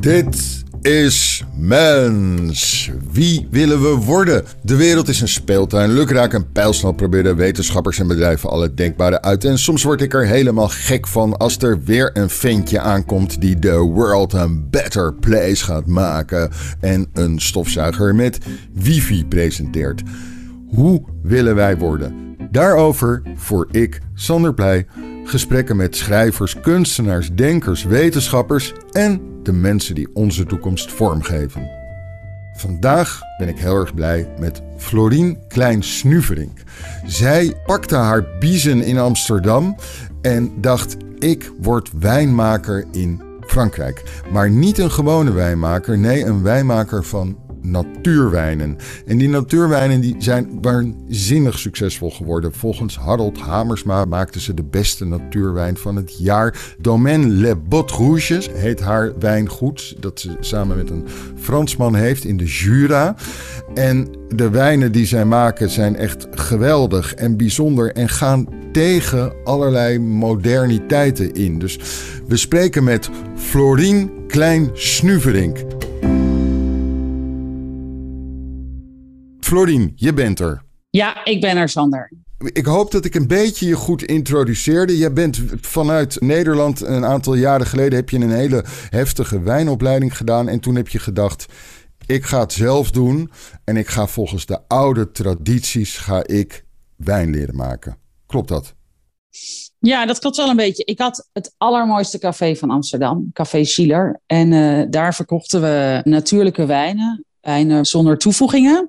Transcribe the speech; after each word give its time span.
Dit 0.00 0.64
is 0.80 1.44
mens. 1.56 2.90
Wie 3.12 3.48
willen 3.50 3.82
we 3.82 3.88
worden? 3.88 4.44
De 4.62 4.76
wereld 4.76 5.08
is 5.08 5.20
een 5.20 5.28
speeltuin. 5.28 5.92
Lukraak 5.92 6.32
en 6.32 6.52
pijlsnel 6.52 6.92
proberen 6.92 7.36
wetenschappers 7.36 7.98
en 7.98 8.06
bedrijven 8.06 8.50
alle 8.50 8.74
denkbare 8.74 9.22
uit. 9.22 9.44
En 9.44 9.58
soms 9.58 9.82
word 9.82 10.00
ik 10.00 10.14
er 10.14 10.26
helemaal 10.26 10.68
gek 10.68 11.06
van 11.06 11.36
als 11.36 11.58
er 11.58 11.82
weer 11.84 12.10
een 12.12 12.30
ventje 12.30 12.80
aankomt 12.80 13.40
die 13.40 13.58
de 13.58 13.76
world 13.76 14.34
a 14.34 14.48
better 14.70 15.14
place 15.14 15.64
gaat 15.64 15.86
maken. 15.86 16.50
En 16.80 17.06
een 17.12 17.40
stofzuiger 17.40 18.14
met 18.14 18.38
wifi 18.72 19.26
presenteert. 19.26 20.02
Hoe 20.68 21.02
willen 21.22 21.54
wij 21.54 21.78
worden? 21.78 22.36
Daarover 22.50 23.22
voor 23.36 23.68
ik, 23.70 24.00
Sander 24.14 24.54
Pleij, 24.54 24.86
gesprekken 25.30 25.76
met 25.76 25.96
schrijvers, 25.96 26.60
kunstenaars, 26.60 27.30
denkers, 27.34 27.84
wetenschappers 27.84 28.72
en 28.90 29.20
de 29.42 29.52
mensen 29.52 29.94
die 29.94 30.08
onze 30.14 30.46
toekomst 30.46 30.92
vormgeven. 30.92 31.68
Vandaag 32.56 33.20
ben 33.38 33.48
ik 33.48 33.58
heel 33.58 33.74
erg 33.74 33.94
blij 33.94 34.28
met 34.38 34.62
Florien 34.76 35.38
Klein-Snuverink. 35.48 36.58
Zij 37.06 37.54
pakte 37.66 37.96
haar 37.96 38.24
biezen 38.38 38.82
in 38.82 38.98
Amsterdam 38.98 39.76
en 40.22 40.52
dacht: 40.60 40.96
ik 41.18 41.52
word 41.60 41.90
wijnmaker 41.98 42.84
in 42.92 43.22
Frankrijk. 43.40 44.22
Maar 44.32 44.50
niet 44.50 44.78
een 44.78 44.90
gewone 44.90 45.32
wijnmaker, 45.32 45.98
nee, 45.98 46.24
een 46.24 46.42
wijnmaker 46.42 47.04
van 47.04 47.36
natuurwijnen. 47.62 48.76
En 49.06 49.18
die 49.18 49.28
natuurwijnen 49.28 50.00
die 50.00 50.14
zijn 50.18 50.58
waanzinnig 50.60 51.58
succesvol 51.58 52.10
geworden. 52.10 52.52
Volgens 52.52 52.98
Harold 52.98 53.38
Hamersma 53.38 54.04
maakten 54.04 54.40
ze 54.40 54.54
de 54.54 54.62
beste 54.62 55.04
natuurwijn 55.04 55.76
van 55.76 55.96
het 55.96 56.18
jaar. 56.18 56.74
Domaine 56.78 57.26
Le 57.28 57.56
Bot 57.56 57.90
Rouges 57.90 58.48
heet 58.52 58.80
haar 58.80 59.12
wijngoed. 59.18 59.96
Dat 59.98 60.20
ze 60.20 60.36
samen 60.40 60.76
met 60.76 60.90
een 60.90 61.06
Fransman 61.36 61.94
heeft 61.94 62.24
in 62.24 62.36
de 62.36 62.44
Jura. 62.44 63.16
En 63.74 64.08
de 64.28 64.50
wijnen 64.50 64.92
die 64.92 65.06
zij 65.06 65.24
maken 65.24 65.70
zijn 65.70 65.96
echt 65.96 66.26
geweldig 66.30 67.14
en 67.14 67.36
bijzonder 67.36 67.92
en 67.92 68.08
gaan 68.08 68.46
tegen 68.72 69.32
allerlei 69.44 69.98
moderniteiten 69.98 71.34
in. 71.34 71.58
Dus 71.58 71.78
we 72.26 72.36
spreken 72.36 72.84
met 72.84 73.10
Florien 73.34 74.10
Klein-Snuverink. 74.26 75.79
Florien, 79.50 79.92
je 79.96 80.12
bent 80.12 80.40
er. 80.40 80.62
Ja, 80.90 81.24
ik 81.24 81.40
ben 81.40 81.56
er, 81.56 81.68
Sander. 81.68 82.12
Ik 82.52 82.66
hoop 82.66 82.90
dat 82.90 83.04
ik 83.04 83.14
een 83.14 83.26
beetje 83.26 83.66
je 83.66 83.74
goed 83.74 84.02
introduceerde. 84.02 84.98
Je 84.98 85.12
bent 85.12 85.40
vanuit 85.60 86.20
Nederland 86.20 86.80
een 86.80 87.04
aantal 87.04 87.34
jaren 87.34 87.66
geleden 87.66 87.98
heb 87.98 88.10
je 88.10 88.16
een 88.16 88.30
hele 88.30 88.64
heftige 88.90 89.40
wijnopleiding 89.42 90.16
gedaan. 90.16 90.48
En 90.48 90.60
toen 90.60 90.74
heb 90.74 90.88
je 90.88 90.98
gedacht, 90.98 91.46
ik 92.06 92.24
ga 92.24 92.40
het 92.40 92.52
zelf 92.52 92.90
doen. 92.90 93.30
En 93.64 93.76
ik 93.76 93.88
ga 93.88 94.06
volgens 94.06 94.46
de 94.46 94.58
oude 94.68 95.10
tradities 95.10 95.98
ga 95.98 96.26
ik 96.26 96.64
wijn 96.96 97.30
leren 97.30 97.56
maken. 97.56 97.96
Klopt 98.26 98.48
dat? 98.48 98.74
Ja, 99.78 100.06
dat 100.06 100.18
klopt 100.18 100.36
wel 100.36 100.48
een 100.48 100.56
beetje. 100.56 100.84
Ik 100.84 100.98
had 100.98 101.28
het 101.32 101.54
allermooiste 101.58 102.18
café 102.18 102.56
van 102.56 102.70
Amsterdam, 102.70 103.30
Café 103.32 103.64
Schiller. 103.64 104.20
En 104.26 104.52
uh, 104.52 104.86
daar 104.90 105.14
verkochten 105.14 105.60
we 105.60 106.00
natuurlijke 106.04 106.66
wijnen, 106.66 107.24
wijnen 107.40 107.84
zonder 107.84 108.18
toevoegingen. 108.18 108.88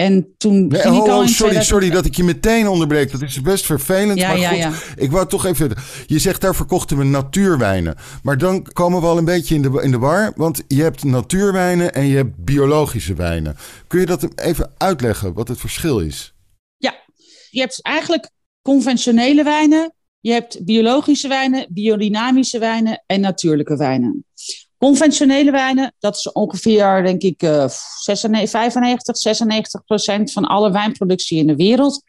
En 0.00 0.34
toen 0.36 0.66
nee, 0.66 0.80
ging 0.80 0.96
oh, 0.96 1.04
ik 1.04 1.10
al 1.10 1.28
sorry, 1.28 1.62
sorry 1.62 1.90
dat 1.90 2.04
ik 2.04 2.14
je 2.16 2.24
meteen 2.24 2.68
onderbreek. 2.68 3.10
Dat 3.10 3.22
is 3.22 3.40
best 3.40 3.66
vervelend. 3.66 4.18
Ja, 4.18 4.28
maar 4.28 4.38
ja, 4.38 4.48
goed, 4.48 4.58
ja. 4.58 4.72
ik 4.96 5.10
wou 5.10 5.26
toch 5.28 5.46
even... 5.46 5.72
Je 6.06 6.18
zegt 6.18 6.40
daar 6.40 6.54
verkochten 6.54 6.96
we 6.96 7.04
natuurwijnen. 7.04 7.96
Maar 8.22 8.38
dan 8.38 8.62
komen 8.72 9.00
we 9.00 9.06
al 9.06 9.18
een 9.18 9.24
beetje 9.24 9.54
in 9.54 9.62
de, 9.62 9.82
in 9.82 9.90
de 9.90 9.98
war. 9.98 10.32
Want 10.36 10.62
je 10.68 10.82
hebt 10.82 11.04
natuurwijnen 11.04 11.94
en 11.94 12.06
je 12.06 12.16
hebt 12.16 12.44
biologische 12.44 13.14
wijnen. 13.14 13.56
Kun 13.86 14.00
je 14.00 14.06
dat 14.06 14.38
even 14.38 14.72
uitleggen, 14.76 15.34
wat 15.34 15.48
het 15.48 15.60
verschil 15.60 15.98
is? 15.98 16.34
Ja, 16.76 16.94
je 17.50 17.60
hebt 17.60 17.82
eigenlijk 17.82 18.30
conventionele 18.62 19.42
wijnen. 19.42 19.94
Je 20.20 20.32
hebt 20.32 20.64
biologische 20.64 21.28
wijnen, 21.28 21.66
biodynamische 21.70 22.58
wijnen 22.58 23.02
en 23.06 23.20
natuurlijke 23.20 23.76
wijnen. 23.76 24.24
Conventionele 24.80 25.50
wijnen, 25.50 25.94
dat 25.98 26.16
is 26.16 26.32
ongeveer, 26.32 27.02
denk 27.02 27.22
ik, 27.22 27.42
uh, 27.42 27.68
95, 27.68 29.16
96 29.16 29.84
procent 29.84 30.32
van 30.32 30.44
alle 30.44 30.72
wijnproductie 30.72 31.38
in 31.38 31.46
de 31.46 31.56
wereld. 31.56 32.02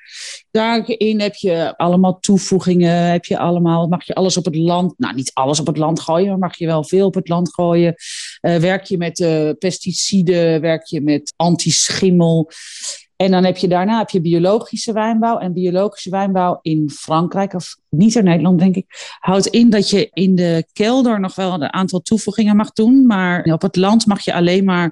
Daarin 0.51 1.19
heb 1.19 1.35
je 1.35 1.77
allemaal 1.77 2.19
toevoegingen, 2.19 2.95
heb 2.95 3.25
je 3.25 3.37
allemaal, 3.37 3.87
mag 3.87 4.05
je 4.05 4.13
alles 4.13 4.37
op 4.37 4.45
het 4.45 4.55
land, 4.55 4.93
nou 4.97 5.15
niet 5.15 5.31
alles 5.33 5.59
op 5.59 5.67
het 5.67 5.77
land 5.77 5.99
gooien, 5.99 6.27
maar 6.27 6.37
mag 6.37 6.57
je 6.57 6.65
wel 6.65 6.83
veel 6.83 7.05
op 7.05 7.13
het 7.13 7.27
land 7.27 7.53
gooien. 7.53 7.95
Uh, 8.41 8.55
werk 8.55 8.83
je 8.83 8.97
met 8.97 9.19
uh, 9.19 9.49
pesticiden, 9.59 10.61
werk 10.61 10.85
je 10.85 11.01
met 11.01 11.33
antischimmel. 11.35 12.51
En 13.21 13.31
dan 13.31 13.43
heb 13.43 13.57
je 13.57 13.67
daarna 13.67 13.97
heb 13.97 14.09
je 14.09 14.21
biologische 14.21 14.93
wijnbouw. 14.93 15.37
En 15.37 15.53
biologische 15.53 16.09
wijnbouw 16.09 16.59
in 16.61 16.89
Frankrijk, 16.89 17.53
of 17.53 17.75
niet 17.89 18.15
in 18.15 18.23
Nederland 18.23 18.59
denk 18.59 18.75
ik, 18.75 19.15
houdt 19.19 19.47
in 19.47 19.69
dat 19.69 19.89
je 19.89 20.09
in 20.13 20.35
de 20.35 20.65
kelder 20.73 21.19
nog 21.19 21.35
wel 21.35 21.53
een 21.53 21.73
aantal 21.73 21.99
toevoegingen 21.99 22.55
mag 22.55 22.71
doen. 22.71 23.05
Maar 23.05 23.43
op 23.43 23.61
het 23.61 23.75
land 23.75 24.05
mag 24.05 24.21
je 24.21 24.33
alleen 24.33 24.63
maar 24.63 24.91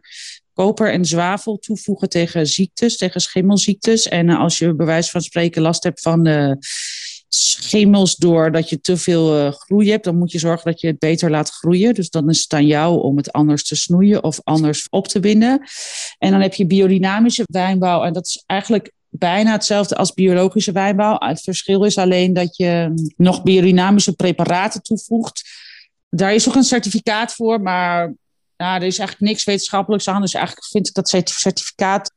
koper 0.53 0.91
en 0.91 1.05
zwavel 1.05 1.57
toevoegen 1.57 2.09
tegen 2.09 2.47
ziektes, 2.47 2.97
tegen 2.97 3.21
schimmelziektes. 3.21 4.07
En 4.07 4.29
als 4.29 4.57
je 4.57 4.75
bij 4.75 4.85
wijze 4.85 5.11
van 5.11 5.21
spreken 5.21 5.61
last 5.61 5.83
hebt 5.83 6.01
van 6.01 6.23
de 6.23 6.57
schimmels 7.29 8.15
doordat 8.15 8.69
je 8.69 8.81
te 8.81 8.97
veel 8.97 9.37
uh, 9.37 9.51
groei 9.51 9.89
hebt, 9.89 10.03
dan 10.03 10.17
moet 10.17 10.31
je 10.31 10.39
zorgen 10.39 10.71
dat 10.71 10.81
je 10.81 10.87
het 10.87 10.99
beter 10.99 11.29
laat 11.29 11.49
groeien. 11.49 11.93
Dus 11.93 12.09
dan 12.09 12.29
is 12.29 12.41
het 12.41 12.53
aan 12.53 12.65
jou 12.65 13.01
om 13.01 13.17
het 13.17 13.31
anders 13.31 13.63
te 13.63 13.75
snoeien 13.75 14.23
of 14.23 14.39
anders 14.43 14.87
op 14.89 15.07
te 15.07 15.19
binden. 15.19 15.61
En 16.17 16.31
dan 16.31 16.41
heb 16.41 16.53
je 16.53 16.65
biodynamische 16.65 17.43
wijnbouw 17.45 18.03
en 18.03 18.13
dat 18.13 18.25
is 18.25 18.43
eigenlijk 18.45 18.91
bijna 19.09 19.51
hetzelfde 19.51 19.95
als 19.95 20.13
biologische 20.13 20.71
wijnbouw. 20.71 21.15
Het 21.19 21.41
verschil 21.41 21.83
is 21.83 21.97
alleen 21.97 22.33
dat 22.33 22.57
je 22.57 22.93
nog 23.17 23.43
biodynamische 23.43 24.15
preparaten 24.15 24.81
toevoegt. 24.81 25.49
Daar 26.09 26.33
is 26.33 26.47
ook 26.47 26.55
een 26.55 26.63
certificaat 26.63 27.33
voor, 27.33 27.61
maar 27.61 28.13
nou, 28.57 28.79
er 28.79 28.87
is 28.87 28.97
eigenlijk 28.97 29.31
niks 29.31 29.43
wetenschappelijks 29.43 30.07
aan. 30.07 30.21
Dus 30.21 30.33
eigenlijk 30.33 30.67
vind 30.67 30.87
ik 30.87 30.93
dat 30.93 31.09
certificaat 31.09 32.11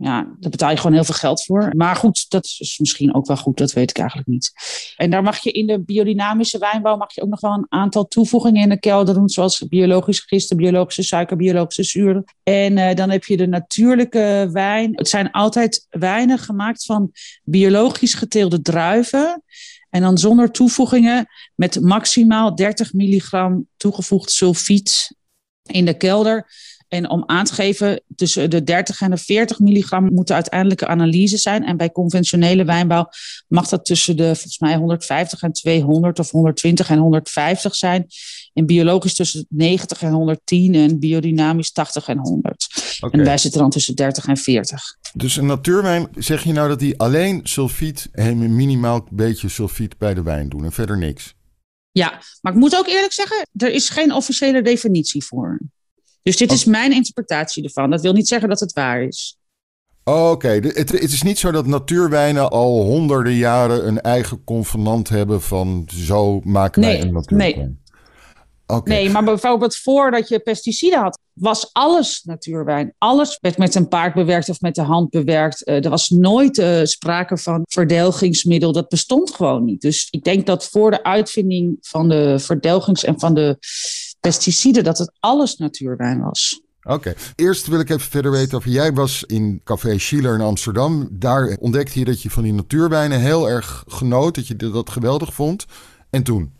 ja, 0.00 0.36
daar 0.40 0.50
betaal 0.50 0.70
je 0.70 0.76
gewoon 0.76 0.92
heel 0.92 1.04
veel 1.04 1.14
geld 1.14 1.44
voor. 1.44 1.72
Maar 1.76 1.96
goed, 1.96 2.30
dat 2.30 2.44
is 2.44 2.78
misschien 2.78 3.14
ook 3.14 3.26
wel 3.26 3.36
goed, 3.36 3.56
dat 3.56 3.72
weet 3.72 3.90
ik 3.90 3.98
eigenlijk 3.98 4.28
niet. 4.28 4.52
En 4.96 5.10
daar 5.10 5.22
mag 5.22 5.38
je 5.38 5.50
in 5.50 5.66
de 5.66 5.80
biodynamische 5.80 6.58
wijnbouw 6.58 6.96
mag 6.96 7.14
je 7.14 7.22
ook 7.22 7.28
nog 7.28 7.40
wel 7.40 7.52
een 7.52 7.66
aantal 7.68 8.06
toevoegingen 8.06 8.62
in 8.62 8.68
de 8.68 8.78
kelder 8.78 9.14
doen, 9.14 9.28
zoals 9.28 9.68
biologisch 9.68 10.20
gisten, 10.20 10.56
biologische 10.56 11.02
suiker, 11.02 11.36
biologische 11.36 11.82
zuur. 11.82 12.24
En 12.42 12.76
uh, 12.76 12.94
dan 12.94 13.10
heb 13.10 13.24
je 13.24 13.36
de 13.36 13.46
natuurlijke 13.46 14.48
wijn. 14.52 14.90
Het 14.94 15.08
zijn 15.08 15.30
altijd 15.30 15.86
wijnen 15.90 16.38
gemaakt 16.38 16.84
van 16.84 17.10
biologisch 17.44 18.14
geteelde 18.14 18.62
druiven. 18.62 19.42
En 19.90 20.00
dan 20.00 20.18
zonder 20.18 20.50
toevoegingen 20.50 21.26
met 21.54 21.80
maximaal 21.80 22.54
30 22.54 22.92
milligram 22.92 23.66
toegevoegd 23.76 24.30
sulfiet 24.30 25.16
in 25.62 25.84
de 25.84 25.96
kelder. 25.96 26.46
En 26.88 27.10
om 27.10 27.22
aan 27.26 27.44
te 27.44 27.54
geven, 27.54 28.02
tussen 28.16 28.50
de 28.50 28.64
30 28.64 29.00
en 29.00 29.10
de 29.10 29.16
40 29.16 29.58
milligram 29.58 30.04
moeten 30.12 30.34
uiteindelijke 30.34 30.86
analyse 30.86 31.36
zijn. 31.36 31.64
En 31.64 31.76
bij 31.76 31.90
conventionele 31.90 32.64
wijnbouw 32.64 33.08
mag 33.48 33.68
dat 33.68 33.84
tussen 33.84 34.16
de 34.16 34.24
volgens 34.24 34.58
mij 34.58 34.76
150 34.76 35.42
en 35.42 35.52
200 35.52 36.18
of 36.18 36.30
120 36.30 36.90
en 36.90 36.98
150 36.98 37.74
zijn. 37.74 38.06
En 38.52 38.66
biologisch 38.66 39.14
tussen 39.14 39.46
90 39.48 40.02
en 40.02 40.12
110 40.12 40.74
en 40.74 40.98
biodynamisch 40.98 41.72
80 41.72 42.08
en 42.08 42.18
100. 42.18 42.66
Okay. 43.00 43.20
En 43.20 43.26
wij 43.26 43.38
zitten 43.38 43.60
dan 43.60 43.70
tussen 43.70 43.94
30 43.94 44.26
en 44.26 44.36
40. 44.36 44.82
Dus 45.12 45.36
een 45.36 45.46
natuurwijn, 45.46 46.08
zeg 46.16 46.44
je 46.44 46.52
nou 46.52 46.68
dat 46.68 46.78
die 46.78 46.98
alleen 46.98 47.40
sulfiet 47.42 48.08
en 48.12 48.40
een 48.40 48.56
minimaal 48.56 49.06
beetje 49.10 49.48
sulfiet 49.48 49.98
bij 49.98 50.14
de 50.14 50.22
wijn 50.22 50.48
doen 50.48 50.64
en 50.64 50.72
verder 50.72 50.98
niks? 50.98 51.34
Ja, 51.90 52.22
maar 52.40 52.52
ik 52.52 52.58
moet 52.58 52.76
ook 52.76 52.86
eerlijk 52.86 53.12
zeggen, 53.12 53.48
er 53.56 53.70
is 53.70 53.88
geen 53.88 54.12
officiële 54.12 54.62
definitie 54.62 55.24
voor. 55.24 55.60
Dus 56.22 56.36
dit 56.36 56.52
is 56.52 56.64
mijn 56.64 56.92
interpretatie 56.92 57.64
ervan. 57.64 57.90
Dat 57.90 58.00
wil 58.00 58.12
niet 58.12 58.28
zeggen 58.28 58.48
dat 58.48 58.60
het 58.60 58.72
waar 58.72 59.02
is. 59.02 59.38
Oké, 60.04 60.18
okay. 60.18 60.56
het, 60.56 60.92
het, 60.92 61.12
is 61.12 61.22
niet 61.22 61.38
zo 61.38 61.50
dat 61.50 61.66
natuurwijnen 61.66 62.50
al 62.50 62.82
honderden 62.82 63.34
jaren 63.34 63.86
een 63.86 64.00
eigen 64.00 64.44
convenant 64.44 65.08
hebben 65.08 65.42
van 65.42 65.88
zo 65.92 66.40
maken 66.44 66.80
nee, 66.80 66.98
wij 66.98 67.06
een 67.06 67.12
natuurwijn. 67.12 67.56
Nee. 67.56 67.76
Okay. 68.70 68.94
Nee, 68.94 69.10
maar 69.10 69.24
bijvoorbeeld 69.24 69.76
voordat 69.76 70.28
je 70.28 70.38
pesticiden 70.38 70.98
had, 70.98 71.18
was 71.32 71.70
alles 71.72 72.22
natuurwijn. 72.24 72.94
Alles 72.98 73.38
werd 73.40 73.58
met 73.58 73.74
een 73.74 73.88
paard 73.88 74.14
bewerkt 74.14 74.48
of 74.48 74.60
met 74.60 74.74
de 74.74 74.82
hand 74.82 75.10
bewerkt. 75.10 75.68
Uh, 75.68 75.84
er 75.84 75.90
was 75.90 76.08
nooit 76.08 76.58
uh, 76.58 76.84
sprake 76.84 77.36
van 77.36 77.62
verdelgingsmiddel. 77.68 78.72
Dat 78.72 78.88
bestond 78.88 79.34
gewoon 79.34 79.64
niet. 79.64 79.80
Dus 79.80 80.08
ik 80.10 80.24
denk 80.24 80.46
dat 80.46 80.68
voor 80.68 80.90
de 80.90 81.02
uitvinding 81.02 81.76
van 81.80 82.08
de 82.08 82.38
verdelgings- 82.38 83.04
en 83.04 83.20
van 83.20 83.34
de 83.34 83.56
pesticiden, 84.20 84.84
dat 84.84 84.98
het 84.98 85.12
alles 85.20 85.56
natuurwijn 85.56 86.20
was. 86.20 86.60
Oké, 86.82 86.96
okay. 86.96 87.14
eerst 87.34 87.66
wil 87.66 87.80
ik 87.80 87.90
even 87.90 88.10
verder 88.10 88.30
weten 88.30 88.56
over. 88.56 88.70
Jij 88.70 88.92
was 88.92 89.24
in 89.26 89.60
Café 89.64 89.98
Schiller 89.98 90.34
in 90.34 90.40
Amsterdam. 90.40 91.08
Daar 91.10 91.56
ontdekte 91.60 91.98
je 91.98 92.04
dat 92.04 92.22
je 92.22 92.30
van 92.30 92.42
die 92.42 92.52
natuurwijnen 92.52 93.20
heel 93.20 93.48
erg 93.48 93.84
genoot. 93.86 94.34
Dat 94.34 94.46
je 94.46 94.56
dat 94.56 94.90
geweldig 94.90 95.34
vond. 95.34 95.64
En 96.10 96.22
toen? 96.22 96.52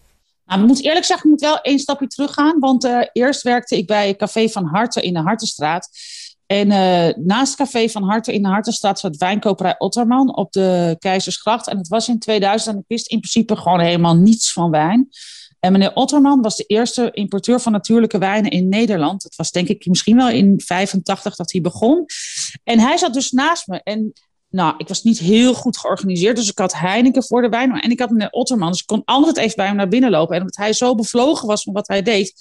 Nou, 0.44 0.60
ik 0.60 0.66
moet 0.66 0.84
eerlijk 0.84 1.05
zeggen, 1.05 1.25
ik 1.26 1.31
moet 1.31 1.40
wel 1.40 1.60
één 1.60 1.78
stapje 1.78 2.06
teruggaan. 2.06 2.58
Want 2.58 2.84
uh, 2.84 3.06
eerst 3.12 3.43
werkte 3.43 3.76
ik 3.76 3.87
bij 3.87 4.16
Café 4.16 4.49
van 4.49 4.64
Harten 4.64 5.02
in 5.02 5.12
de 5.12 5.20
Hartenstraat. 5.20 5.88
En 6.46 6.70
uh, 6.70 7.25
naast 7.26 7.56
Café 7.56 7.88
van 7.88 8.02
Harten 8.02 8.32
in 8.32 8.43
de 8.43 8.49
Hartenstraat 8.49 8.99
zat 8.99 9.16
wijnkoperij 9.16 9.75
Otterman 9.78 10.37
op 10.37 10.52
de 10.52 10.96
Keizersgracht. 10.99 11.69
En 11.69 11.78
het 11.78 11.88
was 11.88 12.08
in 12.08 12.19
2000 12.19 12.75
en 12.75 12.81
ik 12.81 12.88
wist 12.88 13.10
in 13.10 13.20
principe 13.20 13.56
gewoon 13.56 13.81
helemaal 13.81 14.16
niets 14.16 14.52
van 14.52 14.70
wijn. 14.70 15.08
En 15.60 15.72
meneer 15.72 15.94
Otterman 15.94 16.43
was 16.43 16.56
de 16.56 16.64
eerste 16.64 17.10
importeur 17.12 17.60
van 17.60 17.72
natuurlijke 17.72 18.19
wijnen 18.19 18.50
in 18.50 18.69
Nederland. 18.69 19.22
Het 19.22 19.37
was 19.37 19.50
denk 19.50 19.69
ik 19.69 19.87
misschien 19.87 20.16
wel 20.16 20.28
in 20.28 20.60
85 20.64 21.37
dat 21.37 21.52
hij 21.52 21.60
begon. 21.60 22.06
En 22.64 22.78
hij 22.78 22.96
zat 22.96 23.14
dus 23.14 23.31
naast 23.31 23.66
me. 23.66 23.81
En 23.82 24.12
nou, 24.50 24.75
ik 24.78 24.88
was 24.88 25.02
niet 25.02 25.19
heel 25.19 25.55
goed 25.55 25.78
georganiseerd. 25.78 26.37
Dus 26.37 26.50
ik 26.50 26.58
had 26.58 26.75
Heineken 26.75 27.25
voor 27.25 27.43
de 27.43 27.49
wijn. 27.49 27.81
En 27.81 27.90
ik 27.90 28.00
had 28.00 28.10
meneer 28.10 28.31
Otterman. 28.31 28.70
Dus 28.70 28.81
ik 28.81 28.87
kon 28.87 29.02
altijd 29.05 29.37
even 29.37 29.56
bij 29.56 29.66
hem 29.66 29.76
naar 29.76 29.88
binnen 29.88 30.10
lopen. 30.10 30.34
En 30.34 30.40
omdat 30.40 30.56
hij 30.56 30.72
zo 30.72 30.94
bevlogen 30.94 31.49
was 31.49 31.62
van 31.62 31.72
wat 31.72 31.88
hij 31.88 32.02
deed, 32.02 32.34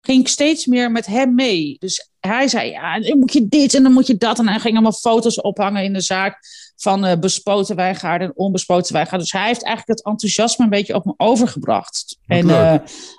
ging 0.00 0.20
ik 0.20 0.28
steeds 0.28 0.66
meer 0.66 0.90
met 0.90 1.06
hem 1.06 1.34
mee. 1.34 1.76
Dus 1.78 2.10
hij 2.20 2.48
zei, 2.48 2.70
ja, 2.70 3.00
dan 3.00 3.18
moet 3.18 3.32
je 3.32 3.48
dit 3.48 3.74
en 3.74 3.82
dan 3.82 3.92
moet 3.92 4.06
je 4.06 4.16
dat. 4.16 4.38
En 4.38 4.48
hij 4.48 4.58
ging 4.58 4.72
allemaal 4.72 4.92
foto's 4.92 5.40
ophangen 5.40 5.84
in 5.84 5.92
de 5.92 6.00
zaak 6.00 6.38
van 6.76 7.06
uh, 7.06 7.12
bespoten 7.18 7.76
wijngaarden 7.76 8.28
en 8.28 8.36
onbespoten 8.36 8.92
wijngaarden. 8.92 9.20
Dus 9.20 9.32
hij 9.32 9.46
heeft 9.46 9.64
eigenlijk 9.64 9.98
het 9.98 10.08
enthousiasme 10.08 10.64
een 10.64 10.70
beetje 10.70 10.94
op 10.94 11.04
me 11.04 11.14
overgebracht. 11.16 12.18
en 12.26 12.48
uh, 12.48 12.74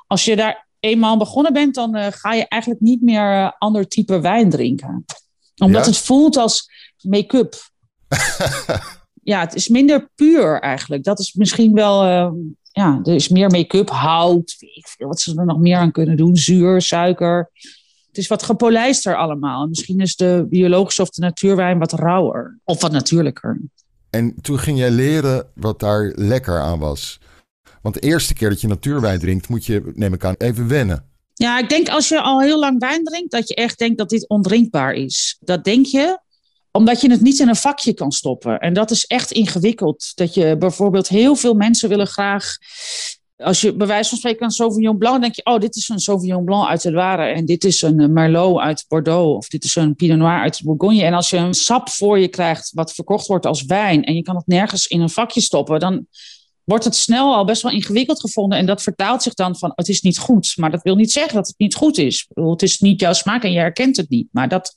als 0.08 0.26
je 0.26 0.36
daar 0.36 0.68
eenmaal 0.80 1.18
begonnen 1.18 1.54
bent, 1.54 1.76
dan 1.76 1.98
uh, 1.98 2.08
ga 2.10 2.34
je 2.34 2.48
eigenlijk 2.48 2.82
niet 2.82 3.02
meer 3.02 3.56
ander 3.58 3.88
type 3.88 4.20
wijn 4.20 4.50
drinken. 4.50 5.06
Omdat 5.56 5.86
ja? 5.86 5.92
het 5.92 6.00
voelt 6.00 6.38
als 6.38 6.70
make-up. 7.02 7.56
ja, 9.24 9.40
het 9.40 9.56
is 9.56 9.68
minder 9.68 10.10
puur 10.16 10.60
eigenlijk. 10.60 11.04
Dat 11.04 11.20
is 11.20 11.34
misschien 11.34 11.74
wel 11.74 12.04
ja, 12.72 13.00
er 13.04 13.14
is 13.14 13.30
meer 13.30 13.50
make-up, 13.50 13.90
hout, 13.90 14.56
weet 14.60 14.96
veel 14.98 15.08
wat 15.08 15.20
ze 15.20 15.36
er 15.40 15.46
nog 15.46 15.60
meer 15.60 15.78
aan 15.78 15.92
kunnen 15.92 16.18
doen, 16.18 16.38
zuur, 16.38 16.82
suiker. 16.82 17.52
Het 18.08 18.18
is 18.18 18.28
wat 18.28 18.44
gepolijster 18.44 19.18
allemaal. 19.18 19.68
Misschien 19.68 20.00
is 20.00 20.16
de 20.16 20.46
biologische 20.50 21.02
of 21.02 21.10
de 21.10 21.22
natuurwijn 21.22 21.80
wat 21.80 21.94
rauwer 21.94 22.60
of 22.64 22.82
wat 22.82 22.92
natuurlijker. 22.92 23.62
En 24.10 24.36
toen 24.42 24.60
ging 24.60 24.78
jij 24.78 24.92
leren 24.92 25.48
wat 25.56 25.80
daar 25.80 26.12
lekker 26.16 26.60
aan 26.60 26.80
was. 26.80 27.20
Want 27.82 27.96
de 27.96 28.02
eerste 28.02 28.34
keer 28.34 28.50
dat 28.50 28.62
je 28.62 28.68
natuurwijn 28.68 29.20
drinkt, 29.20 29.50
moet 29.50 29.66
je, 29.66 29.92
neem 29.96 30.14
ik 30.14 30.26
aan, 30.26 30.36
even 30.38 30.68
wennen. 30.68 31.06
Ja, 31.34 31.60
ik 31.60 31.70
denk 31.70 31.90
als 31.90 32.10
je 32.10 32.22
al 32.22 32.42
heel 32.42 32.60
lang 32.60 32.80
wijn 32.80 33.04
drinkt, 33.04 33.32
dat 33.32 33.48
je 33.48 33.56
echt 33.56 33.80
denkt 33.80 33.98
dat 33.98 34.10
dit 34.10 34.30
ondrinkbaar 34.30 34.94
is. 34.94 35.38
Dat 35.40 35.64
denk 35.64 35.86
je, 35.86 36.20
omdat 36.72 37.02
je 37.02 37.12
het 37.12 37.22
niet 37.22 37.40
in 37.40 37.48
een 37.48 37.56
vakje 37.56 37.94
kan 37.94 38.12
stoppen. 38.12 38.60
En 38.60 38.74
dat 38.74 38.92
is 38.92 39.06
echt 39.06 39.32
ingewikkeld. 39.32 40.12
Dat 40.16 40.34
je 40.34 40.58
bijvoorbeeld 40.58 41.08
heel 41.08 41.36
veel 41.36 41.54
mensen 41.54 41.90
willen 41.90 42.08
graag. 42.08 42.58
Als 43.38 43.62
je 43.62 43.76
bij 43.76 43.88
wijze 43.88 44.10
van 44.10 44.18
spreken 44.18 44.46
een 44.46 44.52
Sauvignon 44.52 44.98
Blanc, 44.98 45.22
denk 45.22 45.36
je, 45.36 45.46
oh, 45.46 45.60
dit 45.60 45.76
is 45.76 45.90
een 45.90 46.00
Sauvignon 46.00 46.44
Blanc 46.44 46.68
uit 46.68 46.82
de 46.82 46.92
Loire 46.92 47.24
en 47.24 47.46
dit 47.46 47.64
is 47.64 47.82
een 47.82 48.14
Merlot 48.14 48.60
uit 48.60 48.86
Bordeaux 48.88 49.36
of 49.36 49.48
dit 49.48 49.64
is 49.64 49.76
een 49.76 49.96
Pinot 49.96 50.18
Noir 50.18 50.40
uit 50.40 50.62
Bourgogne. 50.64 51.04
En 51.04 51.14
als 51.14 51.30
je 51.30 51.38
een 51.38 51.54
sap 51.54 51.90
voor 51.90 52.20
je 52.20 52.28
krijgt 52.28 52.72
wat 52.74 52.94
verkocht 52.94 53.28
wordt 53.28 53.46
als 53.46 53.66
wijn 53.66 54.04
en 54.04 54.16
je 54.16 54.22
kan 54.22 54.36
het 54.36 54.48
nergens 54.48 54.88
in 54.88 55.02
een 55.02 55.10
vakje 55.10 55.42
stoppen, 55.42 55.80
dan 55.80 56.06
wordt 56.64 56.84
het 56.84 56.96
snel 56.96 57.36
al 57.36 57.46
best 57.46 57.62
wel 57.62 57.72
ingewikkeld 57.72 58.20
gevonden. 58.20 58.58
En 58.58 58.66
dat 58.66 58.82
vertaalt 58.82 59.24
zich 59.24 59.34
dan 59.34 59.58
van, 59.58 59.72
het 59.76 59.90
is 59.90 60.02
niet 60.02 60.18
goed. 60.18 60.54
Maar 60.56 60.72
dat 60.72 60.84
wil 60.84 60.96
niet 60.96 61.12
zeggen 61.12 61.36
dat 61.36 61.48
het 61.48 61.58
niet 61.58 61.76
goed 61.76 61.98
is. 61.98 62.28
Het 62.34 62.62
is 62.62 62.80
niet 62.80 63.00
jouw 63.00 63.14
smaak 63.14 63.44
en 63.44 63.52
je 63.52 63.60
herkent 63.60 63.98
het 63.98 64.10
niet. 64.10 64.28
Maar 64.32 64.50
dat, 64.50 64.76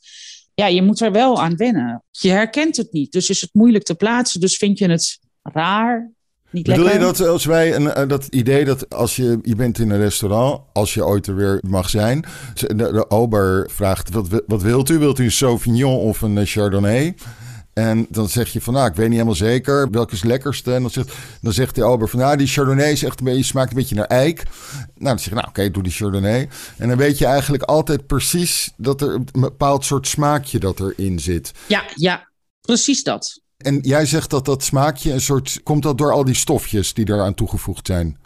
ja, 0.54 0.66
je 0.66 0.82
moet 0.82 1.00
er 1.00 1.12
wel 1.12 1.42
aan 1.42 1.56
wennen. 1.56 2.02
Je 2.10 2.30
herkent 2.30 2.76
het 2.76 2.92
niet, 2.92 3.12
dus 3.12 3.30
is 3.30 3.40
het 3.40 3.50
moeilijk 3.52 3.84
te 3.84 3.94
plaatsen. 3.94 4.40
Dus 4.40 4.56
vind 4.56 4.78
je 4.78 4.90
het 4.90 5.18
raar, 5.42 6.12
niet 6.50 6.66
Bedoel 6.66 6.84
lekker. 6.84 7.00
je 7.00 7.06
dat 7.06 7.28
als 7.28 7.44
wij 7.44 7.74
een, 7.74 7.92
eh, 7.92 8.08
dat 8.08 8.26
idee 8.26 8.64
dat 8.64 8.94
als 8.94 9.16
je, 9.16 9.38
je 9.42 9.54
bent 9.54 9.78
in 9.78 9.90
een 9.90 9.98
restaurant, 9.98 10.60
als 10.72 10.94
je 10.94 11.04
ooit 11.04 11.26
er 11.26 11.36
weer 11.36 11.58
mag 11.66 11.90
zijn, 11.90 12.24
de, 12.54 12.74
de 12.74 13.10
ober 13.10 13.70
vraagt, 13.70 14.10
wat, 14.10 14.42
wat 14.46 14.62
wilt 14.62 14.90
u? 14.90 14.98
Wilt 14.98 15.18
u 15.18 15.24
een 15.24 15.32
Sauvignon 15.32 15.98
of 15.98 16.22
een 16.22 16.46
Chardonnay? 16.46 17.14
En 17.74 18.06
dan 18.08 18.28
zeg 18.28 18.52
je 18.52 18.60
van, 18.60 18.74
nou, 18.74 18.86
ik 18.86 18.94
weet 18.94 19.06
niet 19.06 19.14
helemaal 19.14 19.34
zeker 19.34 19.90
welke 19.90 20.12
is 20.12 20.20
het 20.20 20.28
lekkerste. 20.28 20.74
En 20.74 20.80
dan 20.80 20.90
zegt, 20.90 21.14
dan 21.40 21.52
zegt 21.52 21.74
de 21.74 21.84
ober 21.84 22.08
van, 22.08 22.18
nou, 22.18 22.36
die 22.36 22.46
Chardonnay 22.46 22.92
is 22.92 23.02
echt 23.02 23.18
een 23.18 23.24
beetje, 23.24 23.42
smaakt 23.42 23.70
een 23.70 23.76
beetje 23.76 23.94
naar 23.94 24.04
eik. 24.04 24.42
Nou, 24.74 24.88
dan 24.94 25.18
zeg 25.18 25.28
je, 25.28 25.34
nou, 25.34 25.48
oké, 25.48 25.70
doe 25.70 25.82
die 25.82 25.92
Chardonnay. 25.92 26.48
En 26.76 26.88
dan 26.88 26.96
weet 26.96 27.18
je 27.18 27.26
eigenlijk 27.26 27.62
altijd 27.62 28.06
precies 28.06 28.72
dat 28.76 29.00
er 29.00 29.14
een 29.14 29.28
bepaald 29.32 29.84
soort 29.84 30.06
smaakje 30.06 30.58
dat 30.58 30.80
erin 30.80 31.18
zit. 31.18 31.52
Ja, 31.66 31.84
ja, 31.94 32.28
precies 32.60 33.02
dat. 33.02 33.40
En 33.56 33.78
jij 33.82 34.06
zegt 34.06 34.30
dat 34.30 34.44
dat 34.44 34.62
smaakje 34.62 35.12
een 35.12 35.20
soort, 35.20 35.60
komt 35.62 35.82
dat 35.82 35.98
door 35.98 36.12
al 36.12 36.24
die 36.24 36.34
stofjes 36.34 36.94
die 36.94 37.08
eraan 37.08 37.34
toegevoegd 37.34 37.86
zijn? 37.86 38.18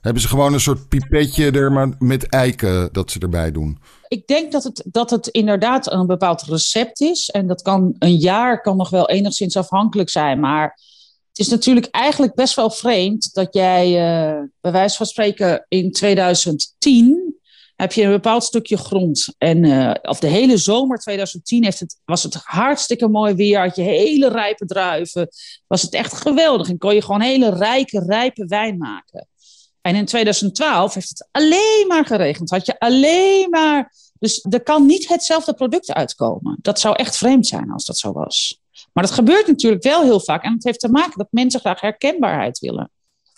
Hebben 0.00 0.22
ze 0.22 0.28
gewoon 0.28 0.52
een 0.52 0.60
soort 0.60 0.88
pipetje 0.88 1.50
er 1.50 1.72
maar 1.72 1.94
met 1.98 2.28
eiken 2.28 2.88
dat 2.92 3.10
ze 3.10 3.18
erbij 3.18 3.52
doen? 3.52 3.78
Ik 4.08 4.26
denk 4.26 4.52
dat 4.52 4.64
het, 4.64 4.84
dat 4.86 5.10
het 5.10 5.26
inderdaad 5.26 5.92
een 5.92 6.06
bepaald 6.06 6.42
recept 6.42 7.00
is. 7.00 7.30
En 7.30 7.46
dat 7.46 7.62
kan 7.62 7.94
een 7.98 8.16
jaar 8.16 8.60
kan 8.60 8.76
nog 8.76 8.90
wel 8.90 9.08
enigszins 9.08 9.56
afhankelijk 9.56 10.10
zijn. 10.10 10.40
Maar 10.40 10.80
het 11.28 11.38
is 11.38 11.48
natuurlijk 11.48 11.86
eigenlijk 11.90 12.34
best 12.34 12.54
wel 12.54 12.70
vreemd 12.70 13.34
dat 13.34 13.54
jij, 13.54 13.86
uh, 13.86 14.42
bij 14.60 14.72
wijze 14.72 14.96
van 14.96 15.06
spreken, 15.06 15.64
in 15.68 15.92
2010 15.92 17.36
heb 17.76 17.92
je 17.92 18.02
een 18.02 18.10
bepaald 18.10 18.44
stukje 18.44 18.76
grond. 18.76 19.34
En 19.38 19.64
uh, 19.64 19.94
of 20.02 20.20
de 20.20 20.26
hele 20.26 20.56
zomer 20.56 20.98
2010 20.98 21.64
heeft 21.64 21.80
het, 21.80 22.00
was 22.04 22.22
het 22.22 22.34
hartstikke 22.34 23.08
mooi 23.08 23.34
weer. 23.34 23.60
Had 23.60 23.76
je 23.76 23.82
hele 23.82 24.28
rijpe 24.28 24.66
druiven. 24.66 25.28
Was 25.66 25.82
het 25.82 25.94
echt 25.94 26.12
geweldig. 26.12 26.68
En 26.68 26.78
kon 26.78 26.94
je 26.94 27.02
gewoon 27.02 27.20
hele 27.20 27.50
rijke, 27.50 28.04
rijpe 28.06 28.46
wijn 28.46 28.76
maken. 28.76 29.28
En 29.80 29.94
in 29.94 30.04
2012 30.04 30.94
heeft 30.94 31.08
het 31.08 31.28
alleen 31.30 31.84
maar 31.88 32.06
geregend. 32.06 32.50
Had 32.50 32.66
je 32.66 32.78
alleen 32.78 33.50
maar. 33.50 33.92
Dus 34.18 34.46
er 34.50 34.62
kan 34.62 34.86
niet 34.86 35.08
hetzelfde 35.08 35.54
product 35.54 35.92
uitkomen. 35.92 36.58
Dat 36.62 36.80
zou 36.80 36.96
echt 36.96 37.16
vreemd 37.16 37.46
zijn 37.46 37.70
als 37.70 37.84
dat 37.84 37.98
zo 37.98 38.12
was. 38.12 38.60
Maar 38.92 39.04
dat 39.04 39.12
gebeurt 39.12 39.46
natuurlijk 39.46 39.82
wel 39.82 40.02
heel 40.02 40.20
vaak. 40.20 40.44
En 40.44 40.52
het 40.52 40.64
heeft 40.64 40.80
te 40.80 40.88
maken 40.88 41.18
dat 41.18 41.26
mensen 41.30 41.60
graag 41.60 41.80
herkenbaarheid 41.80 42.58
willen. 42.58 42.90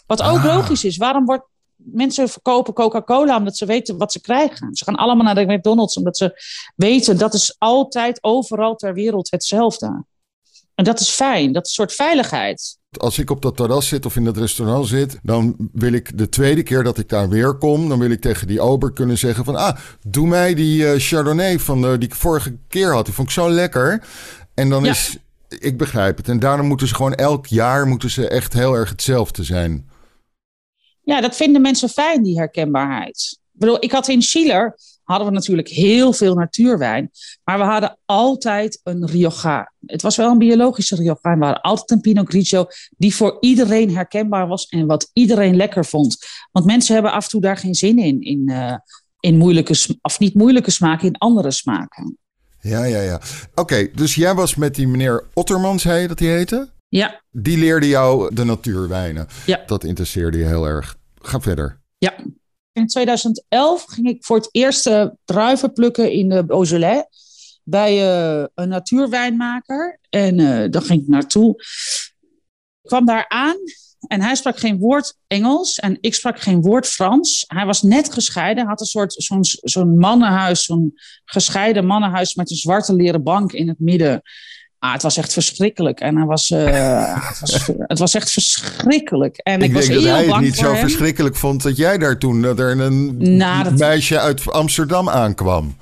Wat 0.06 0.22
ook 0.22 0.38
ah. 0.38 0.44
logisch 0.44 0.84
is. 0.84 0.96
Waarom 0.96 1.24
wordt 1.24 1.44
mensen 1.76 2.28
verkopen 2.28 2.74
Coca-Cola 2.74 3.36
omdat 3.36 3.56
ze 3.56 3.66
weten 3.66 3.98
wat 3.98 4.12
ze 4.12 4.20
krijgen? 4.20 4.74
Ze 4.74 4.84
gaan 4.84 4.96
allemaal 4.96 5.24
naar 5.24 5.46
de 5.46 5.54
McDonald's 5.54 5.96
omdat 5.96 6.16
ze 6.16 6.42
weten 6.76 7.18
dat 7.18 7.34
is 7.34 7.54
altijd 7.58 8.22
overal 8.22 8.76
ter 8.76 8.94
wereld 8.94 9.30
hetzelfde. 9.30 10.04
En 10.74 10.84
dat 10.84 11.00
is 11.00 11.08
fijn. 11.08 11.52
Dat 11.52 11.64
is 11.64 11.68
een 11.68 11.86
soort 11.86 11.92
veiligheid. 11.92 12.78
Als 12.98 13.18
ik 13.18 13.30
op 13.30 13.42
dat 13.42 13.56
terras 13.56 13.88
zit 13.88 14.06
of 14.06 14.16
in 14.16 14.24
dat 14.24 14.36
restaurant 14.36 14.86
zit, 14.86 15.18
dan 15.22 15.56
wil 15.72 15.92
ik 15.92 16.18
de 16.18 16.28
tweede 16.28 16.62
keer 16.62 16.82
dat 16.82 16.98
ik 16.98 17.08
daar 17.08 17.28
weer 17.28 17.54
kom, 17.54 17.88
dan 17.88 17.98
wil 17.98 18.10
ik 18.10 18.20
tegen 18.20 18.46
die 18.46 18.60
ober 18.60 18.92
kunnen 18.92 19.18
zeggen 19.18 19.44
van, 19.44 19.56
ah, 19.56 19.76
doe 20.06 20.26
mij 20.26 20.54
die 20.54 20.82
uh, 20.82 20.92
Chardonnay 20.96 21.58
van 21.58 21.84
uh, 21.84 21.90
die 21.90 22.08
ik 22.08 22.14
vorige 22.14 22.56
keer 22.68 22.92
had. 22.92 23.04
Die 23.04 23.14
vond 23.14 23.28
ik 23.28 23.34
zo 23.34 23.50
lekker. 23.50 24.04
En 24.54 24.68
dan 24.68 24.84
ja. 24.84 24.90
is, 24.90 25.16
ik 25.48 25.78
begrijp 25.78 26.16
het. 26.16 26.28
En 26.28 26.38
daarom 26.38 26.66
moeten 26.66 26.88
ze 26.88 26.94
gewoon 26.94 27.14
elk 27.14 27.46
jaar 27.46 27.86
moeten 27.86 28.10
ze 28.10 28.28
echt 28.28 28.52
heel 28.52 28.74
erg 28.74 28.88
hetzelfde 28.88 29.44
zijn. 29.44 29.88
Ja, 31.02 31.20
dat 31.20 31.36
vinden 31.36 31.62
mensen 31.62 31.88
fijn, 31.88 32.22
die 32.22 32.38
herkenbaarheid. 32.38 33.38
Ik 33.52 33.60
bedoel, 33.60 33.84
ik 33.84 33.92
had 33.92 34.08
in 34.08 34.22
Schiller, 34.22 34.78
hadden 35.10 35.28
we 35.28 35.34
natuurlijk 35.34 35.68
heel 35.68 36.12
veel 36.12 36.34
natuurwijn. 36.34 37.10
Maar 37.44 37.58
we 37.58 37.64
hadden 37.64 37.98
altijd 38.04 38.80
een 38.82 39.06
Rioja. 39.06 39.72
Het 39.86 40.02
was 40.02 40.16
wel 40.16 40.30
een 40.30 40.38
biologische 40.38 40.96
Rioja. 40.96 41.18
We 41.22 41.28
hadden 41.28 41.60
altijd 41.60 41.90
een 41.90 42.00
Pinot 42.00 42.28
Grigio 42.28 42.66
die 42.96 43.14
voor 43.14 43.36
iedereen 43.40 43.94
herkenbaar 43.94 44.46
was 44.48 44.68
en 44.68 44.86
wat 44.86 45.10
iedereen 45.12 45.56
lekker 45.56 45.84
vond. 45.84 46.18
Want 46.52 46.66
mensen 46.66 46.94
hebben 46.94 47.12
af 47.12 47.24
en 47.24 47.30
toe 47.30 47.40
daar 47.40 47.56
geen 47.56 47.74
zin 47.74 47.98
in, 47.98 48.20
in, 48.20 48.50
uh, 48.50 48.74
in 49.20 49.36
moeilijke, 49.36 49.98
of 50.02 50.18
niet 50.18 50.34
moeilijke 50.34 50.70
smaken, 50.70 51.06
in 51.06 51.18
andere 51.18 51.50
smaken. 51.50 52.18
Ja, 52.60 52.84
ja, 52.84 53.00
ja. 53.00 53.20
Oké, 53.50 53.60
okay, 53.60 53.90
dus 53.94 54.14
jij 54.14 54.34
was 54.34 54.54
met 54.54 54.74
die 54.74 54.88
meneer 54.88 55.24
Otterman, 55.34 55.78
zei 55.78 56.00
je 56.00 56.08
dat 56.08 56.18
hij 56.18 56.28
heette? 56.28 56.68
Ja. 56.88 57.22
Die 57.30 57.58
leerde 57.58 57.88
jou 57.88 58.34
de 58.34 58.44
natuurwijnen. 58.44 59.26
Ja. 59.46 59.62
Dat 59.66 59.84
interesseerde 59.84 60.38
je 60.38 60.44
heel 60.44 60.66
erg. 60.66 60.96
Ga 61.14 61.40
verder. 61.40 61.80
Ja, 61.98 62.14
in 62.72 62.86
2011 62.86 63.84
ging 63.84 64.08
ik 64.08 64.24
voor 64.24 64.36
het 64.36 64.48
eerst 64.50 64.90
druiven 65.24 65.72
plukken 65.72 66.12
in 66.12 66.28
de 66.28 66.44
Beaujolais 66.44 67.04
bij 67.64 67.94
uh, 67.94 68.46
een 68.54 68.68
natuurwijnmaker. 68.68 69.98
En 70.10 70.38
uh, 70.38 70.70
daar 70.70 70.82
ging 70.82 71.02
ik 71.02 71.08
naartoe. 71.08 71.54
Ik 72.82 72.88
kwam 72.88 73.06
daar 73.06 73.28
aan 73.28 73.56
en 74.06 74.22
hij 74.22 74.34
sprak 74.34 74.58
geen 74.58 74.78
woord 74.78 75.16
Engels 75.26 75.78
en 75.78 75.98
ik 76.00 76.14
sprak 76.14 76.40
geen 76.40 76.60
woord 76.60 76.86
Frans. 76.86 77.44
Hij 77.46 77.66
was 77.66 77.82
net 77.82 78.12
gescheiden, 78.12 78.66
had 78.66 78.80
een 78.80 78.86
soort 78.86 79.12
zo'n 79.12 79.44
zo'n 79.44 79.98
mannenhuis, 79.98 80.64
zo'n 80.64 80.92
gescheiden 81.24 81.86
mannenhuis 81.86 82.34
met 82.34 82.50
een 82.50 82.56
zwarte 82.56 82.94
leren 82.94 83.22
bank 83.22 83.52
in 83.52 83.68
het 83.68 83.78
midden. 83.78 84.22
Ah, 84.80 84.92
het 84.92 85.02
was 85.02 85.16
echt 85.16 85.32
verschrikkelijk. 85.32 86.00
En 86.00 86.16
hij 86.16 86.26
was, 86.26 86.50
uh, 86.50 86.64
het, 87.28 87.40
was, 87.40 87.66
het 87.66 87.98
was 87.98 88.14
echt 88.14 88.30
verschrikkelijk. 88.30 89.36
En 89.36 89.60
ik, 89.60 89.68
ik 89.68 89.72
was 89.74 89.86
denk 89.86 90.00
heel 90.00 90.08
dat 90.10 90.18
hij 90.24 90.26
het 90.34 90.40
niet 90.40 90.56
zo 90.56 90.70
hem. 90.72 90.80
verschrikkelijk 90.80 91.36
vond 91.36 91.62
dat 91.62 91.76
jij 91.76 91.98
daar 91.98 92.18
toen 92.18 92.42
dat 92.42 92.58
er 92.58 92.80
een 92.80 93.16
Nou, 93.36 93.64
dat- 93.64 93.78
meisje 93.78 94.18
uit 94.20 94.50
Amsterdam 94.52 95.08
aankwam. 95.08 95.76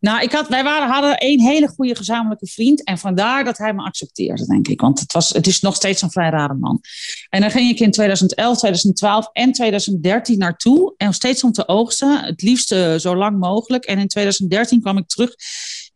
Nou, 0.00 0.22
ik 0.22 0.32
had, 0.32 0.48
wij 0.48 0.62
waren, 0.64 0.88
hadden 0.88 1.14
een 1.18 1.40
hele 1.40 1.68
goede 1.68 1.96
gezamenlijke 1.96 2.46
vriend. 2.46 2.84
En 2.84 2.98
vandaar 2.98 3.44
dat 3.44 3.58
hij 3.58 3.72
me 3.74 3.82
accepteerde, 3.82 4.46
denk 4.46 4.68
ik. 4.68 4.80
Want 4.80 5.00
het, 5.00 5.12
was, 5.12 5.28
het 5.28 5.46
is 5.46 5.60
nog 5.60 5.74
steeds 5.74 6.02
een 6.02 6.10
vrij 6.10 6.30
rare 6.30 6.54
man. 6.54 6.80
En 7.28 7.40
dan 7.40 7.50
ging 7.50 7.70
ik 7.70 7.80
in 7.80 7.90
2011, 7.90 8.58
2012 8.58 9.28
en 9.32 9.52
2013 9.52 10.38
naartoe. 10.38 10.94
En 10.96 11.14
steeds 11.14 11.44
om 11.44 11.52
te 11.52 11.68
oogsten. 11.68 12.24
Het 12.24 12.42
liefst 12.42 12.68
zo 12.96 13.16
lang 13.16 13.38
mogelijk. 13.38 13.84
En 13.84 13.98
in 13.98 14.08
2013 14.08 14.80
kwam 14.80 14.96
ik 14.98 15.08
terug. 15.08 15.34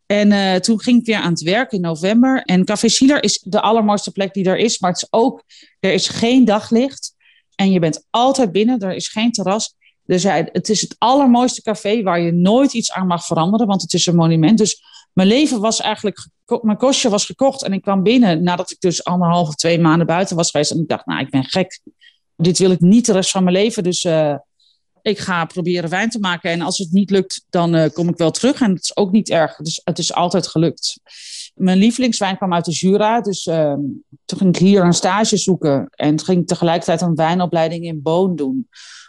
En 0.07 0.31
uh, 0.31 0.55
toen 0.55 0.81
ging 0.81 0.99
ik 0.99 1.05
weer 1.05 1.15
aan 1.15 1.31
het 1.31 1.41
werk 1.41 1.71
in 1.71 1.81
november. 1.81 2.41
En 2.41 2.65
Café 2.65 2.87
Sieler 2.87 3.23
is 3.23 3.39
de 3.43 3.61
allermooiste 3.61 4.11
plek 4.11 4.33
die 4.33 4.45
er 4.45 4.57
is. 4.57 4.79
Maar 4.79 4.91
het 4.91 5.01
is 5.01 5.07
ook, 5.09 5.43
er 5.79 5.93
is 5.93 6.07
geen 6.07 6.45
daglicht. 6.45 7.15
En 7.55 7.71
je 7.71 7.79
bent 7.79 8.05
altijd 8.09 8.51
binnen. 8.51 8.79
Er 8.79 8.95
is 8.95 9.07
geen 9.07 9.31
terras. 9.31 9.75
Dus 10.07 10.23
hij, 10.23 10.49
het 10.51 10.69
is 10.69 10.81
het 10.81 10.95
allermooiste 10.97 11.61
café 11.61 12.03
waar 12.03 12.19
je 12.19 12.31
nooit 12.31 12.73
iets 12.73 12.91
aan 12.91 13.07
mag 13.07 13.25
veranderen, 13.25 13.67
want 13.67 13.81
het 13.81 13.93
is 13.93 14.05
een 14.05 14.15
monument. 14.15 14.57
Dus 14.57 14.81
mijn 15.13 15.27
leven 15.27 15.59
was 15.59 15.81
eigenlijk, 15.81 16.27
mijn 16.61 16.77
kostje 16.77 17.09
was 17.09 17.25
gekocht 17.25 17.63
en 17.63 17.73
ik 17.73 17.81
kwam 17.81 18.03
binnen 18.03 18.43
nadat 18.43 18.71
ik 18.71 18.79
dus 18.79 19.03
anderhalve, 19.03 19.53
twee 19.53 19.79
maanden 19.79 20.07
buiten 20.07 20.35
was 20.35 20.51
geweest. 20.51 20.71
En 20.71 20.79
ik 20.79 20.87
dacht, 20.87 21.05
nou, 21.05 21.21
ik 21.21 21.29
ben 21.29 21.43
gek. 21.43 21.79
Dit 22.35 22.57
wil 22.57 22.71
ik 22.71 22.79
niet 22.79 23.05
de 23.05 23.11
rest 23.11 23.31
van 23.31 23.43
mijn 23.43 23.55
leven. 23.55 23.83
Dus 23.83 24.03
uh, 24.03 24.35
ik 25.07 25.19
ga 25.19 25.45
proberen 25.45 25.89
wijn 25.89 26.09
te 26.09 26.19
maken. 26.19 26.51
En 26.51 26.61
als 26.61 26.77
het 26.77 26.91
niet 26.91 27.09
lukt, 27.09 27.45
dan 27.49 27.75
uh, 27.75 27.85
kom 27.93 28.09
ik 28.09 28.17
wel 28.17 28.31
terug. 28.31 28.61
En 28.61 28.73
het 28.73 28.83
is 28.83 28.97
ook 28.97 29.11
niet 29.11 29.29
erg. 29.29 29.55
Dus 29.55 29.81
het 29.83 29.99
is 29.99 30.13
altijd 30.13 30.47
gelukt. 30.47 30.99
Mijn 31.55 31.77
lievelingswijn 31.77 32.37
kwam 32.37 32.53
uit 32.53 32.65
de 32.65 32.71
Jura. 32.71 33.21
Dus 33.21 33.45
uh, 33.45 33.73
toen 34.25 34.37
ging 34.37 34.55
ik 34.55 34.61
hier 34.61 34.83
een 34.83 34.93
stage 34.93 35.37
zoeken. 35.37 35.87
En 35.89 36.19
ging 36.19 36.41
ik 36.41 36.47
tegelijkertijd 36.47 37.01
een 37.01 37.15
wijnopleiding 37.15 37.85
in 37.85 38.01
Boon 38.01 38.35
doen 38.35 38.67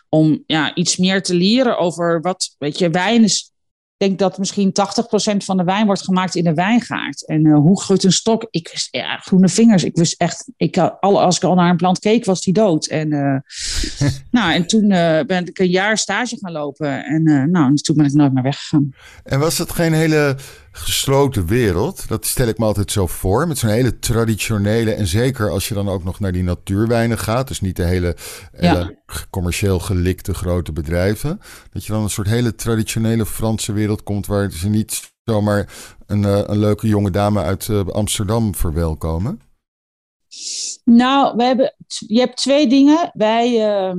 om 0.08 0.42
ja, 0.46 0.74
iets 0.74 0.96
meer 0.96 1.22
te 1.22 1.34
leren 1.34 1.78
over 1.78 2.20
wat, 2.20 2.54
weet 2.58 2.78
je, 2.78 2.90
wijn 2.90 3.22
is. 3.22 3.52
Ik 3.98 4.06
denk 4.06 4.18
dat 4.18 4.38
misschien 4.38 4.72
80% 4.72 5.36
van 5.36 5.56
de 5.56 5.64
wijn 5.64 5.86
wordt 5.86 6.04
gemaakt 6.04 6.34
in 6.34 6.44
de 6.44 6.54
wijngaard. 6.54 7.26
En 7.26 7.44
uh, 7.44 7.56
hoe 7.56 7.80
groeit 7.80 8.04
een 8.04 8.12
stok? 8.12 8.46
Ik 8.50 8.68
wist, 8.72 8.88
ja, 8.90 9.16
groene 9.16 9.48
vingers. 9.48 9.84
Ik 9.84 9.96
wist 9.96 10.20
echt, 10.20 10.50
ik, 10.56 10.78
al, 10.78 11.22
als 11.22 11.36
ik 11.36 11.44
al 11.44 11.54
naar 11.54 11.70
een 11.70 11.76
plant 11.76 11.98
keek, 11.98 12.24
was 12.24 12.40
die 12.40 12.52
dood. 12.52 12.86
En, 12.86 13.12
uh, 13.12 13.36
nou, 14.30 14.52
en 14.52 14.66
toen 14.66 14.90
uh, 14.90 15.20
ben 15.20 15.46
ik 15.46 15.58
een 15.58 15.70
jaar 15.70 15.98
stage 15.98 16.36
gaan 16.40 16.52
lopen. 16.52 17.04
En 17.04 17.50
nou, 17.50 17.74
toen 17.74 17.96
ben 17.96 18.06
ik 18.06 18.12
nooit 18.12 18.32
meer 18.32 18.42
weggegaan. 18.42 18.90
En 19.24 19.38
was 19.38 19.58
het 19.58 19.72
geen 19.72 19.92
hele 19.92 20.36
gesloten 20.78 21.46
wereld. 21.46 22.08
Dat 22.08 22.26
stel 22.26 22.48
ik 22.48 22.58
me 22.58 22.64
altijd 22.64 22.92
zo 22.92 23.06
voor. 23.06 23.48
Met 23.48 23.58
zo'n 23.58 23.70
hele 23.70 23.98
traditionele. 23.98 24.92
En 24.92 25.06
zeker 25.06 25.50
als 25.50 25.68
je 25.68 25.74
dan 25.74 25.88
ook 25.88 26.04
nog 26.04 26.20
naar 26.20 26.32
die 26.32 26.42
natuurwijnen 26.42 27.18
gaat. 27.18 27.48
Dus 27.48 27.60
niet 27.60 27.76
de 27.76 27.84
hele, 27.84 28.16
hele 28.52 28.98
commercieel 29.30 29.78
gelikte 29.78 30.34
grote 30.34 30.72
bedrijven. 30.72 31.40
Dat 31.72 31.84
je 31.84 31.92
dan 31.92 32.02
een 32.02 32.10
soort 32.10 32.28
hele 32.28 32.54
traditionele 32.54 33.26
Franse 33.26 33.72
wereld 33.72 34.02
komt. 34.02 34.26
Waar 34.26 34.50
ze 34.50 34.68
niet 34.68 35.12
zomaar 35.24 35.68
een, 36.06 36.22
uh, 36.22 36.40
een 36.46 36.58
leuke 36.58 36.86
jonge 36.86 37.10
dame 37.10 37.42
uit 37.42 37.68
uh, 37.68 37.86
Amsterdam 37.88 38.54
verwelkomen. 38.54 39.40
Nou, 40.84 41.36
we 41.36 41.44
hebben, 41.44 41.74
je 42.06 42.18
hebt 42.18 42.36
twee 42.36 42.68
dingen. 42.68 43.10
Wij. 43.12 43.50
Uh, 43.90 43.94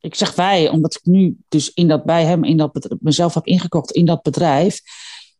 ik 0.00 0.14
zeg 0.14 0.34
wij, 0.34 0.68
omdat 0.68 0.94
ik 0.94 1.04
nu 1.04 1.36
dus 1.48 1.72
in 1.74 1.88
dat, 1.88 2.04
bij 2.04 2.24
hem 2.24 2.44
in 2.44 2.56
dat 2.56 2.96
mezelf 3.00 3.34
heb 3.34 3.46
ingekocht 3.46 3.90
in 3.90 4.06
dat 4.06 4.22
bedrijf 4.22 4.80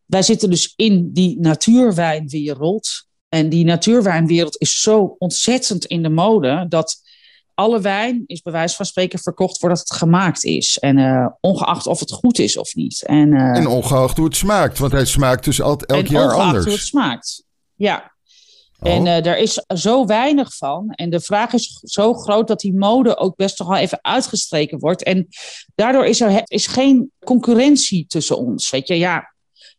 wij 0.07 0.21
zitten 0.21 0.49
dus 0.49 0.73
in 0.75 1.09
die 1.13 1.39
natuurwijnwereld. 1.39 3.05
En 3.29 3.49
die 3.49 3.65
natuurwijnwereld 3.65 4.61
is 4.61 4.81
zo 4.81 5.15
ontzettend 5.17 5.85
in 5.85 6.03
de 6.03 6.09
mode 6.09 6.65
dat 6.69 7.01
alle 7.53 7.81
wijn 7.81 8.23
is 8.25 8.41
bij 8.41 8.53
wijze 8.53 8.75
van 8.75 8.85
spreken 8.85 9.19
verkocht 9.19 9.59
voordat 9.59 9.79
het 9.79 9.93
gemaakt 9.93 10.43
is. 10.43 10.77
En 10.77 10.97
uh, 10.97 11.27
ongeacht 11.39 11.87
of 11.87 11.99
het 11.99 12.11
goed 12.11 12.39
is 12.39 12.57
of 12.57 12.75
niet. 12.75 13.03
En, 13.05 13.31
uh, 13.31 13.57
en 13.57 13.67
ongeacht 13.67 14.17
hoe 14.17 14.25
het 14.25 14.35
smaakt, 14.35 14.77
want 14.77 14.91
hij 14.91 15.05
smaakt 15.05 15.43
dus 15.43 15.59
elk 15.59 15.85
jaar 16.07 16.31
anders. 16.31 16.35
ongeacht 16.35 16.63
hoe 16.63 16.73
het 16.73 16.81
smaakt, 16.81 17.43
ja. 17.75 18.15
Oh. 18.79 18.91
En 18.91 19.05
uh, 19.05 19.25
er 19.25 19.37
is 19.37 19.63
zo 19.67 20.05
weinig 20.05 20.55
van. 20.55 20.89
En 20.89 21.09
de 21.09 21.19
vraag 21.19 21.53
is 21.53 21.79
zo 21.83 22.13
groot 22.13 22.47
dat 22.47 22.59
die 22.59 22.73
mode 22.73 23.17
ook 23.17 23.35
best 23.35 23.57
toch 23.57 23.67
wel 23.67 23.77
even 23.77 23.99
uitgestreken 24.01 24.79
wordt. 24.79 25.03
En 25.03 25.27
daardoor 25.75 26.05
is 26.05 26.21
er 26.21 26.41
is 26.43 26.67
geen 26.67 27.11
concurrentie 27.25 28.05
tussen 28.07 28.37
ons. 28.37 28.69
Weet 28.69 28.87
je, 28.87 28.97
ja, 28.97 29.33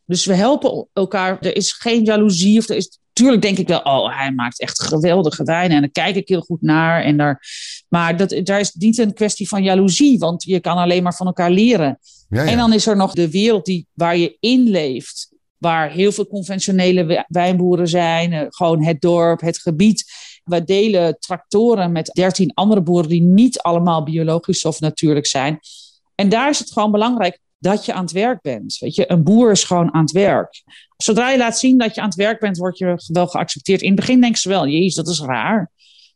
dus 0.09 0.27
we 0.27 0.35
helpen 0.35 0.89
elkaar. 0.93 1.39
Er 1.41 1.57
is 1.57 1.73
geen 1.73 2.05
jaloezie. 2.05 2.59
Of 2.59 2.69
er 2.69 2.77
is, 2.77 2.99
tuurlijk 3.13 3.43
denk 3.43 3.59
ik 3.59 3.69
wel, 3.69 3.81
oh, 3.81 4.19
hij 4.19 4.33
maakt 4.33 4.61
echt 4.61 4.83
geweldige 4.83 5.45
wijnen. 5.45 5.77
En 5.77 5.81
daar 5.81 5.91
kijk 5.91 6.17
ik 6.17 6.29
heel 6.29 6.41
goed 6.41 6.63
naar. 6.63 7.03
En 7.03 7.17
daar, 7.17 7.43
maar 7.89 8.17
dat, 8.17 8.41
daar 8.43 8.61
is 8.61 8.73
niet 8.73 8.99
een 8.99 9.15
kwestie 9.15 9.49
van 9.49 9.63
jaloezie. 9.63 10.19
Want 10.19 10.43
je 10.43 10.61
kan 10.61 10.77
alleen 10.77 11.03
maar 11.03 11.15
van 11.15 11.27
elkaar 11.27 11.51
leren. 11.51 11.99
Ja, 12.29 12.43
ja. 12.43 12.51
En 12.51 12.57
dan 12.57 12.73
is 12.73 12.87
er 12.87 12.97
nog 12.97 13.13
de 13.13 13.31
wereld 13.31 13.65
die, 13.65 13.87
waar 13.93 14.17
je 14.17 14.37
in 14.41 14.69
leeft. 14.69 15.37
Waar 15.57 15.91
heel 15.91 16.13
veel 16.13 16.27
conventionele 16.27 17.25
wijnboeren 17.29 17.89
zijn. 17.89 18.33
Eh, 18.33 18.47
gewoon 18.49 18.85
het 18.85 19.01
dorp, 19.01 19.41
het 19.41 19.59
gebied. 19.59 20.05
We 20.45 20.65
delen 20.65 21.19
tractoren 21.19 21.93
met 21.93 22.11
dertien 22.13 22.55
andere 22.55 22.81
boeren 22.81 23.09
die 23.09 23.23
niet 23.23 23.59
allemaal 23.59 24.03
biologisch 24.03 24.65
of 24.65 24.81
natuurlijk 24.81 25.27
zijn. 25.27 25.59
En 26.15 26.29
daar 26.29 26.51
is 26.51 26.59
het 26.59 26.73
gewoon 26.73 26.91
belangrijk 26.91 27.41
dat 27.59 27.85
je 27.85 27.93
aan 27.93 28.03
het 28.03 28.13
werk 28.13 28.41
bent. 28.41 28.79
Weet 28.79 28.95
je, 28.95 29.11
een 29.11 29.23
boer 29.23 29.51
is 29.51 29.65
gewoon 29.65 29.95
aan 29.95 30.03
het 30.03 30.13
werk. 30.13 30.63
Zodra 30.97 31.31
je 31.31 31.39
laat 31.39 31.59
zien 31.59 31.79
dat 31.79 31.95
je 31.95 32.01
aan 32.01 32.09
het 32.09 32.17
werk 32.17 32.41
bent, 32.41 32.57
word 32.57 32.79
je 32.79 33.03
wel 33.07 33.27
geaccepteerd. 33.27 33.81
In 33.81 33.91
het 33.91 34.01
begin 34.01 34.21
denken 34.21 34.41
ze 34.41 34.49
wel, 34.49 34.67
jezus, 34.67 34.95
dat 34.95 35.09
is 35.09 35.21
raar. 35.21 35.71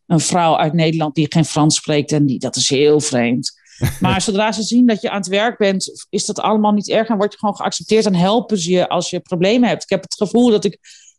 Een 0.07 0.21
vrouw 0.21 0.57
uit 0.57 0.73
Nederland 0.73 1.15
die 1.15 1.27
geen 1.29 1.45
Frans 1.45 1.77
spreekt 1.77 2.13
en 2.13 2.27
die, 2.27 2.39
dat 2.39 2.57
is 2.57 2.69
heel 2.69 3.01
vreemd. 3.01 3.61
Maar 4.01 4.21
zodra 4.21 4.53
ze 4.53 4.63
zien 4.63 4.87
dat 4.87 5.01
je 5.01 5.11
aan 5.11 5.19
het 5.19 5.29
werk 5.29 5.59
bent, 5.59 6.07
is 6.11 6.27
dat 6.27 6.41
allemaal 6.41 6.73
niet 6.73 6.91
erg 6.91 7.09
en 7.09 7.17
word 7.17 7.33
je 7.33 7.39
gewoon 7.39 7.57
geaccepteerd 7.57 8.07
en 8.07 8.15
helpen 8.15 8.59
ze 8.59 8.71
je 8.71 8.89
als 8.89 9.11
je 9.11 9.21
problemen 9.21 9.69
hebt. 9.69 9.83
Ik 9.83 9.89
heb 9.89 10.03
het 10.03 10.15
gevoel 10.15 10.51
dat 10.51 10.65
ik 10.65 10.79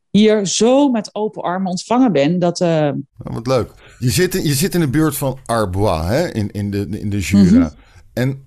hier 0.09 0.47
zo 0.47 0.89
met 0.89 1.15
open 1.15 1.41
armen 1.41 1.71
ontvangen 1.71 2.11
ben. 2.11 2.39
Dat, 2.39 2.59
uh... 2.61 2.91
wat 3.17 3.47
leuk. 3.47 3.71
Je 3.99 4.09
zit, 4.09 4.35
in, 4.35 4.43
je 4.43 4.53
zit 4.53 4.73
in 4.73 4.79
de 4.79 4.89
buurt 4.89 5.17
van 5.17 5.39
Arbois, 5.45 6.05
hè? 6.05 6.31
In, 6.31 6.51
in, 6.51 6.71
de, 6.71 6.87
in 6.89 7.09
de 7.09 7.19
Jura. 7.19 7.43
Mm 7.43 7.61
-hmm. 7.61 7.71
En 8.13 8.45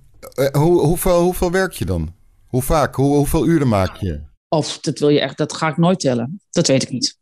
hoe, 0.52 0.80
hoeveel, 0.80 1.20
hoeveel 1.20 1.50
werk 1.50 1.72
je 1.72 1.84
dan? 1.84 2.14
Hoe 2.46 2.62
vaak? 2.62 2.94
Hoe, 2.94 3.16
hoeveel 3.16 3.46
uren 3.46 3.68
maak 3.68 3.96
je? 3.96 4.20
Of 4.48 4.78
dat 4.78 4.98
wil 4.98 5.08
je 5.08 5.20
echt, 5.20 5.36
dat 5.36 5.52
ga 5.52 5.68
ik 5.68 5.76
nooit 5.76 6.00
tellen. 6.00 6.40
Dat 6.50 6.66
weet 6.66 6.82
ik 6.82 6.90
niet. 6.90 7.18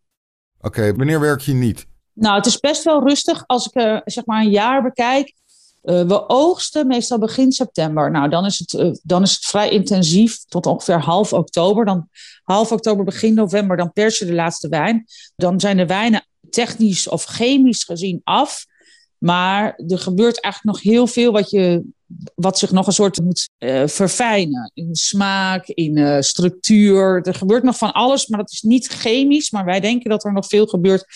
Oké, 0.61 0.95
wanneer 0.95 1.21
werk 1.21 1.41
je 1.41 1.53
niet? 1.53 1.87
Nou, 2.13 2.37
het 2.37 2.47
is 2.47 2.61
best 2.61 2.85
wel 2.85 3.09
rustig 3.09 3.47
als 3.47 3.67
ik 3.67 3.83
uh, 3.83 4.01
zeg 4.05 4.27
maar 4.27 4.43
een 4.43 4.51
jaar 4.51 4.83
bekijk. 4.83 5.35
Uh, 5.83 6.03
we 6.03 6.29
oogsten 6.29 6.87
meestal 6.87 7.19
begin 7.19 7.53
september. 7.53 8.11
Nou, 8.11 8.29
dan 8.29 8.45
is, 8.45 8.59
het, 8.59 8.73
uh, 8.73 8.93
dan 9.03 9.23
is 9.23 9.33
het 9.33 9.45
vrij 9.45 9.71
intensief 9.71 10.45
tot 10.45 10.67
ongeveer 10.67 11.01
half 11.01 11.33
oktober. 11.33 11.85
Dan 11.85 12.09
half 12.43 12.73
oktober, 12.73 13.05
begin 13.05 13.35
november, 13.35 13.77
dan 13.77 13.93
pers 13.93 14.19
je 14.19 14.25
de 14.25 14.35
laatste 14.35 14.69
wijn. 14.69 15.07
Dan 15.37 15.61
zijn 15.61 15.77
de 15.77 15.87
wijnen 15.87 16.27
technisch 16.51 17.09
of 17.09 17.25
chemisch 17.25 17.85
gezien 17.85 18.21
af. 18.25 18.67
Maar 19.19 19.75
er 19.87 19.99
gebeurt 19.99 20.41
eigenlijk 20.41 20.77
nog 20.77 20.93
heel 20.93 21.07
veel 21.07 21.33
wat, 21.33 21.51
je, 21.51 21.85
wat 22.35 22.59
zich 22.59 22.71
nog 22.71 22.87
een 22.87 22.93
soort 22.93 23.21
moet 23.21 23.49
uh, 23.59 23.87
verfijnen. 23.87 24.71
In 24.75 24.95
smaak, 24.95 25.67
in 25.67 25.97
uh, 25.97 26.21
structuur. 26.21 27.23
Er 27.23 27.35
gebeurt 27.35 27.63
nog 27.63 27.79
van 27.79 27.93
alles, 27.93 28.27
maar 28.27 28.39
dat 28.39 28.51
is 28.51 28.63
niet 28.63 28.87
chemisch. 28.87 29.51
Maar 29.51 29.65
wij 29.65 29.81
denken 29.81 30.11
dat 30.11 30.25
er 30.25 30.33
nog 30.33 30.47
veel 30.47 30.67
gebeurt 30.67 31.07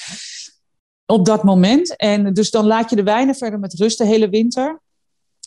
op 1.07 1.25
dat 1.25 1.43
moment. 1.43 1.97
En 1.97 2.35
dus 2.35 2.51
dan 2.51 2.67
laat 2.67 2.91
je 2.91 2.97
de 2.97 3.03
wijnen 3.03 3.35
verder 3.35 3.59
met 3.59 3.75
rust 3.75 3.99
de 3.99 4.07
hele 4.07 4.29
winter. 4.29 4.83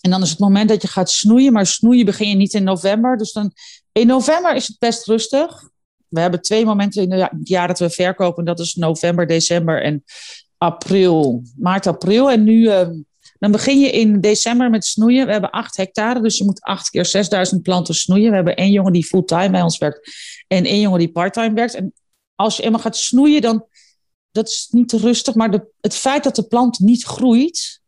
En 0.01 0.09
dan 0.11 0.21
is 0.21 0.29
het 0.29 0.39
moment 0.39 0.69
dat 0.69 0.81
je 0.81 0.87
gaat 0.87 1.11
snoeien. 1.11 1.53
Maar 1.53 1.65
snoeien 1.65 2.05
begin 2.05 2.29
je 2.29 2.35
niet 2.35 2.53
in 2.53 2.63
november. 2.63 3.17
Dus 3.17 3.31
dan, 3.31 3.51
in 3.91 4.07
november 4.07 4.55
is 4.55 4.67
het 4.67 4.79
best 4.79 5.07
rustig. 5.07 5.69
We 6.07 6.19
hebben 6.19 6.41
twee 6.41 6.65
momenten 6.65 7.03
in 7.03 7.11
het 7.11 7.31
jaar 7.43 7.67
dat 7.67 7.79
we 7.79 7.89
verkopen. 7.89 8.45
Dat 8.45 8.59
is 8.59 8.75
november, 8.75 9.27
december 9.27 9.83
en 9.83 10.03
april, 10.57 11.43
maart, 11.57 11.87
april. 11.87 12.31
En 12.31 12.43
nu, 12.43 12.61
uh, 12.61 12.87
dan 13.41 13.51
begin 13.51 13.79
je 13.79 13.91
in 13.91 14.19
december 14.19 14.69
met 14.69 14.85
snoeien. 14.85 15.25
We 15.25 15.31
hebben 15.31 15.49
acht 15.49 15.77
hectare, 15.77 16.21
dus 16.21 16.37
je 16.37 16.43
moet 16.43 16.61
acht 16.61 16.89
keer 16.89 17.05
6000 17.05 17.61
planten 17.61 17.95
snoeien. 17.95 18.29
We 18.29 18.35
hebben 18.35 18.55
één 18.55 18.71
jongen 18.71 18.93
die 18.93 19.05
fulltime 19.05 19.49
bij 19.49 19.61
ons 19.61 19.77
werkt 19.77 20.11
en 20.47 20.65
één 20.65 20.79
jongen 20.79 20.99
die 20.99 21.11
parttime 21.11 21.53
werkt. 21.53 21.73
En 21.73 21.93
als 22.35 22.57
je 22.57 22.63
eenmaal 22.63 22.79
gaat 22.79 22.97
snoeien, 22.97 23.41
dan 23.41 23.65
dat 24.31 24.47
is 24.47 24.67
niet 24.71 24.91
rustig, 24.91 25.35
maar 25.35 25.51
de, 25.51 25.67
het 25.81 25.95
feit 25.95 26.23
dat 26.23 26.35
de 26.35 26.47
plant 26.47 26.79
niet 26.79 27.03
groeit, 27.03 27.81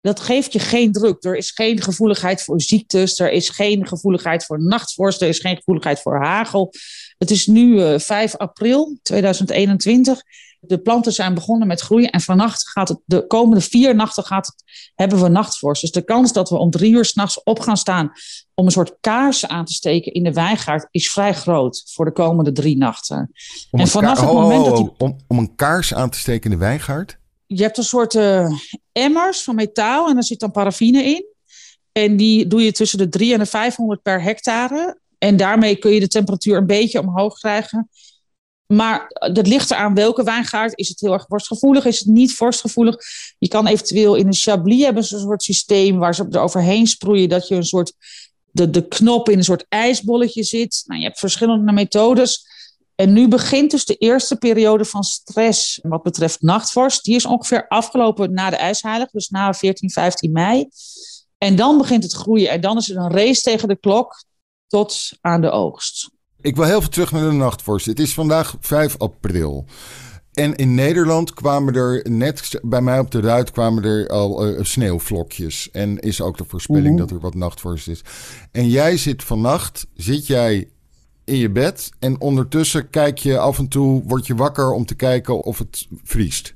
dat 0.00 0.20
geeft 0.20 0.52
je 0.52 0.58
geen 0.58 0.92
druk. 0.92 1.24
Er 1.24 1.36
is 1.36 1.50
geen 1.50 1.82
gevoeligheid 1.82 2.42
voor 2.42 2.60
ziektes, 2.60 3.18
er 3.18 3.32
is 3.32 3.48
geen 3.48 3.86
gevoeligheid 3.86 4.44
voor 4.44 4.62
nachtvorst, 4.62 5.22
er 5.22 5.28
is 5.28 5.38
geen 5.38 5.56
gevoeligheid 5.56 6.00
voor 6.00 6.24
hagel. 6.24 6.72
Het 7.18 7.30
is 7.30 7.46
nu 7.46 7.74
uh, 7.74 7.94
eh, 7.94 8.00
5 8.00 8.36
april 8.36 8.98
2021 9.02 10.22
de 10.66 10.78
planten 10.78 11.12
zijn 11.12 11.34
begonnen 11.34 11.68
met 11.68 11.80
groeien. 11.80 12.10
En 12.10 12.20
vannacht 12.20 12.68
gaat 12.68 12.88
het, 12.88 12.98
de 13.04 13.26
komende 13.26 13.60
vier 13.60 13.94
nachten 13.94 14.24
gaat 14.24 14.46
het, 14.46 14.64
hebben 14.94 15.22
we 15.22 15.28
nachtvorst. 15.28 15.80
Dus 15.80 15.90
de 15.90 16.04
kans 16.04 16.32
dat 16.32 16.48
we 16.48 16.56
om 16.56 16.70
drie 16.70 16.92
uur 16.92 17.04
s'nachts 17.04 17.42
op 17.42 17.60
gaan 17.60 17.76
staan 17.76 18.12
om 18.54 18.66
een 18.66 18.72
soort 18.72 18.96
kaars 19.00 19.46
aan 19.46 19.64
te 19.64 19.72
steken 19.72 20.12
in 20.12 20.22
de 20.22 20.32
wijngaard 20.32 20.88
is 20.90 21.10
vrij 21.10 21.34
groot 21.34 21.82
voor 21.92 22.04
de 22.04 22.12
komende 22.12 22.52
drie 22.52 22.76
nachten. 22.76 23.32
Om 23.70 23.80
en 23.80 23.88
vanaf 23.88 24.20
het 24.20 24.32
moment 24.32 24.64
dat 24.64 24.76
die... 24.76 24.90
om, 24.98 25.16
om 25.26 25.38
een 25.38 25.54
kaars 25.54 25.94
aan 25.94 26.10
te 26.10 26.18
steken 26.18 26.50
in 26.50 26.58
de 26.58 26.64
wijngaard? 26.64 27.18
Je 27.46 27.62
hebt 27.62 27.78
een 27.78 27.84
soort 27.84 28.14
uh, 28.14 28.50
emmers 28.92 29.42
van 29.42 29.54
metaal 29.54 30.08
en 30.08 30.14
daar 30.14 30.24
zit 30.24 30.40
dan 30.40 30.50
paraffine 30.50 31.04
in. 31.04 31.24
En 31.92 32.16
die 32.16 32.46
doe 32.46 32.62
je 32.62 32.72
tussen 32.72 32.98
de 32.98 33.08
3 33.08 33.32
en 33.32 33.38
de 33.38 33.46
500 33.46 34.02
per 34.02 34.22
hectare. 34.22 34.98
En 35.18 35.36
daarmee 35.36 35.76
kun 35.76 35.90
je 35.90 36.00
de 36.00 36.08
temperatuur 36.08 36.56
een 36.56 36.66
beetje 36.66 37.00
omhoog 37.00 37.38
krijgen. 37.38 37.88
Maar 38.66 39.06
dat 39.32 39.46
ligt 39.46 39.70
eraan 39.70 39.94
welke 39.94 40.22
wijngaard. 40.22 40.78
Is 40.78 40.88
het 40.88 41.00
heel 41.00 41.12
erg 41.12 41.24
vorstgevoelig? 41.28 41.84
Is 41.84 41.98
het 41.98 42.08
niet 42.08 42.34
vorstgevoelig? 42.34 42.96
Je 43.38 43.48
kan 43.48 43.66
eventueel 43.66 44.14
in 44.14 44.26
een 44.26 44.34
chablis 44.34 44.82
hebben 44.82 45.02
een 45.02 45.20
soort 45.20 45.42
systeem 45.42 45.98
waar 45.98 46.14
ze 46.14 46.26
er 46.30 46.40
overheen 46.40 46.86
sproeien. 46.86 47.28
Dat 47.28 47.48
je 47.48 47.54
een 47.54 47.64
soort 47.64 47.92
de, 48.50 48.70
de 48.70 48.88
knop 48.88 49.28
in 49.28 49.38
een 49.38 49.44
soort 49.44 49.66
ijsbolletje 49.68 50.42
zit. 50.42 50.82
Nou, 50.86 51.00
je 51.00 51.06
hebt 51.06 51.18
verschillende 51.18 51.72
methodes. 51.72 52.46
En 52.94 53.12
nu 53.12 53.28
begint 53.28 53.70
dus 53.70 53.84
de 53.84 53.96
eerste 53.96 54.36
periode 54.36 54.84
van 54.84 55.02
stress 55.02 55.78
wat 55.82 56.02
betreft 56.02 56.42
nachtvorst. 56.42 57.04
Die 57.04 57.14
is 57.14 57.26
ongeveer 57.26 57.68
afgelopen 57.68 58.32
na 58.32 58.50
de 58.50 58.56
ijsheilig, 58.56 59.10
dus 59.10 59.28
na 59.28 59.54
14, 59.54 59.90
15 59.90 60.32
mei. 60.32 60.68
En 61.38 61.56
dan 61.56 61.78
begint 61.78 62.02
het 62.02 62.12
groeien. 62.12 62.50
En 62.50 62.60
dan 62.60 62.76
is 62.76 62.86
het 62.86 62.96
een 62.96 63.10
race 63.10 63.42
tegen 63.42 63.68
de 63.68 63.76
klok 63.76 64.24
tot 64.66 65.10
aan 65.20 65.40
de 65.40 65.50
oogst. 65.50 66.10
Ik 66.44 66.56
wil 66.56 66.64
heel 66.64 66.80
veel 66.80 66.90
terug 66.90 67.12
naar 67.12 67.30
de 67.30 67.36
nachtvorst. 67.36 67.86
Het 67.86 67.98
is 67.98 68.14
vandaag 68.14 68.56
5 68.60 68.98
april. 68.98 69.64
En 70.32 70.54
in 70.54 70.74
Nederland 70.74 71.34
kwamen 71.34 71.74
er 71.74 72.10
net 72.10 72.60
bij 72.62 72.80
mij 72.80 72.98
op 72.98 73.10
de 73.10 73.20
ruit 73.20 73.50
kwamen 73.50 73.84
er 73.84 74.08
al 74.08 74.48
uh, 74.48 74.64
sneeuwvlokjes. 74.64 75.70
En 75.70 75.98
is 75.98 76.20
ook 76.20 76.36
de 76.36 76.44
voorspelling 76.44 76.98
dat 76.98 77.10
er 77.10 77.20
wat 77.20 77.34
nachtvorst 77.34 77.88
is. 77.88 78.02
En 78.52 78.68
jij 78.68 78.96
zit 78.96 79.24
vannacht, 79.24 79.86
zit 79.94 80.26
jij 80.26 80.68
in 81.24 81.36
je 81.36 81.50
bed 81.50 81.90
en 81.98 82.20
ondertussen 82.20 82.90
kijk 82.90 83.18
je 83.18 83.38
af 83.38 83.58
en 83.58 83.68
toe, 83.68 84.02
word 84.06 84.26
je 84.26 84.34
wakker 84.34 84.72
om 84.72 84.86
te 84.86 84.94
kijken 84.94 85.42
of 85.42 85.58
het 85.58 85.86
vriest. 86.02 86.54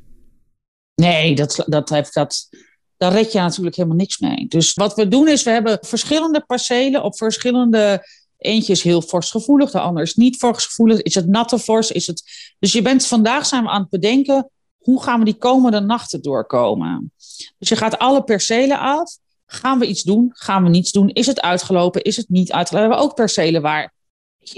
Nee, 0.95 1.35
dat, 1.35 1.65
dat 1.67 1.89
heeft 1.89 2.15
dat. 2.15 2.49
Daar 2.97 3.13
red 3.13 3.33
je 3.33 3.39
natuurlijk 3.39 3.77
helemaal 3.77 3.97
niks 3.97 4.19
mee. 4.19 4.47
Dus 4.49 4.75
wat 4.75 4.95
we 4.95 5.09
doen 5.09 5.29
is, 5.29 5.43
we 5.43 5.51
hebben 5.51 5.79
verschillende 5.81 6.45
percelen 6.47 7.03
op 7.03 7.17
verschillende 7.17 8.03
Eentje 8.39 8.73
is 8.73 8.83
heel 8.83 9.03
vorstgevoelig, 9.03 9.71
de 9.71 9.81
ander 9.81 10.03
is 10.03 10.15
niet 10.15 10.37
vorstgevoelig. 10.37 11.03
Is 11.03 11.15
het 11.15 11.27
natte 11.27 11.59
vorst? 11.59 11.91
Is 11.91 12.07
het... 12.07 12.23
Dus 12.59 12.73
je 12.73 12.83
bent 12.83 13.07
vandaag 13.07 13.47
zijn 13.47 13.63
we 13.63 13.69
aan 13.69 13.81
het 13.81 13.91
bedenken, 13.91 14.51
hoe 14.79 15.03
gaan 15.03 15.19
we 15.19 15.25
die 15.25 15.39
komende 15.39 15.81
nachten 15.81 16.23
doorkomen? 16.23 17.13
Dus 17.59 17.69
je 17.69 17.77
gaat 17.77 17.99
alle 17.99 18.23
percelen 18.23 18.79
af. 18.79 19.17
Gaan 19.47 19.79
we 19.79 19.87
iets 19.87 20.03
doen? 20.03 20.31
Gaan 20.33 20.63
we 20.63 20.69
niets 20.69 20.93
doen? 20.93 21.09
Is 21.09 21.27
het 21.27 21.41
uitgelopen? 21.41 22.03
Is 22.03 22.17
het 22.17 22.29
niet 22.29 22.53
uitgelopen? 22.53 22.89
We 22.89 22.95
hebben 22.95 23.11
ook 23.11 23.17
percelen 23.17 23.63
waar 23.63 23.95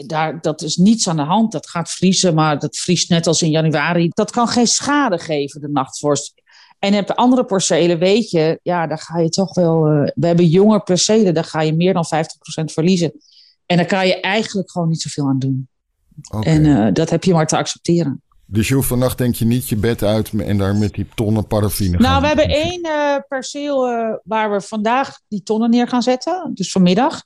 daar, 0.06 0.40
dat 0.40 0.62
is 0.62 0.76
niets 0.76 1.08
aan 1.08 1.16
de 1.16 1.22
hand. 1.22 1.52
Dat 1.52 1.68
gaat 1.68 1.90
vriezen, 1.90 2.34
maar 2.34 2.58
dat 2.58 2.76
vriest 2.76 3.10
net 3.10 3.26
als 3.26 3.42
in 3.42 3.50
januari. 3.50 4.08
Dat 4.08 4.30
kan 4.30 4.48
geen 4.48 4.66
schade 4.66 5.18
geven, 5.18 5.60
de 5.60 5.68
nachtvorst. 5.68 6.42
En 6.78 6.92
heb 6.92 7.06
de 7.06 7.16
andere 7.16 7.44
percelen, 7.44 7.98
weet 7.98 8.30
je, 8.30 8.60
ja, 8.62 8.86
daar 8.86 8.98
ga 8.98 9.18
je 9.18 9.28
toch 9.28 9.54
wel. 9.54 9.92
Uh, 9.92 10.10
we 10.14 10.26
hebben 10.26 10.46
jonge 10.46 10.80
percelen, 10.80 11.34
daar 11.34 11.44
ga 11.44 11.60
je 11.60 11.72
meer 11.72 11.92
dan 11.92 12.04
50% 12.62 12.64
verliezen. 12.64 13.12
En 13.70 13.76
daar 13.76 13.86
kan 13.86 14.06
je 14.06 14.20
eigenlijk 14.20 14.70
gewoon 14.70 14.88
niet 14.88 15.00
zoveel 15.00 15.28
aan 15.28 15.38
doen. 15.38 15.68
En 16.40 16.64
uh, 16.64 16.92
dat 16.92 17.10
heb 17.10 17.24
je 17.24 17.32
maar 17.32 17.46
te 17.46 17.56
accepteren. 17.56 18.22
Dus 18.46 18.68
je 18.68 18.74
hoeft 18.74 18.88
vannacht 18.88 19.18
denk 19.18 19.34
je 19.34 19.44
niet 19.44 19.68
je 19.68 19.76
bed 19.76 20.02
uit 20.02 20.30
en 20.32 20.58
daar 20.58 20.76
met 20.76 20.94
die 20.94 21.06
tonnen 21.14 21.46
paraffine 21.46 21.98
Nou, 21.98 22.04
gaan 22.04 22.20
we 22.20 22.26
hebben 22.26 22.48
één 22.48 22.86
uh, 22.86 23.16
perceel 23.28 23.90
uh, 23.90 24.14
waar 24.24 24.52
we 24.52 24.60
vandaag 24.60 25.20
die 25.28 25.42
tonnen 25.42 25.70
neer 25.70 25.88
gaan 25.88 26.02
zetten. 26.02 26.50
Dus 26.54 26.70
vanmiddag. 26.70 27.22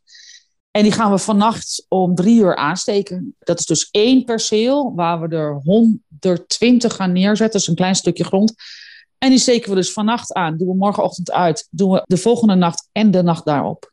En 0.71 0.83
die 0.83 0.93
gaan 0.93 1.11
we 1.11 1.19
vannacht 1.19 1.87
om 1.89 2.15
drie 2.15 2.41
uur 2.41 2.57
aansteken. 2.57 3.35
Dat 3.39 3.59
is 3.59 3.67
dus 3.67 3.89
één 3.91 4.25
perceel 4.25 4.93
waar 4.95 5.21
we 5.21 5.37
er 5.37 5.61
120 5.63 6.95
gaan 6.95 7.13
neerzetten. 7.13 7.53
Dat 7.53 7.61
is 7.61 7.69
een 7.69 7.75
klein 7.75 7.95
stukje 7.95 8.25
grond. 8.25 8.55
En 9.19 9.31
die 9.31 9.39
steken 9.39 9.71
we 9.71 9.77
dus 9.77 9.93
vannacht 9.93 10.33
aan. 10.33 10.57
Doen 10.57 10.69
we 10.69 10.75
morgenochtend 10.75 11.33
uit. 11.33 11.69
Doen 11.71 11.91
we 11.91 12.03
de 12.05 12.17
volgende 12.17 12.55
nacht 12.55 12.89
en 12.93 13.11
de 13.11 13.23
nacht 13.23 13.45
daarop. 13.45 13.93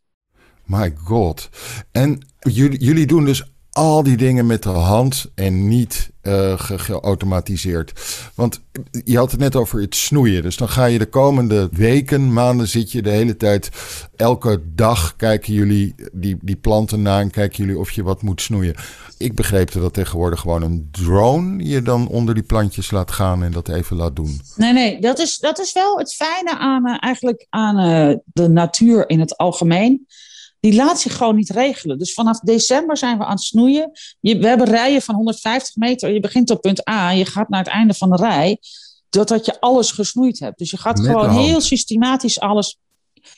My 0.65 0.93
god. 1.03 1.49
En 1.91 2.30
jullie, 2.49 2.79
jullie 2.79 3.05
doen 3.05 3.25
dus 3.25 3.43
al 3.71 4.03
die 4.03 4.17
dingen 4.17 4.45
met 4.45 4.63
de 4.63 4.69
hand 4.69 5.31
en 5.35 5.67
niet 5.67 6.11
uh, 6.23 6.53
geautomatiseerd. 6.57 7.93
Want 8.35 8.61
je 9.03 9.17
had 9.17 9.31
het 9.31 9.39
net 9.39 9.55
over 9.55 9.81
het 9.81 9.95
snoeien. 9.95 10.41
Dus 10.41 10.57
dan 10.57 10.69
ga 10.69 10.85
je 10.85 10.97
de 10.97 11.05
komende 11.05 11.69
weken, 11.71 12.33
maanden 12.33 12.67
zit 12.67 12.91
je 12.91 13.01
de 13.01 13.09
hele 13.09 13.37
tijd. 13.37 13.69
Elke 14.15 14.61
dag 14.75 15.15
kijken 15.15 15.53
jullie 15.53 15.95
die, 16.11 16.37
die 16.41 16.55
planten 16.55 17.01
na 17.01 17.19
en 17.19 17.31
kijken 17.31 17.63
jullie 17.63 17.79
of 17.79 17.91
je 17.91 18.03
wat 18.03 18.21
moet 18.21 18.41
snoeien. 18.41 18.75
Ik 19.17 19.35
begreep 19.35 19.71
dat 19.71 19.93
tegenwoordig 19.93 20.39
gewoon 20.39 20.61
een 20.61 20.87
drone 20.91 21.63
je 21.63 21.81
dan 21.81 22.07
onder 22.07 22.33
die 22.33 22.43
plantjes 22.43 22.91
laat 22.91 23.11
gaan 23.11 23.43
en 23.43 23.51
dat 23.51 23.69
even 23.69 23.95
laat 23.95 24.15
doen. 24.15 24.41
Nee, 24.55 24.73
nee, 24.73 25.01
dat 25.01 25.19
is, 25.19 25.37
dat 25.37 25.59
is 25.59 25.73
wel 25.73 25.97
het 25.97 26.13
fijne 26.13 26.57
aan, 26.57 26.87
uh, 26.87 26.95
eigenlijk 26.99 27.47
aan 27.49 27.75
de 28.25 28.49
natuur 28.49 29.09
in 29.09 29.19
het 29.19 29.37
algemeen 29.37 30.07
die 30.61 30.75
laat 30.75 30.99
zich 30.99 31.17
gewoon 31.17 31.35
niet 31.35 31.49
regelen. 31.49 31.97
Dus 31.97 32.13
vanaf 32.13 32.39
december 32.39 32.97
zijn 32.97 33.17
we 33.17 33.25
aan 33.25 33.31
het 33.31 33.41
snoeien. 33.41 33.91
Je, 34.19 34.37
we 34.37 34.47
hebben 34.47 34.67
rijen 34.67 35.01
van 35.01 35.15
150 35.15 35.75
meter. 35.75 36.13
Je 36.13 36.19
begint 36.19 36.49
op 36.49 36.61
punt 36.61 36.89
A, 36.89 37.09
je 37.09 37.25
gaat 37.25 37.49
naar 37.49 37.63
het 37.63 37.73
einde 37.73 37.93
van 37.93 38.09
de 38.09 38.15
rij. 38.15 38.59
Doordat 39.09 39.45
je 39.45 39.59
alles 39.59 39.91
gesnoeid 39.91 40.39
hebt. 40.39 40.57
Dus 40.57 40.71
je 40.71 40.77
gaat 40.77 40.99
gewoon 40.99 41.29
heel 41.29 41.61
systematisch 41.61 42.39
alles. 42.39 42.79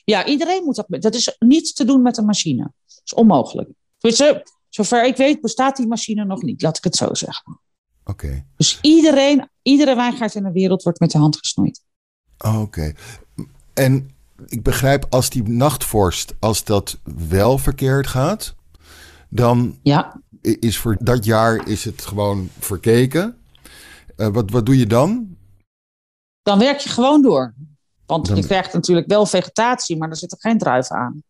Ja, 0.03 0.25
iedereen 0.25 0.63
moet 0.63 0.75
dat. 0.75 0.85
Dat 0.89 1.15
is 1.15 1.35
niets 1.39 1.73
te 1.73 1.85
doen 1.85 2.01
met 2.01 2.17
een 2.17 2.25
machine. 2.25 2.61
Dat 2.61 3.01
is 3.05 3.13
onmogelijk. 3.13 3.69
Dus, 3.97 4.23
zover 4.69 5.05
ik 5.05 5.17
weet, 5.17 5.41
bestaat 5.41 5.75
die 5.77 5.87
machine 5.87 6.25
nog 6.25 6.41
niet. 6.41 6.61
Laat 6.61 6.77
ik 6.77 6.83
het 6.83 6.95
zo 6.95 7.13
zeggen. 7.13 7.59
Oké. 8.05 8.45
Dus 8.57 8.79
iedereen, 8.81 9.49
iedere 9.61 9.95
wijngaard 9.95 10.35
in 10.35 10.43
de 10.43 10.51
wereld 10.51 10.83
wordt 10.83 10.99
met 10.99 11.11
de 11.11 11.17
hand 11.17 11.37
gesnoeid. 11.37 11.81
Oké. 12.37 12.93
En 13.73 14.12
ik 14.45 14.63
begrijp 14.63 15.05
als 15.09 15.29
die 15.29 15.43
nachtvorst, 15.43 16.33
als 16.39 16.63
dat 16.63 16.99
wel 17.27 17.57
verkeerd 17.57 18.07
gaat, 18.07 18.55
dan 19.29 19.79
ja. 19.83 20.21
is 20.41 20.77
voor 20.77 20.97
dat 20.99 21.25
jaar 21.25 21.67
is 21.67 21.85
het 21.85 22.01
gewoon 22.01 22.49
verkeken. 22.59 23.37
Uh, 24.17 24.27
wat, 24.27 24.51
wat 24.51 24.65
doe 24.65 24.77
je 24.77 24.87
dan? 24.87 25.37
Dan 26.41 26.59
werk 26.59 26.79
je 26.79 26.89
gewoon 26.89 27.21
door. 27.21 27.53
Want 28.05 28.27
je 28.27 28.45
krijgt 28.45 28.73
natuurlijk 28.73 29.07
wel 29.07 29.25
vegetatie, 29.25 29.97
maar 29.97 30.09
er 30.09 30.17
zitten 30.17 30.39
geen 30.39 30.57
druiven 30.57 30.95
aan. 30.95 31.23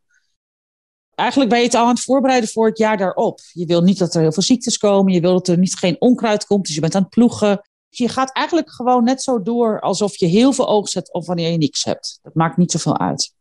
Eigenlijk 1.16 1.50
ben 1.50 1.60
je 1.60 1.66
het 1.66 1.76
al 1.76 1.84
aan 1.84 1.94
het 1.94 2.04
voorbereiden 2.04 2.50
voor 2.50 2.68
het 2.68 2.78
jaar 2.78 2.98
daarop. 2.98 3.40
Je 3.52 3.66
wil 3.66 3.82
niet 3.82 3.98
dat 3.98 4.14
er 4.16 4.22
heel 4.22 4.32
veel 4.32 4.44
ziektes 4.44 4.78
komen. 4.78 5.14
Je 5.14 5.22
wil 5.22 5.34
dat 5.34 5.48
er 5.48 5.58
niet 5.58 5.76
geen 5.76 6.02
onkruid 6.02 6.46
komt. 6.46 6.66
Dus 6.66 6.76
je 6.76 6.82
bent 6.82 6.96
aan 6.96 7.02
het 7.02 7.10
ploegen 7.10 7.62
je 7.98 8.10
gaat 8.10 8.32
eigenlijk 8.32 8.72
gewoon 8.72 9.04
net 9.04 9.24
zo 9.24 9.42
door 9.42 9.80
alsof 9.80 10.16
je 10.16 10.26
heel 10.26 10.54
veel 10.54 10.68
oogst 10.68 10.94
hebt 10.94 11.14
of 11.14 11.26
wanneer 11.26 11.52
je 11.52 11.58
niks 11.58 11.84
hebt. 11.84 12.20
Dat 12.22 12.34
maakt 12.34 12.58
niet 12.58 12.72
zoveel 12.72 13.00
uit. 13.00 13.34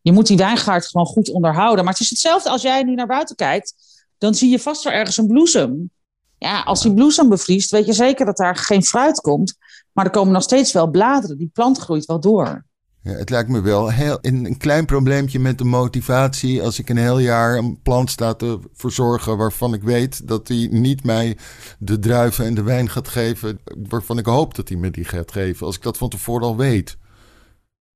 Je 0.00 0.12
moet 0.12 0.26
die 0.26 0.36
wijngaard 0.36 0.86
gewoon 0.86 1.06
goed 1.06 1.30
onderhouden. 1.30 1.84
Maar 1.84 1.92
het 1.92 2.02
is 2.02 2.10
hetzelfde 2.10 2.50
als 2.50 2.62
jij 2.62 2.82
nu 2.82 2.94
naar 2.94 3.06
buiten 3.06 3.36
kijkt. 3.36 3.74
Dan 4.18 4.34
zie 4.34 4.50
je 4.50 4.58
vast 4.58 4.84
wel 4.84 4.92
ergens 4.92 5.16
een 5.16 5.26
bloesem. 5.26 5.90
Ja, 6.38 6.62
als 6.62 6.82
die 6.82 6.94
bloesem 6.94 7.28
bevriest, 7.28 7.70
weet 7.70 7.86
je 7.86 7.92
zeker 7.92 8.26
dat 8.26 8.36
daar 8.36 8.56
geen 8.56 8.82
fruit 8.82 9.20
komt. 9.20 9.56
Maar 9.92 10.04
er 10.04 10.10
komen 10.10 10.32
nog 10.32 10.42
steeds 10.42 10.72
wel 10.72 10.90
bladeren. 10.90 11.38
Die 11.38 11.50
plant 11.52 11.78
groeit 11.78 12.04
wel 12.04 12.20
door. 12.20 12.64
Ja, 13.02 13.10
het 13.10 13.30
lijkt 13.30 13.48
me 13.48 13.60
wel 13.60 13.90
heel, 13.90 14.18
een 14.20 14.56
klein 14.56 14.86
probleempje 14.86 15.38
met 15.38 15.58
de 15.58 15.64
motivatie. 15.64 16.62
Als 16.62 16.78
ik 16.78 16.88
een 16.88 16.96
heel 16.96 17.18
jaar 17.18 17.56
een 17.56 17.82
plant 17.82 18.10
sta 18.10 18.34
te 18.34 18.58
verzorgen 18.72 19.36
waarvan 19.36 19.74
ik 19.74 19.82
weet 19.82 20.28
dat 20.28 20.48
hij 20.48 20.68
niet 20.70 21.04
mij 21.04 21.36
de 21.78 21.98
druiven 21.98 22.44
en 22.44 22.54
de 22.54 22.62
wijn 22.62 22.88
gaat 22.88 23.08
geven. 23.08 23.60
Waarvan 23.88 24.18
ik 24.18 24.26
hoop 24.26 24.54
dat 24.54 24.68
hij 24.68 24.78
me 24.78 24.90
die 24.90 25.04
gaat 25.04 25.32
geven. 25.32 25.66
Als 25.66 25.76
ik 25.76 25.82
dat 25.82 25.98
van 25.98 26.08
tevoren 26.08 26.46
al 26.46 26.56
weet. 26.56 26.96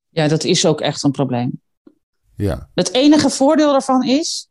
Ja, 0.09 0.29
dat 0.29 0.45
is 0.45 0.67
ook 0.67 0.81
echt 0.81 1.03
een 1.03 1.11
probleem. 1.11 1.61
Ja. 2.37 2.71
Het 2.75 2.93
enige 2.93 3.31
voordeel 3.31 3.71
daarvan 3.71 4.05
is, 4.05 4.49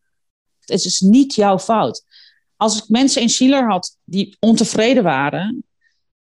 het 0.59 0.69
is 0.69 0.83
dus 0.83 0.99
niet 0.99 1.35
jouw 1.35 1.59
fout. 1.59 2.03
Als 2.57 2.77
ik 2.77 2.89
mensen 2.89 3.21
in 3.21 3.29
Schiller 3.29 3.69
had 3.69 3.97
die 4.03 4.37
ontevreden 4.39 5.03
waren, 5.03 5.64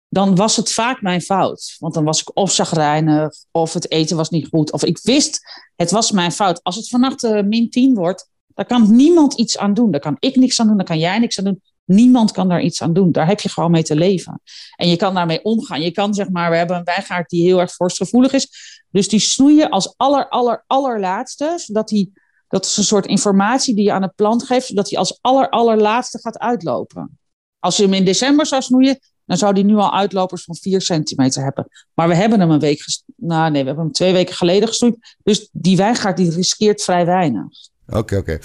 dan 0.08 0.34
was 0.34 0.56
het 0.56 0.72
vaak 0.72 1.02
mijn 1.02 1.20
fout. 1.20 1.76
Want 1.78 1.94
dan 1.94 2.04
was 2.04 2.20
ik 2.20 2.36
of 2.36 2.52
zagrijnig, 2.52 3.34
of 3.50 3.72
het 3.72 3.90
eten 3.90 4.16
was 4.16 4.30
niet 4.30 4.48
goed, 4.48 4.72
of 4.72 4.84
ik 4.84 4.98
wist, 5.02 5.40
het 5.76 5.90
was 5.90 6.10
mijn 6.10 6.32
fout. 6.32 6.62
Als 6.62 6.76
het 6.76 6.88
vannacht 6.88 7.24
uh, 7.24 7.42
min 7.42 7.70
10 7.70 7.94
wordt, 7.94 8.30
dan 8.46 8.66
kan 8.66 8.96
niemand 8.96 9.34
iets 9.34 9.58
aan 9.58 9.74
doen. 9.74 9.90
Daar 9.90 10.00
kan 10.00 10.16
ik 10.18 10.36
niks 10.36 10.60
aan 10.60 10.66
doen, 10.66 10.76
daar 10.76 10.86
kan 10.86 10.98
jij 10.98 11.18
niks 11.18 11.38
aan 11.38 11.44
doen. 11.44 11.62
Niemand 11.84 12.32
kan 12.32 12.48
daar 12.48 12.60
iets 12.60 12.82
aan 12.82 12.92
doen. 12.92 13.12
Daar 13.12 13.26
heb 13.26 13.40
je 13.40 13.48
gewoon 13.48 13.70
mee 13.70 13.82
te 13.82 13.96
leven. 13.96 14.40
En 14.76 14.88
je 14.88 14.96
kan 14.96 15.14
daarmee 15.14 15.42
omgaan. 15.44 15.80
Je 15.80 15.90
kan 15.90 16.14
zeg 16.14 16.28
maar, 16.28 16.50
we 16.50 16.56
hebben 16.56 16.76
een 16.76 16.84
wijngaard 16.84 17.30
die 17.30 17.42
heel 17.42 17.60
erg 17.60 17.74
vorstgevoelig 17.74 18.32
is. 18.32 18.48
Dus 18.90 19.08
die 19.08 19.20
snoeien 19.20 19.70
als 19.70 19.94
aller, 19.96 20.28
aller, 20.28 20.64
allerlaatste, 20.66 21.54
zodat 21.56 21.88
die, 21.88 22.12
dat 22.48 22.64
is 22.64 22.76
een 22.76 22.84
soort 22.84 23.06
informatie 23.06 23.74
die 23.74 23.84
je 23.84 23.92
aan 23.92 24.02
het 24.02 24.14
plant 24.14 24.42
geeft, 24.42 24.66
zodat 24.66 24.90
hij 24.90 24.98
als 24.98 25.18
aller, 25.20 25.48
allerlaatste 25.48 26.18
gaat 26.18 26.38
uitlopen. 26.38 27.18
Als 27.58 27.76
je 27.76 27.82
hem 27.82 27.92
in 27.92 28.04
december 28.04 28.46
zou 28.46 28.62
snoeien, 28.62 28.98
dan 29.28 29.36
zou 29.36 29.54
die 29.54 29.64
nu 29.64 29.76
al 29.76 29.94
uitlopers 29.94 30.44
van 30.44 30.56
4 30.56 30.80
centimeter 30.80 31.42
hebben. 31.42 31.68
Maar 31.94 32.08
we 32.08 32.14
hebben 32.14 32.40
hem 32.40 32.50
een 32.50 32.58
week, 32.58 32.84
nou 33.16 33.50
nee, 33.50 33.60
we 33.60 33.66
hebben 33.66 33.84
hem 33.84 33.92
twee 33.92 34.12
weken 34.12 34.34
geleden 34.34 34.68
gestoeid. 34.68 35.16
Dus 35.22 35.48
die 35.52 35.76
wijngaard 35.76 36.16
die 36.16 36.30
riskeert 36.30 36.82
vrij 36.82 37.06
weinig. 37.06 37.48
Oké, 37.88 38.16
oké. 38.16 38.38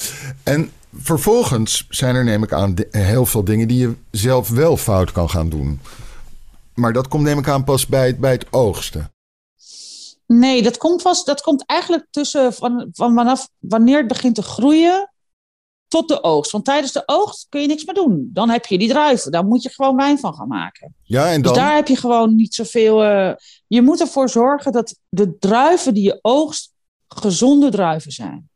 En 0.43 0.71
vervolgens 0.95 1.85
zijn 1.89 2.15
er 2.15 2.23
neem 2.23 2.43
ik 2.43 2.53
aan 2.53 2.75
heel 2.89 3.25
veel 3.25 3.43
dingen 3.43 3.67
die 3.67 3.77
je 3.77 3.95
zelf 4.11 4.49
wel 4.49 4.77
fout 4.77 5.11
kan 5.11 5.29
gaan 5.29 5.49
doen. 5.49 5.79
Maar 6.73 6.93
dat 6.93 7.07
komt 7.07 7.23
neem 7.23 7.37
ik 7.37 7.47
aan 7.47 7.63
pas 7.63 7.87
bij 7.87 8.07
het, 8.07 8.19
bij 8.19 8.31
het 8.31 8.45
oogsten. 8.49 9.11
Nee, 10.27 10.63
dat 10.63 10.77
komt, 10.77 11.01
vast, 11.01 11.25
dat 11.25 11.41
komt 11.41 11.65
eigenlijk 11.65 12.07
tussen 12.09 12.53
van, 12.53 12.89
van 12.91 13.13
vanaf 13.13 13.49
wanneer 13.59 13.97
het 13.97 14.07
begint 14.07 14.35
te 14.35 14.41
groeien 14.41 15.12
tot 15.93 16.07
de 16.07 16.23
oogst. 16.23 16.51
Want 16.51 16.65
tijdens 16.65 16.91
de 16.91 17.03
oogst 17.05 17.45
kun 17.49 17.61
je 17.61 17.67
niks 17.67 17.85
meer 17.85 17.95
doen. 17.95 18.29
Dan 18.33 18.49
heb 18.49 18.65
je 18.65 18.77
die 18.77 18.89
druiven. 18.89 19.31
Daar 19.31 19.45
moet 19.45 19.63
je 19.63 19.69
gewoon 19.69 19.95
wijn 19.95 20.19
van 20.19 20.33
gaan 20.33 20.47
maken. 20.47 20.95
Ja, 21.03 21.25
en 21.25 21.41
dan... 21.41 21.53
Dus 21.53 21.61
daar 21.61 21.75
heb 21.75 21.87
je 21.87 21.95
gewoon 21.95 22.35
niet 22.35 22.53
zoveel... 22.53 23.03
Uh, 23.03 23.33
je 23.67 23.81
moet 23.81 24.01
ervoor 24.01 24.29
zorgen 24.29 24.71
dat 24.71 24.95
de 25.09 25.37
druiven 25.39 25.93
die 25.93 26.03
je 26.03 26.19
oogst 26.21 26.71
gezonde 27.07 27.69
druiven 27.69 28.11
zijn. 28.11 28.49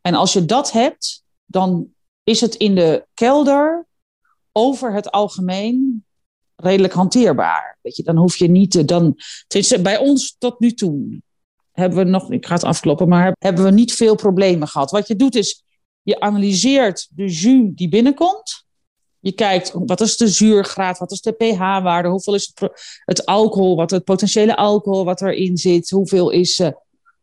En 0.00 0.14
als 0.14 0.32
je 0.32 0.44
dat 0.44 0.72
hebt, 0.72 1.24
dan 1.44 1.86
is 2.24 2.40
het 2.40 2.54
in 2.54 2.74
de 2.74 3.06
kelder 3.14 3.86
over 4.52 4.92
het 4.92 5.10
algemeen 5.10 6.04
redelijk 6.56 6.92
hanteerbaar. 6.92 7.78
Weet 7.82 7.96
je, 7.96 8.02
dan 8.02 8.16
hoef 8.16 8.36
je 8.36 8.48
niet 8.48 8.70
te, 8.70 8.84
dan, 8.84 9.16
bij 9.82 9.98
ons 9.98 10.36
tot 10.38 10.60
nu 10.60 10.72
toe 10.72 11.22
hebben 11.72 11.98
we 11.98 12.04
nog, 12.04 12.30
ik 12.30 12.46
ga 12.46 12.54
het 12.54 12.64
afkloppen, 12.64 13.08
maar 13.08 13.34
hebben 13.38 13.64
we 13.64 13.70
niet 13.70 13.92
veel 13.92 14.14
problemen 14.14 14.68
gehad. 14.68 14.90
Wat 14.90 15.08
je 15.08 15.16
doet 15.16 15.34
is, 15.34 15.64
je 16.04 16.20
analyseert 16.20 17.08
de 17.10 17.26
jus 17.26 17.70
die 17.74 17.88
binnenkomt. 17.88 18.64
Je 19.20 19.32
kijkt, 19.32 19.72
wat 19.74 20.00
is 20.00 20.16
de 20.16 20.28
zuurgraad, 20.28 20.98
wat 20.98 21.12
is 21.12 21.20
de 21.20 21.32
pH-waarde, 21.32 22.08
hoeveel 22.08 22.34
is 22.34 22.52
het, 23.04 23.26
alcohol, 23.26 23.76
wat 23.76 23.90
het 23.90 24.04
potentiële 24.04 24.56
alcohol 24.56 25.04
wat 25.04 25.20
erin 25.20 25.56
zit, 25.56 25.90
hoeveel 25.90 26.30
is 26.30 26.58
uh, 26.58 26.68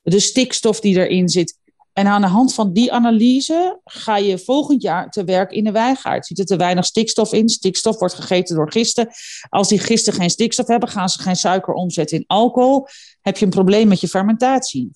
de 0.02 0.20
stikstof 0.20 0.80
die 0.80 0.96
erin 0.96 1.30
zit. 1.30 1.60
En 1.94 2.08
aan 2.08 2.22
de 2.22 2.28
hand 2.28 2.54
van 2.54 2.74
die 2.74 2.92
analyse 2.92 3.80
ga 3.84 4.18
je 4.18 4.40
volgend 4.40 4.82
jaar 4.82 5.10
te 5.10 5.24
werk 5.24 5.52
in 5.52 5.64
de 5.64 5.72
wijngaard. 5.72 6.26
Ziet 6.26 6.40
er 6.40 6.46
te 6.46 6.56
weinig 6.56 6.86
stikstof 6.86 7.34
in? 7.34 7.50
Stikstof 7.50 8.00
wordt 8.00 8.14
gegeten 8.14 8.56
door 8.56 8.72
gisten. 8.72 9.10
Als 9.50 9.68
die 9.68 9.80
gisten 9.80 10.14
geen 10.14 10.30
stikstof 10.30 10.68
hebben, 10.68 10.90
gaan 10.90 11.10
ze 11.10 11.22
geen 11.22 11.36
suiker 11.36 11.74
omzetten 11.74 12.18
in 12.18 12.24
alcohol. 12.28 12.88
Heb 13.22 13.38
je 13.38 13.46
een 13.46 13.52
probleem 13.52 13.88
met 13.88 14.02
je 14.02 14.08
fermentatie. 14.08 14.92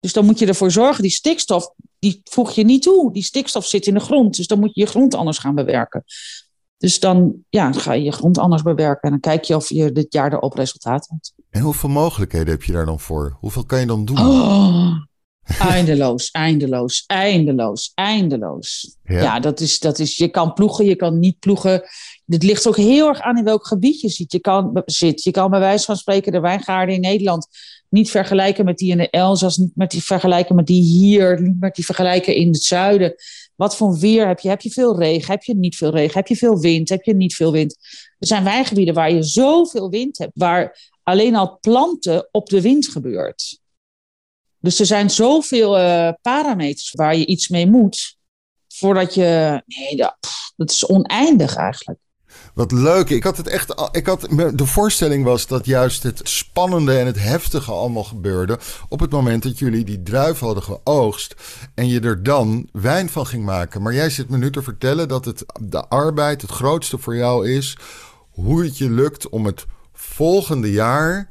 Dus 0.00 0.12
dan 0.12 0.24
moet 0.24 0.38
je 0.38 0.46
ervoor 0.46 0.70
zorgen, 0.70 1.02
die 1.02 1.10
stikstof, 1.10 1.74
die 2.00 2.20
voeg 2.24 2.52
je 2.52 2.64
niet 2.64 2.82
toe. 2.82 3.12
Die 3.12 3.22
stikstof 3.22 3.66
zit 3.66 3.86
in 3.86 3.94
de 3.94 4.00
grond, 4.00 4.36
dus 4.36 4.46
dan 4.46 4.58
moet 4.58 4.74
je 4.74 4.80
je 4.80 4.86
grond 4.86 5.14
anders 5.14 5.38
gaan 5.38 5.54
bewerken. 5.54 6.04
Dus 6.76 7.00
dan 7.00 7.34
ja, 7.48 7.72
ga 7.72 7.92
je 7.92 8.02
je 8.02 8.12
grond 8.12 8.38
anders 8.38 8.62
bewerken 8.62 9.02
en 9.02 9.10
dan 9.10 9.20
kijk 9.20 9.44
je 9.44 9.56
of 9.56 9.68
je 9.68 9.92
dit 9.92 10.12
jaar 10.12 10.32
erop 10.32 10.54
resultaat 10.54 11.08
hebt. 11.08 11.32
En 11.50 11.60
hoeveel 11.60 11.88
mogelijkheden 11.88 12.48
heb 12.48 12.62
je 12.62 12.72
daar 12.72 12.86
dan 12.86 13.00
voor? 13.00 13.36
Hoeveel 13.40 13.64
kan 13.64 13.80
je 13.80 13.86
dan 13.86 14.04
doen? 14.04 14.18
Oh, 14.18 14.96
Eindeloos, 15.58 16.30
eindeloos, 16.46 17.04
eindeloos, 17.06 17.92
eindeloos. 17.94 18.96
Ja, 19.04 19.22
ja 19.22 19.40
dat, 19.40 19.60
is, 19.60 19.78
dat 19.78 19.98
is, 19.98 20.16
je 20.16 20.28
kan 20.28 20.52
ploegen, 20.52 20.84
je 20.84 20.96
kan 20.96 21.18
niet 21.18 21.38
ploegen. 21.38 21.82
Het 22.26 22.42
ligt 22.42 22.68
ook 22.68 22.76
heel 22.76 23.08
erg 23.08 23.20
aan 23.20 23.38
in 23.38 23.44
welk 23.44 23.66
gebied 23.66 24.00
je 24.00 24.08
zit. 24.08 24.32
Je 24.32 24.40
kan, 24.40 24.82
zit. 24.84 25.22
je 25.22 25.30
kan 25.30 25.50
bij 25.50 25.60
wijze 25.60 25.84
van 25.84 25.96
spreken 25.96 26.32
de 26.32 26.40
wijngaarden 26.40 26.94
in 26.94 27.00
Nederland 27.00 27.46
niet 27.90 28.10
vergelijken 28.10 28.64
met 28.64 28.78
die 28.78 28.90
in 28.90 28.98
de 28.98 29.10
Elzas, 29.10 29.56
niet 29.56 29.76
met 29.76 29.90
die 29.90 30.02
vergelijken 30.02 30.54
met 30.54 30.66
die 30.66 30.82
hier, 30.82 31.42
niet 31.42 31.60
met 31.60 31.74
die 31.74 31.84
vergelijken 31.84 32.34
in 32.34 32.48
het 32.48 32.62
zuiden. 32.62 33.14
Wat 33.56 33.76
voor 33.76 33.98
weer 33.98 34.26
heb 34.26 34.40
je? 34.40 34.48
Heb 34.48 34.60
je 34.60 34.70
veel 34.70 34.98
regen? 34.98 35.30
Heb 35.30 35.42
je 35.42 35.54
niet 35.54 35.76
veel 35.76 35.90
regen? 35.90 36.14
Heb 36.14 36.26
je 36.26 36.36
veel 36.36 36.58
wind? 36.58 36.88
Heb 36.88 37.02
je 37.02 37.14
niet 37.14 37.34
veel 37.34 37.52
wind? 37.52 37.76
Er 38.18 38.26
zijn 38.26 38.44
wijngebieden 38.44 38.94
waar 38.94 39.12
je 39.12 39.22
zoveel 39.22 39.90
wind 39.90 40.18
hebt, 40.18 40.32
waar 40.34 40.90
alleen 41.02 41.36
al 41.36 41.58
planten 41.60 42.28
op 42.30 42.48
de 42.48 42.60
wind 42.60 42.88
gebeurt. 42.88 43.58
Dus 44.58 44.80
er 44.80 44.86
zijn 44.86 45.10
zoveel 45.10 45.78
uh, 45.78 46.12
parameters 46.22 46.90
waar 46.90 47.16
je 47.16 47.26
iets 47.26 47.48
mee 47.48 47.66
moet, 47.66 48.16
voordat 48.68 49.14
je. 49.14 49.62
Nee, 49.66 49.96
dat 50.56 50.70
is 50.70 50.86
oneindig 50.86 51.56
eigenlijk. 51.56 51.98
Wat 52.54 52.72
leuk. 52.72 53.10
Ik 53.10 53.22
had 53.22 53.36
het 53.36 53.48
echt. 53.48 53.88
Ik 53.92 54.06
had, 54.06 54.26
de 54.54 54.66
voorstelling 54.66 55.24
was 55.24 55.46
dat 55.46 55.66
juist 55.66 56.02
het 56.02 56.20
spannende 56.22 56.98
en 56.98 57.06
het 57.06 57.22
heftige 57.22 57.72
allemaal 57.72 58.04
gebeurde. 58.04 58.58
op 58.88 59.00
het 59.00 59.10
moment 59.10 59.42
dat 59.42 59.58
jullie 59.58 59.84
die 59.84 60.02
druif 60.02 60.38
hadden 60.38 60.62
geoogst. 60.62 61.34
en 61.74 61.88
je 61.88 62.00
er 62.00 62.22
dan 62.22 62.68
wijn 62.72 63.08
van 63.08 63.26
ging 63.26 63.44
maken. 63.44 63.82
Maar 63.82 63.94
jij 63.94 64.10
zit 64.10 64.28
me 64.28 64.38
nu 64.38 64.50
te 64.50 64.62
vertellen 64.62 65.08
dat 65.08 65.24
het, 65.24 65.44
de 65.60 65.88
arbeid 65.88 66.42
het 66.42 66.50
grootste 66.50 66.98
voor 66.98 67.16
jou 67.16 67.50
is. 67.50 67.76
hoe 68.30 68.64
het 68.64 68.78
je 68.78 68.90
lukt 68.90 69.28
om 69.28 69.46
het 69.46 69.66
volgende 69.92 70.72
jaar 70.72 71.28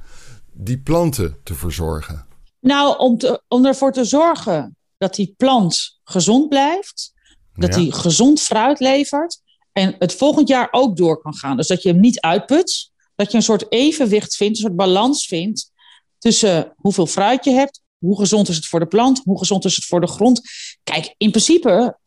die 0.53 0.79
planten 0.79 1.37
te 1.43 1.53
verzorgen. 1.53 2.25
Nou, 2.59 2.97
om, 2.97 3.17
te, 3.17 3.41
om 3.47 3.65
ervoor 3.65 3.91
te 3.91 4.05
zorgen 4.05 4.77
dat 4.97 5.15
die 5.15 5.33
plant 5.37 5.99
gezond 6.03 6.49
blijft, 6.49 7.13
dat 7.53 7.75
hij 7.75 7.85
gezond 7.89 8.41
fruit 8.41 8.79
levert 8.79 9.41
en 9.79 9.95
het 9.99 10.15
volgend 10.15 10.47
jaar 10.47 10.67
ook 10.71 10.97
door 10.97 11.21
kan 11.21 11.35
gaan. 11.35 11.57
Dus 11.57 11.67
dat 11.67 11.81
je 11.81 11.89
hem 11.89 11.99
niet 11.99 12.19
uitput, 12.19 12.91
dat 13.15 13.31
je 13.31 13.37
een 13.37 13.43
soort 13.43 13.71
evenwicht 13.71 14.35
vindt, 14.35 14.57
een 14.57 14.63
soort 14.63 14.75
balans 14.75 15.27
vindt 15.27 15.71
tussen 16.17 16.73
hoeveel 16.75 17.05
fruit 17.05 17.45
je 17.45 17.51
hebt, 17.51 17.81
hoe 17.97 18.17
gezond 18.17 18.47
is 18.47 18.55
het 18.55 18.65
voor 18.65 18.79
de 18.79 18.87
plant, 18.87 19.21
hoe 19.23 19.37
gezond 19.37 19.65
is 19.65 19.75
het 19.75 19.85
voor 19.85 20.01
de 20.01 20.07
grond. 20.07 20.41
Kijk, 20.83 21.13
in 21.17 21.29
principe 21.29 21.97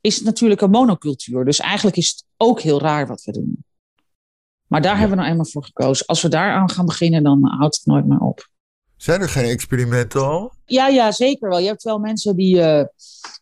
is 0.00 0.14
het 0.14 0.24
natuurlijk 0.24 0.60
een 0.60 0.70
monocultuur, 0.70 1.44
dus 1.44 1.60
eigenlijk 1.60 1.96
is 1.96 2.08
het 2.08 2.24
ook 2.36 2.60
heel 2.60 2.80
raar 2.80 3.06
wat 3.06 3.22
we 3.22 3.32
doen. 3.32 3.64
Maar 4.66 4.82
daar 4.82 4.98
hebben 4.98 5.10
we 5.10 5.16
nou 5.16 5.30
eenmaal 5.30 5.50
voor 5.50 5.64
gekozen. 5.64 6.06
Als 6.06 6.22
we 6.22 6.28
daaraan 6.28 6.70
gaan 6.70 6.86
beginnen, 6.86 7.22
dan 7.22 7.44
houdt 7.44 7.76
het 7.76 7.86
nooit 7.86 8.06
meer 8.06 8.20
op. 8.20 8.48
Zijn 9.02 9.20
er 9.20 9.28
geen 9.28 9.44
experimenten 9.44 10.22
al? 10.22 10.52
Ja, 10.64 10.88
ja, 10.88 11.12
zeker 11.12 11.48
wel. 11.48 11.58
Je 11.58 11.66
hebt 11.66 11.82
wel 11.82 11.98
mensen 11.98 12.36
die, 12.36 12.56
uh, 12.56 12.84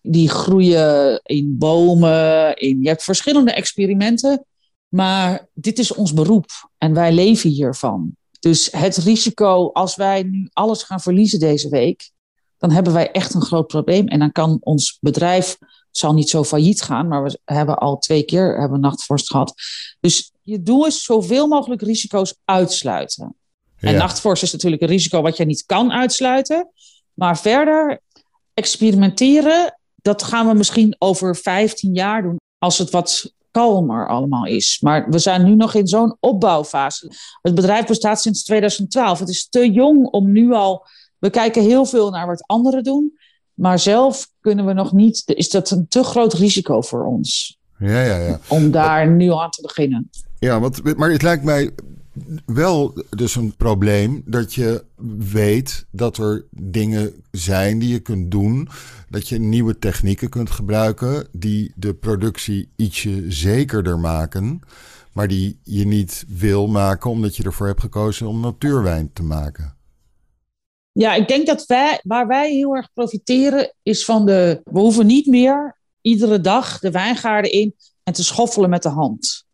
die 0.03 0.29
groeien 0.29 1.21
in 1.23 1.59
bomen. 1.59 2.57
In, 2.57 2.83
je 2.83 2.89
hebt 2.89 3.03
verschillende 3.03 3.53
experimenten. 3.53 4.45
Maar 4.89 5.49
dit 5.55 5.79
is 5.79 5.95
ons 5.95 6.13
beroep 6.13 6.71
en 6.79 6.95
wij 6.95 7.13
leven 7.13 7.51
hiervan. 7.51 8.17
Dus 8.39 8.69
het 8.71 8.97
risico, 8.97 9.71
als 9.73 9.97
wij 9.97 10.23
nu 10.23 10.49
alles 10.53 10.83
gaan 10.83 11.01
verliezen 11.01 11.39
deze 11.39 11.69
week, 11.69 12.11
dan 12.59 12.71
hebben 12.71 12.93
wij 12.93 13.11
echt 13.11 13.35
een 13.35 13.43
groot 13.43 13.67
probleem. 13.67 14.09
En 14.09 14.19
dan 14.19 14.33
kan 14.33 14.59
ons 14.61 14.99
bedrijf, 15.01 15.57
zal 15.91 16.15
niet 16.15 16.31
zo 16.31 16.45
failliet 16.45 16.83
gaan, 16.83 17.09
maar 17.09 17.23
we 17.23 17.39
hebben 17.45 17.79
al 17.79 17.99
twee 17.99 18.23
keer 18.23 18.61
hebben 18.61 18.81
nachtvorst 18.81 19.31
gehad. 19.31 19.55
Dus 20.01 20.33
je 20.43 20.63
doel 20.63 20.87
is 20.87 21.05
zoveel 21.05 21.47
mogelijk 21.47 21.83
risico's 21.83 22.35
uitsluiten. 22.45 23.35
En 23.81 23.97
nachtvorst 23.97 24.43
is 24.43 24.53
natuurlijk 24.53 24.83
een 24.83 24.89
risico 24.89 25.23
wat 25.23 25.37
je 25.37 25.45
niet 25.45 25.67
kan 25.67 25.93
uitsluiten. 25.93 26.71
Maar 27.15 27.39
verder 27.39 28.01
experimenteren, 28.55 29.79
dat 30.03 30.23
gaan 30.23 30.47
we 30.47 30.55
misschien 30.55 30.97
over 30.99 31.37
15 31.37 31.95
jaar 31.95 32.23
doen. 32.23 32.37
Als 32.59 32.79
het 32.79 32.91
wat 32.91 33.33
kalmer 33.51 34.09
allemaal 34.09 34.47
is. 34.47 34.79
Maar 34.81 35.11
we 35.11 35.19
zijn 35.19 35.45
nu 35.45 35.55
nog 35.55 35.75
in 35.75 35.87
zo'n 35.87 36.17
opbouwfase. 36.21 37.13
Het 37.43 37.55
bedrijf 37.55 37.87
bestaat 37.87 38.21
sinds 38.21 38.45
2012. 38.45 39.19
Het 39.19 39.29
is 39.29 39.49
te 39.49 39.71
jong 39.71 40.07
om 40.07 40.33
nu 40.33 40.53
al. 40.53 40.87
We 41.19 41.31
kijken 41.31 41.63
heel 41.63 41.85
veel 41.85 42.11
naar 42.11 42.27
wat 42.27 42.47
anderen 42.47 42.85
doen. 42.85 43.19
Maar 43.55 43.79
zelf 43.79 44.29
kunnen 44.41 44.67
we 44.67 44.73
nog 44.73 44.93
niet. 44.93 45.23
Is 45.27 45.51
dat 45.51 45.71
een 45.71 45.89
te 45.89 46.03
groot 46.03 46.33
risico 46.33 46.81
voor 46.81 47.05
ons? 47.05 47.59
Ja, 47.79 48.03
ja, 48.03 48.17
ja. 48.17 48.41
Om 48.49 48.71
daar 48.71 49.11
nu 49.11 49.33
aan 49.33 49.51
te 49.51 49.63
beginnen. 49.63 50.11
Ja, 50.39 50.61
want, 50.61 50.97
maar 50.97 51.11
het 51.11 51.23
lijkt 51.23 51.45
mij 51.45 51.71
wel 52.47 53.05
dus 53.11 53.35
een 53.35 53.57
probleem 53.57 54.23
dat 54.27 54.55
je 54.55 54.85
weet 55.19 55.87
dat 55.91 56.17
er 56.17 56.47
dingen 56.51 57.13
zijn 57.31 57.79
die 57.79 57.89
je 57.89 58.01
kunt 58.01 58.31
doen. 58.31 58.69
Dat 59.09 59.29
je 59.29 59.39
nieuwe 59.39 59.79
technieken 59.79 60.29
kunt 60.29 60.51
gebruiken 60.51 61.29
die 61.33 61.73
de 61.77 61.95
productie 61.95 62.73
ietsje 62.77 63.25
zekerder 63.29 63.99
maken. 63.99 64.61
Maar 65.13 65.29
die 65.29 65.61
je 65.63 65.87
niet 65.87 66.25
wil 66.29 66.67
maken 66.67 67.11
omdat 67.11 67.37
je 67.37 67.43
ervoor 67.43 67.67
hebt 67.67 67.81
gekozen 67.81 68.29
om 68.29 68.41
natuurwijn 68.41 69.13
te 69.13 69.23
maken. 69.23 69.77
Ja, 70.93 71.15
ik 71.15 71.29
denk 71.29 71.47
dat 71.47 71.67
wij, 71.67 72.01
waar 72.03 72.27
wij 72.27 72.53
heel 72.53 72.77
erg 72.77 72.93
profiteren 72.93 73.75
is 73.83 74.05
van 74.05 74.27
de. 74.27 74.61
We 74.65 74.79
hoeven 74.79 75.07
niet 75.07 75.27
meer 75.27 75.79
iedere 76.01 76.41
dag 76.41 76.79
de 76.79 76.91
wijngaarden 76.91 77.53
in 77.53 77.75
en 78.03 78.13
te 78.13 78.25
schoffelen 78.25 78.71
met 78.71 78.83
de 78.83 78.89
hand. 78.89 79.45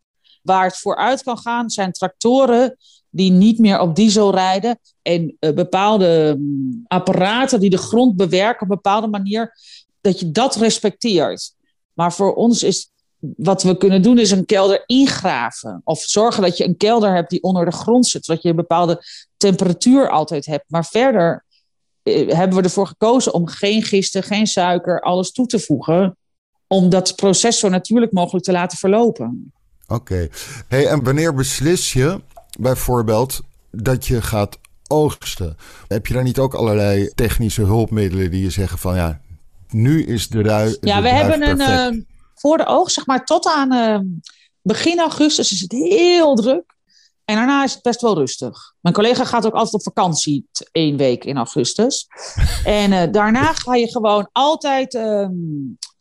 Waar 0.46 0.64
het 0.64 0.78
vooruit 0.78 1.22
kan 1.22 1.38
gaan 1.38 1.70
zijn 1.70 1.92
tractoren 1.92 2.76
die 3.10 3.30
niet 3.30 3.58
meer 3.58 3.80
op 3.80 3.96
diesel 3.96 4.30
rijden 4.30 4.78
en 5.02 5.36
uh, 5.40 5.52
bepaalde 5.52 6.36
um, 6.38 6.84
apparaten 6.86 7.60
die 7.60 7.70
de 7.70 7.78
grond 7.78 8.16
bewerken 8.16 8.62
op 8.62 8.70
een 8.70 8.80
bepaalde 8.82 9.06
manier, 9.06 9.52
dat 10.00 10.20
je 10.20 10.30
dat 10.30 10.56
respecteert. 10.56 11.54
Maar 11.92 12.12
voor 12.12 12.34
ons 12.34 12.62
is 12.62 12.90
wat 13.36 13.62
we 13.62 13.76
kunnen 13.76 14.02
doen 14.02 14.18
is 14.18 14.30
een 14.30 14.46
kelder 14.46 14.82
ingraven. 14.86 15.80
Of 15.84 16.00
zorgen 16.00 16.42
dat 16.42 16.56
je 16.56 16.64
een 16.64 16.76
kelder 16.76 17.14
hebt 17.14 17.30
die 17.30 17.42
onder 17.42 17.64
de 17.64 17.72
grond 17.72 18.06
zit, 18.06 18.24
zodat 18.24 18.42
je 18.42 18.48
een 18.48 18.56
bepaalde 18.56 19.02
temperatuur 19.36 20.10
altijd 20.10 20.46
hebt. 20.46 20.64
Maar 20.68 20.84
verder 20.84 21.44
eh, 22.02 22.28
hebben 22.28 22.58
we 22.58 22.64
ervoor 22.64 22.86
gekozen 22.86 23.34
om 23.34 23.46
geen 23.46 23.82
gisten, 23.82 24.22
geen 24.22 24.46
suiker, 24.46 25.00
alles 25.00 25.32
toe 25.32 25.46
te 25.46 25.58
voegen. 25.58 26.16
Om 26.66 26.88
dat 26.88 27.16
proces 27.16 27.58
zo 27.58 27.68
natuurlijk 27.68 28.12
mogelijk 28.12 28.44
te 28.44 28.52
laten 28.52 28.78
verlopen. 28.78 29.52
Oké. 29.88 30.28
Hey, 30.68 30.86
en 30.86 31.04
wanneer 31.04 31.34
beslis 31.34 31.92
je 31.92 32.20
bijvoorbeeld 32.58 33.40
dat 33.70 34.06
je 34.06 34.22
gaat 34.22 34.58
oogsten? 34.86 35.56
Heb 35.88 36.06
je 36.06 36.14
daar 36.14 36.22
niet 36.22 36.38
ook 36.38 36.54
allerlei 36.54 37.10
technische 37.14 37.62
hulpmiddelen 37.62 38.30
die 38.30 38.42
je 38.42 38.50
zeggen 38.50 38.78
van 38.78 38.96
ja, 38.96 39.20
nu 39.70 40.04
is 40.04 40.28
de 40.28 40.42
rui. 40.42 40.76
Ja, 40.80 41.02
we 41.02 41.08
hebben 41.08 41.60
een 41.60 41.94
uh, 41.94 42.02
voor 42.34 42.56
de 42.56 42.66
oogst, 42.66 42.94
zeg 42.94 43.06
maar, 43.06 43.24
tot 43.24 43.46
aan 43.46 43.72
uh, 43.72 43.98
begin 44.62 44.98
augustus 44.98 45.52
is 45.52 45.60
het 45.60 45.72
heel 45.72 46.34
druk. 46.34 46.75
En 47.26 47.34
daarna 47.34 47.64
is 47.64 47.72
het 47.72 47.82
best 47.82 48.00
wel 48.00 48.14
rustig. 48.14 48.74
Mijn 48.80 48.94
collega 48.94 49.24
gaat 49.24 49.46
ook 49.46 49.54
altijd 49.54 49.74
op 49.74 49.82
vakantie, 49.82 50.48
één 50.72 50.96
week 50.96 51.24
in 51.24 51.36
augustus. 51.36 52.06
en 52.64 52.92
uh, 52.92 53.02
daarna 53.12 53.52
ga 53.52 53.74
je 53.74 53.90
gewoon 53.90 54.28
altijd, 54.32 54.94
uh, 54.94 55.28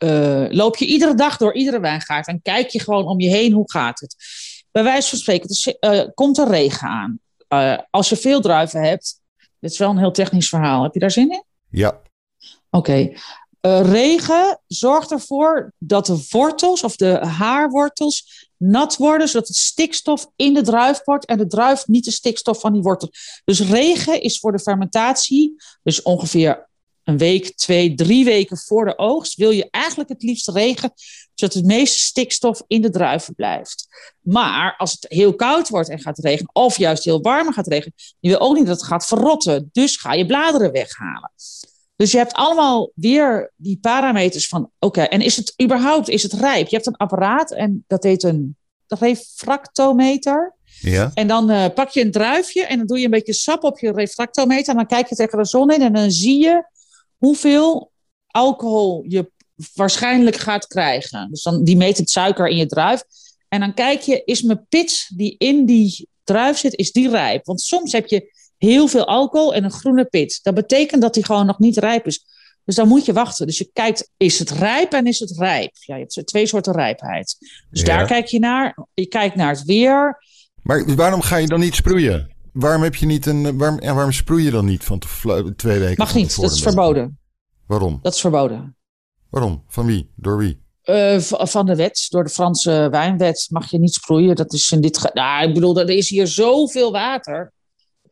uh, 0.04 0.46
loop 0.50 0.78
je 0.78 0.86
iedere 0.86 1.16
dag 1.16 1.38
door 1.38 1.54
iedere 1.54 1.80
wijngaard 1.80 2.28
en 2.28 2.42
kijk 2.42 2.70
je 2.70 2.80
gewoon 2.80 3.08
om 3.08 3.20
je 3.20 3.30
heen, 3.30 3.54
hoe 3.54 3.72
gaat 3.72 4.00
het? 4.00 4.16
Bij 4.72 4.84
wijze 4.84 5.10
van 5.10 5.18
spreken, 5.18 5.48
dus, 5.48 5.76
komt 6.14 6.38
er 6.38 6.48
regen 6.48 6.88
aan. 6.88 7.20
als 7.90 8.10
je 8.10 8.16
veel 8.16 8.42
druiven 8.42 8.82
hebt, 8.82 9.22
dit 9.60 9.72
is 9.72 9.78
wel 9.78 9.90
een 9.90 9.98
heel 9.98 10.12
technisch 10.12 10.50
verhaal. 10.50 10.84
Heb 10.84 10.94
je 10.94 11.00
daar 11.00 11.12
zin 11.12 11.32
in? 11.32 11.44
Ja. 11.70 12.02
Oké. 12.70 12.92
Okay. 12.92 13.18
Regen 13.82 14.60
zorgt 14.68 15.12
ervoor 15.12 15.74
dat 15.78 16.06
de 16.06 16.26
wortels 16.30 16.84
of 16.84 16.96
de 16.96 17.18
haarwortels 17.26 18.48
nat 18.58 18.98
worden, 18.98 19.28
zodat 19.28 19.48
het 19.48 19.58
stikstof 19.58 20.28
in 20.36 20.54
de 20.54 20.62
druif 20.62 21.02
wordt 21.04 21.26
en 21.26 21.38
de 21.38 21.48
druif 21.48 21.88
niet 21.88 22.06
de 22.06 22.12
stikstof 22.12 22.60
van 22.60 22.74
die 22.74 22.82
wortel. 22.82 23.10
Dus 23.44 23.62
regen 23.62 24.22
is 24.22 24.40
voor 24.40 24.52
de 24.52 24.60
fermentatie, 24.60 25.56
dus 25.84 26.02
ongeveer 26.02 26.68
een 27.04 27.18
week, 27.18 27.56
twee, 27.56 27.96
drie 27.96 28.26
weken 28.26 28.58
voor 28.58 28.86
de 28.86 28.98
oogst, 28.98 29.36
wil 29.36 29.50
je 29.50 29.68
eigenlijk 29.72 30.10
het 30.10 30.24
liefst 30.24 30.50
regen, 30.50 30.94
zodat 31.34 31.56
het 31.56 31.66
meeste 31.66 32.00
stikstof 32.00 32.64
in 32.68 32.82
de 32.82 32.90
druiven 32.90 33.36
blijft. 33.36 33.88
Maar 34.20 34.76
als 34.78 34.92
het 34.92 35.06
heel 35.08 35.36
koud 35.36 35.70
wordt 35.70 35.90
en 35.90 36.00
gaat 36.00 36.20
regenen, 36.20 36.50
of 36.54 36.78
juist 36.78 37.04
heel 37.04 37.22
warm 37.22 37.54
gaat 37.54 37.68
regenen, 37.68 37.94
je 38.20 38.30
wil 38.30 38.40
ook 38.40 38.56
niet 38.56 38.66
dat 38.66 38.80
het 38.80 38.88
gaat 38.88 39.06
verrotten. 39.06 39.70
Dus 39.72 39.98
ga 39.98 40.14
je 40.14 40.26
bladeren 40.26 40.72
weghalen. 40.72 41.32
Dus 41.96 42.12
je 42.12 42.18
hebt 42.18 42.34
allemaal 42.34 42.92
weer 42.96 43.52
die 43.56 43.78
parameters 43.82 44.48
van, 44.48 44.72
oké, 44.80 45.02
en 45.02 45.22
is 45.22 45.36
het 45.36 45.54
überhaupt, 45.64 46.10
is 46.10 46.24
het 46.24 46.34
rijp? 46.34 46.68
Je 46.68 46.76
hebt 46.76 46.88
een 46.88 46.98
apparaat 46.98 47.52
en 47.52 47.84
dat 47.88 48.04
heet 48.04 48.24
een 48.24 48.58
refractometer. 48.88 50.56
Ja. 50.80 51.12
En 51.14 51.28
dan 51.28 51.52
uh, 51.52 51.66
pak 51.74 51.90
je 51.90 52.02
een 52.02 52.12
druifje 52.12 52.66
en 52.66 52.78
dan 52.78 52.88
doe 52.88 53.00
je 53.00 53.06
een 53.06 53.12
beetje 53.12 53.34
sap 53.34 53.64
op 53.64 53.80
je 53.80 53.92
refractometer. 53.92 54.70
En 54.70 54.76
dan 54.76 54.88
kijk 54.88 55.08
je 55.08 55.16
tegen 55.16 55.38
de 55.38 55.46
zon 55.46 55.72
in 55.72 55.82
en 55.82 55.94
dan 55.94 56.12
zie 56.12 56.42
je 56.42 56.64
hoeveel 57.18 57.92
alcohol 58.28 59.04
je 59.08 59.32
waarschijnlijk 59.74 60.36
gaat 60.36 60.68
krijgen. 60.68 61.30
Dus 61.30 61.44
dan, 61.44 61.64
die 61.64 61.78
meet 61.78 61.98
het 61.98 62.10
suiker 62.10 62.48
in 62.48 62.58
je 62.58 62.66
druif. 62.66 63.04
En 63.48 63.60
dan 63.60 63.74
kijk 63.74 64.02
je, 64.02 64.22
is 64.26 64.42
mijn 64.42 64.66
pits 64.70 65.12
die 65.16 65.36
in 65.38 65.66
die 65.66 66.08
druif 66.24 66.58
zit, 66.58 66.76
is 66.76 66.92
die 66.92 67.10
rijp? 67.10 67.46
Want 67.46 67.62
soms 67.62 67.92
heb 67.92 68.08
je 68.08 68.35
heel 68.66 68.88
veel 68.88 69.06
alcohol 69.08 69.54
en 69.54 69.64
een 69.64 69.72
groene 69.72 70.06
pit. 70.06 70.40
Dat 70.44 70.54
betekent 70.54 71.02
dat 71.02 71.14
die 71.14 71.26
gewoon 71.26 71.46
nog 71.46 71.60
niet 71.60 71.78
rijp 71.78 72.06
is. 72.06 72.26
Dus 72.66 72.76
dan 72.76 72.88
moet 72.88 73.06
je 73.06 73.14
wachten. 73.14 73.48
Dus 73.48 73.58
je 73.58 73.70
kijkt, 73.74 74.12
is 74.18 74.40
het 74.40 74.50
rijp 74.50 74.94
en 74.94 75.06
is 75.08 75.20
het 75.20 75.38
rijp? 75.38 75.72
Ja, 75.80 75.96
je 75.96 76.02
hebt 76.02 76.28
twee 76.28 76.46
soorten 76.46 76.74
rijpheid. 76.74 77.36
Dus 77.70 77.82
Ja. 77.82 77.86
daar 77.86 78.08
kijk 78.08 78.26
je 78.26 78.40
naar. 78.40 78.78
Je 78.94 79.08
kijkt 79.08 79.36
naar 79.36 79.50
het 79.56 79.64
weer. 79.64 80.24
Maar 80.62 80.96
waarom 80.96 81.22
ga 81.22 81.36
je 81.38 81.48
dan 81.48 81.60
niet 81.60 81.76
sproeien? 81.76 82.36
Waarom 82.54 82.82
heb 82.84 82.96
je 82.96 83.06
niet 83.06 83.26
een. 83.26 83.58
Waarom, 83.58 83.80
waarom 83.80 84.12
sproei 84.12 84.44
je 84.44 84.52
dan 84.52 84.66
niet 84.66 84.84
van 84.84 85.00
te, 85.00 85.54
twee 85.56 85.80
weken? 85.80 85.96
Mag 85.98 86.16
niet, 86.16 86.42
dat 86.42 86.52
is 86.52 86.62
verboden. 86.62 87.20
Waarom? 87.68 88.00
Dat 88.02 88.14
is 88.14 88.20
verboden. 88.22 88.76
Waarom? 89.30 89.64
Van 89.68 89.86
wie? 89.86 90.12
Door 90.16 90.38
wie? 90.38 90.64
Eh, 90.82 91.20
van 91.20 91.66
de 91.66 91.76
wet, 91.76 92.06
door 92.10 92.24
de 92.24 92.30
Franse 92.30 92.88
wijnwet, 92.92 93.48
mag 93.50 93.72
je 93.72 93.80
niet 93.80 93.94
sproeien. 93.94 94.36
Dat 94.36 94.54
is 94.54 94.72
in 94.72 94.82
dit. 94.82 95.10
Nou, 95.14 95.48
ik 95.48 95.54
bedoel, 95.54 95.80
er 95.80 95.90
is 95.90 96.10
hier 96.10 96.28
zoveel 96.28 96.92
water. 96.92 97.54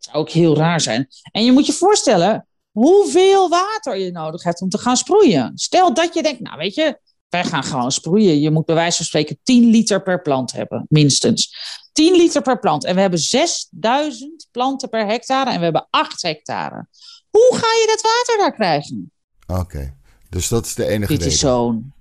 Zou 0.03 0.17
ook 0.17 0.29
heel 0.29 0.57
raar 0.57 0.81
zijn. 0.81 1.07
En 1.31 1.45
je 1.45 1.51
moet 1.51 1.65
je 1.65 1.73
voorstellen 1.73 2.47
hoeveel 2.71 3.49
water 3.49 3.97
je 3.97 4.11
nodig 4.11 4.43
hebt 4.43 4.61
om 4.61 4.69
te 4.69 4.77
gaan 4.77 4.97
sproeien. 4.97 5.51
Stel 5.55 5.93
dat 5.93 6.13
je 6.13 6.23
denkt, 6.23 6.39
nou 6.41 6.57
weet 6.57 6.75
je, 6.75 6.99
wij 7.29 7.43
gaan 7.43 7.63
gewoon 7.63 7.91
sproeien. 7.91 8.39
Je 8.39 8.51
moet 8.51 8.65
bij 8.65 8.75
wijze 8.75 8.97
van 8.97 9.05
spreken 9.05 9.39
10 9.43 9.69
liter 9.69 10.01
per 10.03 10.21
plant 10.21 10.51
hebben, 10.51 10.85
minstens. 10.89 11.55
10 11.91 12.15
liter 12.15 12.41
per 12.41 12.59
plant. 12.59 12.85
En 12.85 12.95
we 12.95 13.01
hebben 13.01 13.19
6000 13.19 14.47
planten 14.51 14.89
per 14.89 15.05
hectare 15.05 15.49
en 15.51 15.57
we 15.57 15.63
hebben 15.63 15.87
8 15.89 16.21
hectare. 16.21 16.87
Hoe 17.29 17.49
ga 17.51 17.67
je 17.67 17.85
dat 17.87 18.01
water 18.01 18.37
daar 18.37 18.53
krijgen? 18.53 19.11
Oké. 19.47 19.93
Dus 20.29 20.47
dat 20.47 20.65
is 20.65 20.73
de 20.73 20.85
enige 20.87 21.13
Dit 21.17 21.25
is 21.25 21.39
zo'n. 21.39 21.93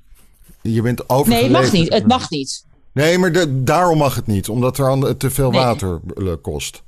Je 0.63 0.83
bent 0.83 0.99
Nee, 0.99 1.09
overgeleverd. 1.09 1.53
het 1.53 1.63
mag 1.63 1.73
niet. 1.73 1.93
Het 1.93 2.07
mag 2.07 2.31
niet. 2.31 2.65
Nee, 2.93 3.19
maar 3.19 3.33
de- 3.33 3.63
daarom 3.63 3.99
mag 3.99 4.15
het 4.15 4.27
niet. 4.27 4.49
Omdat 4.49 4.79
er 4.79 5.17
te 5.17 5.31
veel 5.31 5.51
Nee. 5.51 5.61
water 5.61 6.01
eh, 6.17 6.33
kost. 6.43 6.83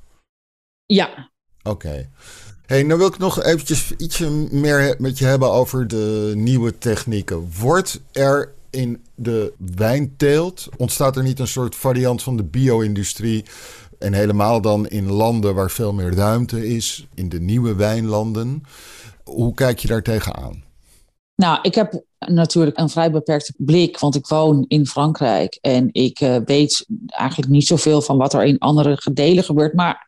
Ja, 0.86 1.30
Oké. 1.66 2.10
Hey, 2.66 2.82
nou 2.82 2.98
wil 2.98 3.08
ik 3.08 3.18
nog 3.18 3.42
eventjes 3.42 3.92
ietsje 3.96 4.30
meer 4.50 4.94
met 4.98 5.18
je 5.18 5.24
hebben 5.24 5.50
over 5.50 5.88
de 5.88 6.32
nieuwe 6.36 6.78
technieken. 6.78 7.50
Wordt 7.60 8.00
er 8.12 8.52
in 8.70 9.04
de 9.14 9.52
wijnteelt, 9.74 10.68
ontstaat 10.76 11.16
er 11.16 11.22
niet 11.22 11.38
een 11.38 11.46
soort 11.46 11.76
variant 11.76 12.22
van 12.22 12.36
de 12.36 12.42
bio-industrie? 12.42 13.44
En 13.98 14.12
helemaal 14.12 14.60
dan 14.60 14.88
in 14.88 15.10
landen 15.10 15.54
waar 15.54 15.70
veel 15.70 15.92
meer 15.92 16.14
ruimte 16.14 16.66
is, 16.66 17.06
in 17.14 17.28
de 17.28 17.40
nieuwe 17.40 17.74
wijnlanden. 17.74 18.62
Hoe 19.24 19.54
kijk 19.54 19.78
je 19.78 19.88
daar 19.88 20.02
tegenaan? 20.02 20.62
Nou, 21.36 21.58
ik 21.62 21.74
heb 21.74 22.04
natuurlijk 22.18 22.78
een 22.78 22.88
vrij 22.88 23.10
beperkte 23.10 23.54
blik, 23.56 23.98
want 23.98 24.14
ik 24.14 24.26
woon 24.26 24.64
in 24.68 24.86
Frankrijk 24.86 25.58
en 25.60 25.88
ik 25.92 26.20
eh, 26.20 26.36
weet 26.44 26.86
eigenlijk 27.06 27.50
niet 27.50 27.66
zoveel 27.66 28.02
van 28.02 28.16
wat 28.16 28.34
er 28.34 28.44
in 28.44 28.58
andere 28.58 29.00
delen 29.12 29.44
gebeurt. 29.44 29.74
Maar 29.74 30.06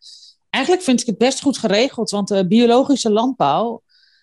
eigenlijk 0.57 0.85
vind 0.85 1.01
ik 1.01 1.07
het 1.07 1.19
best 1.19 1.43
goed 1.43 1.59
geregeld, 1.59 2.11
want 2.11 2.29
de 2.29 2.47
biologische 2.47 3.11
landbouw, 3.11 3.83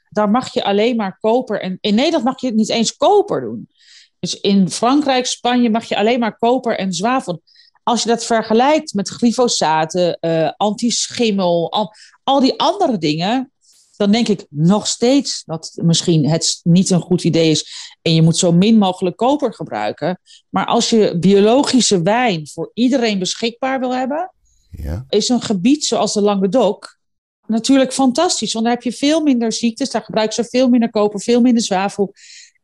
daar 0.09 0.29
mag 0.29 0.53
je 0.53 0.63
alleen 0.63 0.95
maar 0.95 1.17
koper. 1.19 1.61
En 1.61 1.77
in 1.81 1.95
Nederland 1.95 2.23
mag 2.23 2.41
je 2.41 2.47
het 2.47 2.55
niet 2.55 2.69
eens 2.69 2.97
koper 2.97 3.41
doen. 3.41 3.67
Dus 4.19 4.39
in 4.39 4.69
Frankrijk, 4.69 5.25
Spanje 5.25 5.69
mag 5.69 5.85
je 5.85 5.97
alleen 5.97 6.19
maar 6.19 6.37
koper 6.37 6.77
en 6.77 6.93
zwavel. 6.93 7.41
Als 7.83 8.03
je 8.03 8.09
dat 8.09 8.25
vergelijkt 8.25 8.93
met 8.93 9.09
glyfosaten, 9.09 10.17
eh 10.19 10.51
antischimmel, 10.57 11.71
al, 11.71 11.93
al 12.23 12.39
die 12.39 12.59
andere 12.59 12.97
dingen, 12.97 13.51
dan 13.97 14.11
denk 14.11 14.27
ik 14.27 14.45
nog 14.49 14.87
steeds 14.87 15.43
dat 15.45 15.71
misschien 15.81 16.29
het 16.29 16.59
niet 16.63 16.89
een 16.89 17.01
goed 17.01 17.23
idee 17.23 17.49
is 17.49 17.65
en 18.01 18.13
je 18.13 18.21
moet 18.21 18.37
zo 18.37 18.51
min 18.51 18.77
mogelijk 18.77 19.15
koper 19.15 19.53
gebruiken. 19.53 20.19
Maar 20.49 20.65
als 20.65 20.89
je 20.89 21.17
biologische 21.19 22.01
wijn 22.01 22.47
voor 22.47 22.71
iedereen 22.73 23.19
beschikbaar 23.19 23.79
wil 23.79 23.95
hebben, 23.95 24.33
Ja, 24.75 25.05
is 25.09 25.29
een 25.29 25.41
gebied 25.41 25.85
zoals 25.85 26.13
de 26.13 26.21
Languedoc 26.21 26.97
natuurlijk 27.47 27.93
fantastisch. 27.93 28.53
Want 28.53 28.65
daar 28.65 28.73
heb 28.73 28.83
je 28.83 28.91
veel 28.91 29.21
minder 29.21 29.53
ziektes, 29.53 29.89
daar 29.89 30.03
gebruiken 30.03 30.35
ze 30.35 30.49
veel 30.49 30.69
minder 30.69 30.89
koper, 30.89 31.21
veel 31.21 31.41
minder 31.41 31.63
zwavel. 31.63 32.13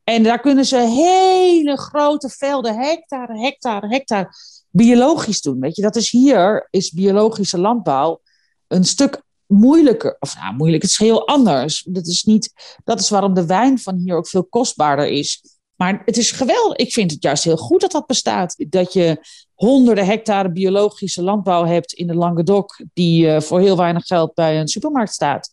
En 0.04 0.24
daar 0.24 0.40
kunnen 0.40 0.66
ze 0.66 0.78
hele 0.78 1.78
grote 1.78 2.30
velden, 2.30 2.78
hectare, 2.78 3.40
hectare, 3.40 3.88
hectare, 3.88 4.30
biologisch 4.70 5.42
doen. 5.42 5.60
Weet 5.60 5.76
je, 5.76 5.82
dat 5.82 5.96
is 5.96 6.10
hier, 6.10 6.68
is 6.70 6.92
biologische 6.92 7.60
landbouw 7.60 8.22
een 8.68 8.84
stuk 8.84 9.22
moeilijker. 9.46 10.16
Of 10.20 10.36
nou, 10.36 10.56
moeilijk, 10.56 10.82
het 10.82 10.92
is 10.92 10.98
heel 10.98 11.28
anders. 11.28 11.86
Dat 11.90 12.08
is, 12.08 12.24
niet, 12.24 12.54
dat 12.84 13.00
is 13.00 13.10
waarom 13.10 13.34
de 13.34 13.46
wijn 13.46 13.80
van 13.80 13.96
hier 13.96 14.16
ook 14.16 14.28
veel 14.28 14.46
kostbaarder 14.46 15.08
is. 15.08 15.44
Maar 15.80 16.02
het 16.06 16.18
is 16.18 16.32
geweldig. 16.32 16.78
Ik 16.78 16.94
vind 16.94 17.12
het 17.12 17.24
juist 17.24 17.44
heel 17.44 17.58
goed 17.58 17.82
dat 17.82 17.92
dat 17.92 18.08
bestaat. 18.08 18.56
Dat 18.70 18.94
je 18.94 19.26
honderden 19.54 20.06
hectare 20.06 20.52
biologische 20.52 21.24
landbouw 21.24 21.66
hebt 21.66 21.94
in 21.94 22.08
de 22.08 22.16
Languedoc, 22.16 22.84
die 22.94 23.32
eh, 23.32 23.42
voor 23.42 23.60
heel 23.60 23.78
weinig 23.78 24.06
geld 24.06 24.34
bij 24.34 24.60
een 24.60 24.68
supermarkt 24.68 25.14
staat. 25.14 25.52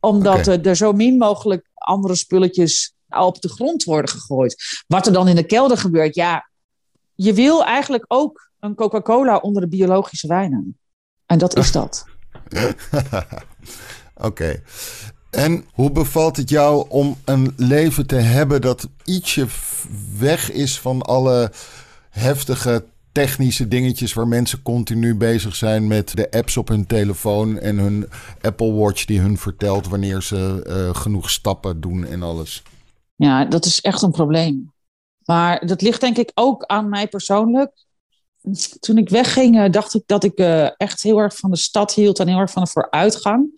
Omdat 0.00 0.46
er 0.46 0.76
zo 0.76 0.92
min 0.92 1.16
mogelijk 1.16 1.70
andere 1.74 2.14
spulletjes 2.14 2.94
op 3.08 3.40
de 3.40 3.48
grond 3.48 3.84
worden 3.84 4.10
gegooid. 4.10 4.84
Wat 4.86 5.06
er 5.06 5.12
dan 5.12 5.28
in 5.28 5.36
de 5.36 5.46
kelder 5.46 5.78
gebeurt, 5.78 6.14
ja, 6.14 6.50
je 7.14 7.32
wil 7.32 7.64
eigenlijk 7.64 8.04
ook 8.08 8.50
een 8.60 8.74
Coca-Cola 8.74 9.36
onder 9.36 9.62
de 9.62 9.68
biologische 9.68 10.26
wijnen. 10.26 10.78
En 11.26 11.38
dat 11.38 11.56
is 11.56 11.72
dat. 11.80 12.04
Oké. 14.14 14.62
En 15.30 15.64
hoe 15.72 15.90
bevalt 15.90 16.36
het 16.36 16.50
jou 16.50 16.86
om 16.88 17.16
een 17.24 17.52
leven 17.56 18.06
te 18.06 18.16
hebben 18.16 18.60
dat 18.60 18.88
ietsje 19.04 19.46
weg 20.18 20.50
is 20.50 20.78
van 20.78 21.02
alle 21.02 21.52
heftige 22.10 22.84
technische 23.12 23.68
dingetjes 23.68 24.12
waar 24.12 24.28
mensen 24.28 24.62
continu 24.62 25.14
bezig 25.14 25.54
zijn 25.54 25.86
met 25.86 26.16
de 26.16 26.30
apps 26.30 26.56
op 26.56 26.68
hun 26.68 26.86
telefoon 26.86 27.58
en 27.58 27.78
hun 27.78 28.08
Apple 28.40 28.72
Watch 28.72 29.04
die 29.04 29.20
hun 29.20 29.38
vertelt 29.38 29.88
wanneer 29.88 30.22
ze 30.22 30.62
eh, 30.66 31.00
genoeg 31.00 31.30
stappen 31.30 31.80
doen 31.80 32.04
en 32.04 32.22
alles? 32.22 32.62
Ja, 33.16 33.44
dat 33.44 33.64
is 33.64 33.80
echt 33.80 34.02
een 34.02 34.10
probleem. 34.10 34.72
Maar 35.24 35.66
dat 35.66 35.82
ligt 35.82 36.00
denk 36.00 36.16
ik 36.16 36.30
ook 36.34 36.64
aan 36.64 36.88
mij 36.88 37.08
persoonlijk. 37.08 37.86
Toen 38.80 38.98
ik 38.98 39.08
wegging, 39.08 39.58
eh, 39.58 39.70
dacht 39.70 39.94
ik 39.94 40.02
dat 40.06 40.24
ik 40.24 40.38
eh, 40.38 40.68
echt 40.76 41.02
heel 41.02 41.18
erg 41.18 41.36
van 41.36 41.50
de 41.50 41.56
stad 41.56 41.94
hield 41.94 42.18
en 42.18 42.28
heel 42.28 42.38
erg 42.38 42.50
van 42.50 42.62
de 42.62 42.70
vooruitgang. 42.70 43.50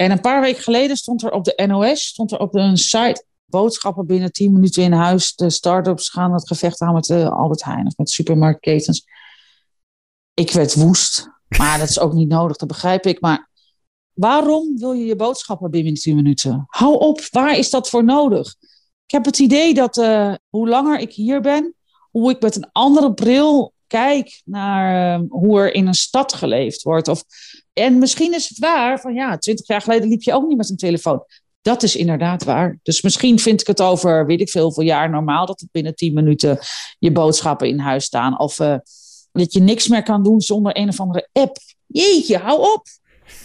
En 0.00 0.10
een 0.10 0.20
paar 0.20 0.40
weken 0.40 0.62
geleden 0.62 0.96
stond 0.96 1.22
er 1.22 1.30
op 1.30 1.44
de 1.44 1.62
NOS, 1.66 2.06
stond 2.06 2.32
er 2.32 2.38
op 2.38 2.54
een 2.54 2.76
site, 2.76 3.24
boodschappen 3.44 4.06
binnen 4.06 4.32
10 4.32 4.52
minuten 4.52 4.82
in 4.82 4.92
huis. 4.92 5.34
De 5.34 5.50
start-ups 5.50 6.08
gaan 6.08 6.32
het 6.32 6.46
gevecht 6.46 6.80
aan 6.80 6.94
met 6.94 7.04
de 7.04 7.30
Albert 7.30 7.64
Heijn 7.64 7.86
of 7.86 7.96
met 7.96 8.10
supermarktketens. 8.10 9.04
Ik 10.34 10.50
werd 10.50 10.74
woest. 10.74 11.28
Maar 11.58 11.78
dat 11.78 11.88
is 11.88 11.98
ook 11.98 12.12
niet 12.12 12.28
nodig, 12.28 12.56
dat 12.56 12.68
begrijp 12.68 13.06
ik. 13.06 13.20
Maar 13.20 13.50
waarom 14.12 14.76
wil 14.78 14.92
je 14.92 15.04
je 15.04 15.16
boodschappen 15.16 15.70
binnen 15.70 15.94
10 15.94 16.16
minuten? 16.16 16.64
Hou 16.66 16.98
op, 16.98 17.20
waar 17.30 17.58
is 17.58 17.70
dat 17.70 17.88
voor 17.88 18.04
nodig? 18.04 18.54
Ik 19.04 19.10
heb 19.10 19.24
het 19.24 19.38
idee 19.38 19.74
dat 19.74 19.98
eh, 19.98 20.34
hoe 20.48 20.68
langer 20.68 20.98
ik 20.98 21.12
hier 21.12 21.40
ben, 21.40 21.74
hoe 22.10 22.30
ik 22.30 22.42
met 22.42 22.56
een 22.56 22.68
andere 22.72 23.14
bril 23.14 23.72
kijk 23.90 24.42
naar 24.44 25.14
ehm, 25.14 25.24
hoe 25.28 25.60
er 25.60 25.74
in 25.74 25.86
een 25.86 25.94
stad 25.94 26.32
geleefd 26.32 26.82
wordt. 26.82 27.08
Of, 27.08 27.24
en 27.72 27.98
misschien 27.98 28.34
is 28.34 28.48
het 28.48 28.58
waar 28.58 29.00
van 29.00 29.14
ja, 29.14 29.38
twintig 29.38 29.66
jaar 29.66 29.80
geleden 29.80 30.08
liep 30.08 30.22
je 30.22 30.32
ook 30.32 30.46
niet 30.46 30.56
met 30.56 30.70
een 30.70 30.76
telefoon. 30.76 31.24
Dat 31.62 31.82
is 31.82 31.96
inderdaad 31.96 32.44
waar. 32.44 32.78
Dus 32.82 33.02
misschien 33.02 33.38
vind 33.38 33.60
ik 33.60 33.66
het 33.66 33.80
over, 33.80 34.26
weet 34.26 34.40
ik 34.40 34.50
veel, 34.50 34.64
hoeveel 34.64 34.82
jaar 34.82 35.10
normaal 35.10 35.46
dat 35.46 35.60
het 35.60 35.68
binnen 35.72 35.94
tien 35.94 36.14
minuten 36.14 36.58
je 36.98 37.12
boodschappen 37.12 37.68
in 37.68 37.78
huis 37.78 38.04
staan. 38.04 38.38
Of 38.38 38.58
uh, 38.58 38.76
dat 39.32 39.52
je 39.52 39.60
niks 39.60 39.88
meer 39.88 40.02
kan 40.02 40.22
doen 40.22 40.40
zonder 40.40 40.76
een 40.76 40.88
of 40.88 41.00
andere 41.00 41.28
app. 41.32 41.56
Jeetje, 41.86 42.38
hou 42.38 42.72
op. 42.74 42.86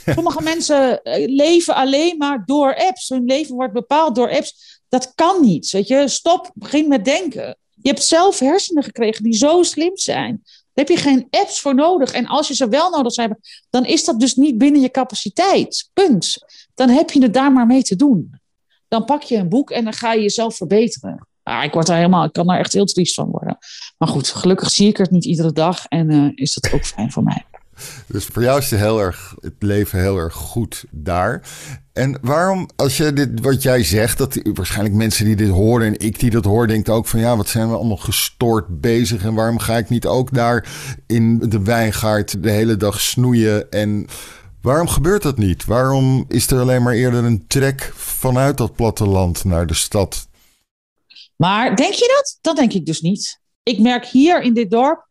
Sommige 0.06 0.42
mensen 0.52 1.04
eh, 1.04 1.28
leven 1.28 1.76
alleen 1.76 2.18
maar 2.18 2.44
door 2.46 2.76
apps. 2.76 3.10
Hun 3.10 3.26
leven 3.26 3.56
wordt 3.56 3.74
bepaald 3.74 4.16
door 4.16 4.32
apps. 4.32 4.80
Dat 4.90 5.12
kan 5.16 5.42
niet. 5.42 5.72
Weet 5.72 5.88
je, 5.88 6.08
stop, 6.08 6.52
begin 6.54 6.88
met 6.88 7.06
denken. 7.06 7.58
Je 7.82 7.90
hebt 7.90 8.04
zelf 8.04 8.40
hersenen 8.40 8.84
gekregen 8.84 9.24
die 9.24 9.34
zo 9.34 9.64
slim 9.64 9.98
zijn. 9.98 10.42
Daar 10.44 10.86
heb 10.86 10.98
je 10.98 11.04
geen 11.04 11.28
apps 11.30 11.60
voor 11.60 11.76
nodig. 11.76 12.12
En 12.12 12.26
als 12.26 12.48
je 12.48 12.56
ze 12.56 12.70
wel 12.70 12.90
nodig 12.90 13.16
hebt, 13.16 13.66
dan 13.70 13.86
is 13.86 14.06
dat 14.06 14.20
dus 14.20 14.36
niet 14.36 14.58
binnen 14.58 14.82
je 14.82 14.92
capaciteit. 14.92 15.90
Punt. 15.94 16.38
Dan 16.74 16.90
heb 16.90 17.12
je 17.12 17.22
het 17.22 17.34
daar 17.34 17.52
maar 17.52 17.66
mee 17.66 17.84
te 17.84 17.96
doen. 17.96 18.40
Dan 18.88 19.06
pak 19.06 19.22
je 19.22 19.36
een 19.36 19.50
boek 19.50 19.72
en 19.72 19.84
dan 19.84 19.94
ga 19.94 20.14
je 20.14 20.22
jezelf 20.22 20.56
verbeteren. 20.56 21.28
Ah, 21.44 21.64
ik, 21.64 21.74
word 21.74 21.88
daar 21.88 21.98
helemaal, 21.98 22.24
ik 22.24 22.34
kan 22.34 22.48
daar 22.48 22.60
echt 22.60 22.74
heel 22.74 22.86
triest 22.86 23.14
van 23.14 23.30
worden. 23.30 23.58
Maar 23.98 24.08
goed, 24.08 24.28
gelukkig 24.28 24.70
zie 24.70 24.88
ik 24.88 24.98
het 24.98 25.12
niet 25.12 25.26
iedere 25.26 25.52
dag 25.52 25.86
en 25.86 26.12
uh, 26.12 26.32
is 26.36 26.54
dat 26.54 26.74
ook 26.74 26.86
fijn 26.86 27.12
voor 27.12 27.24
mij. 27.24 27.46
Dus 28.08 28.26
voor 28.26 28.44
jou 28.44 28.60
is 28.60 28.72
het, 28.72 28.80
heel 28.80 29.00
erg, 29.00 29.36
het 29.40 29.56
leven 29.60 30.00
heel 30.00 30.18
erg 30.18 30.34
goed 30.34 30.86
daar. 30.92 31.42
En 31.94 32.18
waarom, 32.22 32.70
als 32.76 32.98
je 32.98 33.14
dit, 33.14 33.30
wat 33.42 33.62
jij 33.62 33.84
zegt, 33.84 34.18
dat 34.18 34.40
waarschijnlijk 34.54 34.96
mensen 34.96 35.26
die 35.26 35.36
dit 35.36 35.50
horen 35.50 35.88
en 35.88 36.00
ik 36.00 36.20
die 36.20 36.30
dat 36.30 36.46
hoor, 36.46 36.68
denkt 36.68 36.90
ook 36.90 37.08
van 37.08 37.20
ja, 37.20 37.38
wat 37.38 37.48
zijn 37.48 37.70
we 37.70 37.76
allemaal 37.76 37.98
gestoord 37.98 38.82
bezig 38.82 39.24
en 39.24 39.34
waarom 39.34 39.60
ga 39.60 39.78
ik 39.78 39.90
niet 39.90 40.06
ook 40.06 40.34
daar 40.34 40.70
in 41.08 41.40
de 41.40 41.62
wijngaard 41.62 42.44
de 42.44 42.52
hele 42.52 42.78
dag 42.78 43.02
snoeien 43.02 43.72
en 43.72 44.08
waarom 44.62 44.88
gebeurt 44.88 45.22
dat 45.22 45.38
niet? 45.38 45.66
Waarom 45.66 46.26
is 46.28 46.48
er 46.48 46.60
alleen 46.60 46.84
maar 46.84 46.94
eerder 46.94 47.24
een 47.24 47.48
trek 47.48 47.92
vanuit 47.96 48.58
dat 48.58 48.76
platteland 48.76 49.44
naar 49.44 49.68
de 49.68 49.74
stad? 49.74 50.28
Maar 51.36 51.76
denk 51.76 51.94
je 51.94 52.14
dat? 52.16 52.38
Dat 52.42 52.56
denk 52.56 52.74
ik 52.74 52.86
dus 52.86 53.02
niet. 53.02 53.40
Ik 53.64 53.80
merk 53.80 54.06
hier 54.06 54.42
in 54.42 54.54
dit 54.54 54.72
dorp 54.72 55.05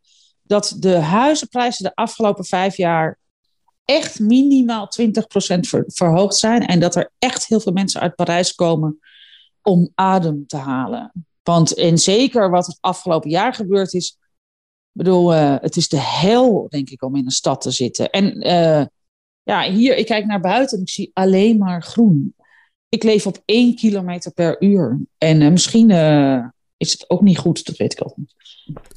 dat 0.47 0.77
de 0.79 0.97
huizenprijzen 0.97 1.85
de 1.85 1.95
afgelopen 1.95 2.45
vijf 2.45 2.77
jaar 2.77 3.19
echt 3.85 4.21
minimaal 4.21 4.89
20% 5.01 5.11
verhoogd 5.87 6.37
zijn. 6.37 6.67
En 6.67 6.81
dat 6.81 6.97
er 6.97 7.11
echt 7.19 7.47
heel 7.47 7.61
veel 7.61 7.73
mensen 7.73 8.01
uit 8.01 8.15
Parijs 8.15 8.55
komen 8.55 8.99
om 9.63 9.91
adem 9.95 10.47
te 10.47 10.57
halen. 10.57 11.13
Want 11.43 11.75
en 11.75 11.99
zeker 11.99 12.51
wat 12.51 12.67
het 12.67 12.79
afgelopen 12.81 13.31
jaar 13.31 13.55
gebeurd 13.55 13.95
is. 13.95 14.19
Bedoel, 14.93 15.35
uh, 15.35 15.57
het 15.61 15.77
is 15.77 15.89
de 15.89 16.01
hel, 16.01 16.67
denk 16.69 16.91
ik, 16.91 17.03
om 17.03 17.17
in 17.17 17.25
een 17.25 17.31
stad 17.31 17.61
te 17.61 17.71
zitten. 17.71 18.11
En 18.11 18.47
uh, 18.47 18.85
ja, 19.43 19.71
hier, 19.73 19.97
ik 19.97 20.07
kijk 20.07 20.27
naar 20.27 20.41
buiten 20.41 20.77
en 20.77 20.83
ik 20.83 20.91
zie 20.91 21.11
alleen 21.13 21.59
maar 21.59 21.83
groen. 21.83 22.35
Ik 22.89 23.03
leef 23.03 23.27
op 23.27 23.43
één 23.45 23.75
kilometer 23.75 24.33
per 24.33 24.63
uur. 24.63 25.01
En 25.19 25.41
uh, 25.41 25.51
misschien 25.51 25.91
is 26.77 26.93
het 26.93 27.11
ook 27.11 27.21
niet 27.21 27.39
goed, 27.39 27.67
dat 27.67 27.77
weet 27.77 27.93
ik 27.93 28.07
ook 28.07 28.17
niet. 28.17 28.35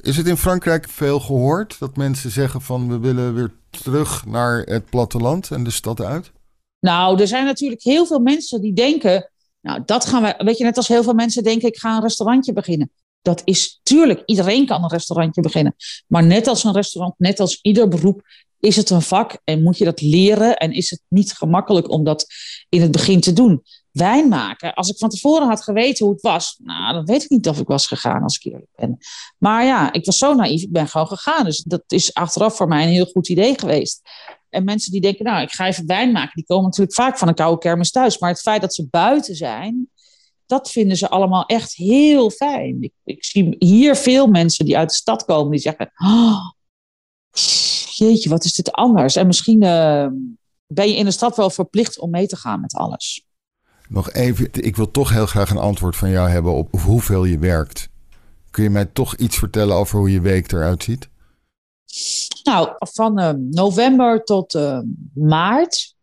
Is 0.00 0.16
het 0.16 0.26
in 0.26 0.36
Frankrijk 0.36 0.88
veel 0.88 1.20
gehoord 1.20 1.78
dat 1.78 1.96
mensen 1.96 2.30
zeggen 2.30 2.60
van 2.60 2.88
we 2.88 2.98
willen 2.98 3.34
weer 3.34 3.54
terug 3.70 4.26
naar 4.26 4.62
het 4.62 4.90
platteland 4.90 5.50
en 5.50 5.64
de 5.64 5.70
stad 5.70 6.00
uit? 6.00 6.32
Nou, 6.80 7.20
er 7.20 7.26
zijn 7.26 7.44
natuurlijk 7.44 7.82
heel 7.82 8.06
veel 8.06 8.20
mensen 8.20 8.60
die 8.60 8.72
denken, 8.72 9.30
nou 9.60 9.82
dat 9.84 10.04
gaan 10.04 10.22
we, 10.22 10.44
weet 10.44 10.58
je, 10.58 10.64
net 10.64 10.76
als 10.76 10.88
heel 10.88 11.02
veel 11.02 11.14
mensen 11.14 11.42
denken 11.42 11.68
ik 11.68 11.78
ga 11.78 11.96
een 11.96 12.02
restaurantje 12.02 12.52
beginnen. 12.52 12.90
Dat 13.22 13.42
is 13.44 13.80
tuurlijk, 13.82 14.22
iedereen 14.24 14.66
kan 14.66 14.82
een 14.82 14.90
restaurantje 14.90 15.40
beginnen. 15.40 15.74
Maar 16.06 16.24
net 16.24 16.46
als 16.46 16.64
een 16.64 16.72
restaurant, 16.72 17.14
net 17.18 17.40
als 17.40 17.58
ieder 17.62 17.88
beroep, 17.88 18.22
is 18.60 18.76
het 18.76 18.90
een 18.90 19.02
vak 19.02 19.40
en 19.44 19.62
moet 19.62 19.78
je 19.78 19.84
dat 19.84 20.00
leren 20.00 20.56
en 20.56 20.72
is 20.72 20.90
het 20.90 21.00
niet 21.08 21.32
gemakkelijk 21.32 21.90
om 21.90 22.04
dat 22.04 22.26
in 22.68 22.80
het 22.80 22.90
begin 22.90 23.20
te 23.20 23.32
doen 23.32 23.62
wijn 23.98 24.28
maken. 24.28 24.74
Als 24.74 24.88
ik 24.88 24.98
van 24.98 25.08
tevoren 25.08 25.48
had 25.48 25.62
geweten 25.62 26.04
hoe 26.04 26.14
het 26.14 26.22
was, 26.22 26.58
nou, 26.62 26.92
dan 26.92 27.04
weet 27.04 27.22
ik 27.22 27.30
niet 27.30 27.48
of 27.48 27.58
ik 27.58 27.66
was 27.66 27.86
gegaan 27.86 28.22
als 28.22 28.36
ik 28.36 28.52
eerlijk 28.52 28.70
ben. 28.76 28.98
Maar 29.38 29.64
ja, 29.64 29.92
ik 29.92 30.04
was 30.04 30.18
zo 30.18 30.34
naïef, 30.34 30.62
ik 30.62 30.72
ben 30.72 30.88
gewoon 30.88 31.06
gegaan. 31.06 31.44
Dus 31.44 31.62
dat 31.62 31.82
is 31.86 32.14
achteraf 32.14 32.56
voor 32.56 32.68
mij 32.68 32.82
een 32.82 32.92
heel 32.92 33.04
goed 33.04 33.28
idee 33.28 33.58
geweest. 33.58 34.00
En 34.50 34.64
mensen 34.64 34.92
die 34.92 35.00
denken, 35.00 35.24
nou, 35.24 35.42
ik 35.42 35.52
ga 35.52 35.66
even 35.66 35.86
wijn 35.86 36.12
maken, 36.12 36.32
die 36.34 36.46
komen 36.46 36.64
natuurlijk 36.64 36.94
vaak 36.94 37.18
van 37.18 37.28
een 37.28 37.34
koude 37.34 37.58
kermis 37.58 37.90
thuis. 37.90 38.18
Maar 38.18 38.30
het 38.30 38.40
feit 38.40 38.60
dat 38.60 38.74
ze 38.74 38.86
buiten 38.90 39.34
zijn, 39.34 39.90
dat 40.46 40.70
vinden 40.70 40.96
ze 40.96 41.08
allemaal 41.08 41.46
echt 41.46 41.74
heel 41.74 42.30
fijn. 42.30 42.82
Ik, 42.82 42.92
ik 43.04 43.24
zie 43.24 43.56
hier 43.58 43.96
veel 43.96 44.26
mensen 44.26 44.64
die 44.64 44.78
uit 44.78 44.88
de 44.88 44.94
stad 44.94 45.24
komen, 45.24 45.50
die 45.50 45.60
zeggen, 45.60 45.92
oh, 45.96 46.50
jeetje, 47.94 48.28
wat 48.28 48.44
is 48.44 48.54
dit 48.54 48.72
anders? 48.72 49.16
En 49.16 49.26
misschien 49.26 49.62
uh, 49.62 50.06
ben 50.66 50.88
je 50.88 50.96
in 50.96 51.04
de 51.04 51.10
stad 51.10 51.36
wel 51.36 51.50
verplicht 51.50 51.98
om 51.98 52.10
mee 52.10 52.26
te 52.26 52.36
gaan 52.36 52.60
met 52.60 52.74
alles. 52.74 53.26
Nog 53.88 54.12
even, 54.12 54.48
ik 54.52 54.76
wil 54.76 54.90
toch 54.90 55.10
heel 55.10 55.26
graag 55.26 55.50
een 55.50 55.56
antwoord 55.56 55.96
van 55.96 56.10
jou 56.10 56.28
hebben 56.28 56.52
op 56.52 56.80
hoeveel 56.80 57.24
je 57.24 57.38
werkt. 57.38 57.88
Kun 58.50 58.62
je 58.62 58.70
mij 58.70 58.84
toch 58.84 59.16
iets 59.16 59.38
vertellen 59.38 59.76
over 59.76 59.98
hoe 59.98 60.10
je 60.10 60.20
week 60.20 60.52
eruit 60.52 60.82
ziet? 60.82 61.08
Nou, 62.42 62.68
van 62.78 63.20
uh, 63.20 63.30
november 63.50 64.24
tot 64.24 64.54
uh, 64.54 64.80
maart 65.14 65.96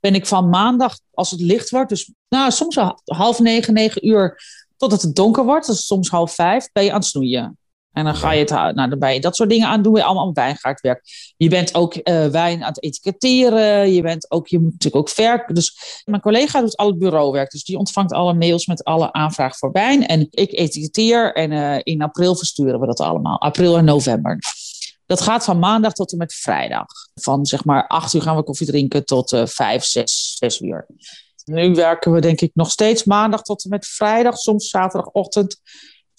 ben 0.00 0.14
ik 0.14 0.26
van 0.26 0.48
maandag, 0.48 0.98
als 1.10 1.30
het 1.30 1.40
licht 1.40 1.70
wordt, 1.70 1.88
dus 1.88 2.12
nou, 2.28 2.50
soms 2.50 2.78
half 3.04 3.38
negen, 3.38 3.74
negen 3.74 4.06
uur, 4.06 4.42
totdat 4.76 5.02
het 5.02 5.14
donker 5.14 5.44
wordt, 5.44 5.66
dus 5.66 5.86
soms 5.86 6.08
half 6.08 6.34
vijf, 6.34 6.72
ben 6.72 6.84
je 6.84 6.90
aan 6.90 6.98
het 6.98 7.08
snoeien. 7.08 7.58
En 7.92 8.04
dan 8.04 8.14
ga 8.14 8.32
je 8.32 8.40
het, 8.40 8.50
nou, 8.50 8.88
dan 8.88 8.98
ben 8.98 9.14
je 9.14 9.20
dat 9.20 9.36
soort 9.36 9.48
dingen 9.48 9.68
aan 9.68 9.82
doen, 9.82 9.94
je 9.94 10.04
allemaal 10.04 10.32
wijngaardwerk. 10.32 11.02
Je 11.36 11.48
bent 11.48 11.74
ook 11.74 11.94
uh, 11.94 12.26
wijn 12.26 12.62
aan 12.62 12.68
het 12.68 12.82
etiketteren, 12.82 13.92
je, 13.92 14.02
bent 14.02 14.30
ook, 14.30 14.48
je 14.48 14.58
moet 14.58 14.72
natuurlijk 14.72 15.02
ook 15.02 15.08
verken. 15.08 15.54
Dus 15.54 16.02
mijn 16.04 16.22
collega 16.22 16.60
doet 16.60 16.76
al 16.76 16.86
het 16.86 16.98
bureauwerk, 16.98 17.50
dus 17.50 17.64
die 17.64 17.78
ontvangt 17.78 18.12
alle 18.12 18.34
mails 18.34 18.66
met 18.66 18.84
alle 18.84 19.12
aanvragen 19.12 19.56
voor 19.56 19.72
wijn. 19.72 20.06
En 20.06 20.26
ik 20.30 20.52
etiketteer 20.52 21.34
en 21.34 21.50
uh, 21.52 21.78
in 21.82 22.02
april 22.02 22.36
versturen 22.36 22.80
we 22.80 22.86
dat 22.86 23.00
allemaal, 23.00 23.40
april 23.40 23.76
en 23.76 23.84
november. 23.84 24.38
Dat 25.06 25.20
gaat 25.20 25.44
van 25.44 25.58
maandag 25.58 25.92
tot 25.92 26.12
en 26.12 26.18
met 26.18 26.34
vrijdag. 26.34 26.86
Van 27.14 27.46
zeg 27.46 27.64
maar 27.64 27.86
acht 27.86 28.14
uur 28.14 28.22
gaan 28.22 28.36
we 28.36 28.42
koffie 28.42 28.66
drinken 28.66 29.04
tot 29.04 29.32
uh, 29.32 29.46
vijf, 29.46 29.84
zes, 29.84 30.36
zes 30.38 30.60
uur. 30.60 30.86
Nu 31.44 31.74
werken 31.74 32.12
we 32.12 32.20
denk 32.20 32.40
ik 32.40 32.50
nog 32.54 32.70
steeds 32.70 33.04
maandag 33.04 33.42
tot 33.42 33.64
en 33.64 33.70
met 33.70 33.86
vrijdag, 33.86 34.36
soms 34.36 34.68
zaterdagochtend 34.68 35.60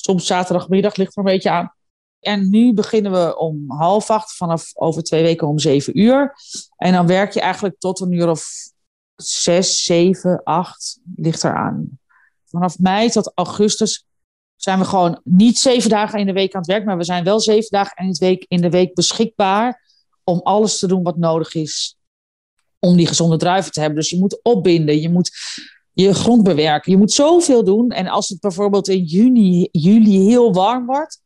Soms 0.01 0.25
zaterdagmiddag 0.25 0.95
ligt 0.95 1.11
er 1.11 1.17
een 1.17 1.31
beetje 1.31 1.49
aan. 1.49 1.73
En 2.19 2.49
nu 2.49 2.73
beginnen 2.73 3.11
we 3.11 3.37
om 3.37 3.63
half 3.67 4.09
acht, 4.09 4.35
vanaf 4.35 4.71
over 4.73 5.03
twee 5.03 5.23
weken 5.23 5.47
om 5.47 5.59
zeven 5.59 5.99
uur. 5.99 6.35
En 6.77 6.93
dan 6.93 7.07
werk 7.07 7.33
je 7.33 7.41
eigenlijk 7.41 7.79
tot 7.79 7.99
een 7.99 8.11
uur 8.11 8.29
of 8.29 8.47
zes, 9.15 9.83
zeven, 9.83 10.43
acht, 10.43 10.99
ligt 11.15 11.43
eraan. 11.43 11.99
Vanaf 12.45 12.79
mei 12.79 13.09
tot 13.09 13.31
augustus 13.35 14.05
zijn 14.55 14.79
we 14.79 14.85
gewoon 14.85 15.21
niet 15.23 15.57
zeven 15.57 15.89
dagen 15.89 16.19
in 16.19 16.25
de 16.25 16.33
week 16.33 16.53
aan 16.53 16.61
het 16.61 16.69
werk, 16.69 16.85
maar 16.85 16.97
we 16.97 17.03
zijn 17.03 17.23
wel 17.23 17.39
zeven 17.39 17.69
dagen 17.69 18.05
in 18.05 18.11
de 18.11 18.25
week, 18.25 18.45
in 18.47 18.61
de 18.61 18.69
week 18.69 18.93
beschikbaar 18.93 19.81
om 20.23 20.39
alles 20.39 20.79
te 20.79 20.87
doen 20.87 21.03
wat 21.03 21.17
nodig 21.17 21.53
is 21.53 21.95
om 22.79 22.97
die 22.97 23.07
gezonde 23.07 23.37
druiven 23.37 23.71
te 23.71 23.79
hebben. 23.79 23.99
Dus 23.99 24.09
je 24.09 24.19
moet 24.19 24.39
opbinden, 24.43 25.01
je 25.01 25.09
moet 25.09 25.31
je 25.93 26.13
grond 26.13 26.43
bewerken. 26.43 26.91
Je 26.91 26.97
moet 26.97 27.11
zoveel 27.11 27.63
doen. 27.63 27.89
En 27.89 28.07
als 28.07 28.29
het 28.29 28.39
bijvoorbeeld 28.39 28.87
in 28.87 29.03
juni, 29.03 29.67
juli 29.71 30.19
heel 30.19 30.53
warm 30.53 30.85
wordt. 30.85 31.21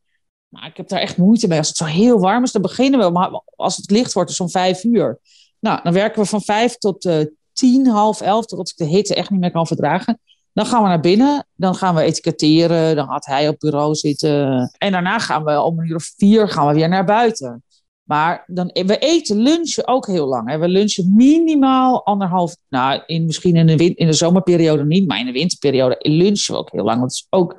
Nou, 0.48 0.66
ik 0.66 0.76
heb 0.76 0.88
daar 0.88 1.00
echt 1.00 1.16
moeite 1.16 1.48
mee. 1.48 1.58
Als 1.58 1.68
het 1.68 1.76
zo 1.76 1.84
heel 1.84 2.18
warm 2.18 2.42
is, 2.42 2.52
dan 2.52 2.62
beginnen 2.62 3.00
we. 3.00 3.10
Maar 3.10 3.42
als 3.56 3.76
het 3.76 3.90
licht 3.90 4.12
wordt, 4.12 4.30
is 4.30 4.40
om 4.40 4.50
vijf 4.50 4.84
uur. 4.84 5.20
Nou, 5.60 5.80
dan 5.82 5.92
werken 5.92 6.22
we 6.22 6.28
van 6.28 6.42
vijf 6.42 6.76
tot 6.76 7.04
uh, 7.04 7.24
tien, 7.52 7.86
half 7.86 8.20
elf, 8.20 8.46
totdat 8.46 8.68
ik 8.68 8.76
de 8.76 8.84
hitte 8.84 9.14
echt 9.14 9.30
niet 9.30 9.40
meer 9.40 9.50
kan 9.50 9.66
verdragen. 9.66 10.20
Dan 10.52 10.66
gaan 10.66 10.82
we 10.82 10.88
naar 10.88 11.00
binnen, 11.00 11.46
dan 11.54 11.74
gaan 11.74 11.94
we 11.94 12.02
etiketteren, 12.02 12.96
dan 12.96 13.06
gaat 13.08 13.26
hij 13.26 13.48
op 13.48 13.58
bureau 13.58 13.94
zitten. 13.94 14.70
En 14.78 14.92
daarna 14.92 15.18
gaan 15.18 15.44
we 15.44 15.60
om 15.60 15.78
een 15.78 15.86
uur 15.86 15.96
of 15.96 16.12
vier 16.16 16.48
gaan 16.48 16.66
we 16.66 16.74
weer 16.74 16.88
naar 16.88 17.04
buiten. 17.04 17.64
Maar 18.06 18.44
dan, 18.46 18.70
we 18.72 18.98
eten 18.98 19.36
lunchen 19.36 19.88
ook 19.88 20.06
heel 20.06 20.26
lang. 20.26 20.48
Hè. 20.48 20.58
We 20.58 20.68
lunchen 20.68 21.14
minimaal 21.14 22.04
anderhalf, 22.04 22.56
nou 22.68 23.02
in, 23.06 23.24
misschien 23.24 23.56
in 23.56 23.66
de, 23.66 23.94
in 23.94 24.06
de 24.06 24.12
zomerperiode 24.12 24.84
niet, 24.84 25.06
maar 25.06 25.20
in 25.20 25.26
de 25.26 25.32
winterperiode 25.32 25.96
lunchen 25.98 26.54
we 26.54 26.60
ook 26.60 26.72
heel 26.72 26.84
lang. 26.84 27.00
Dat 27.00 27.10
is 27.10 27.26
ook, 27.30 27.56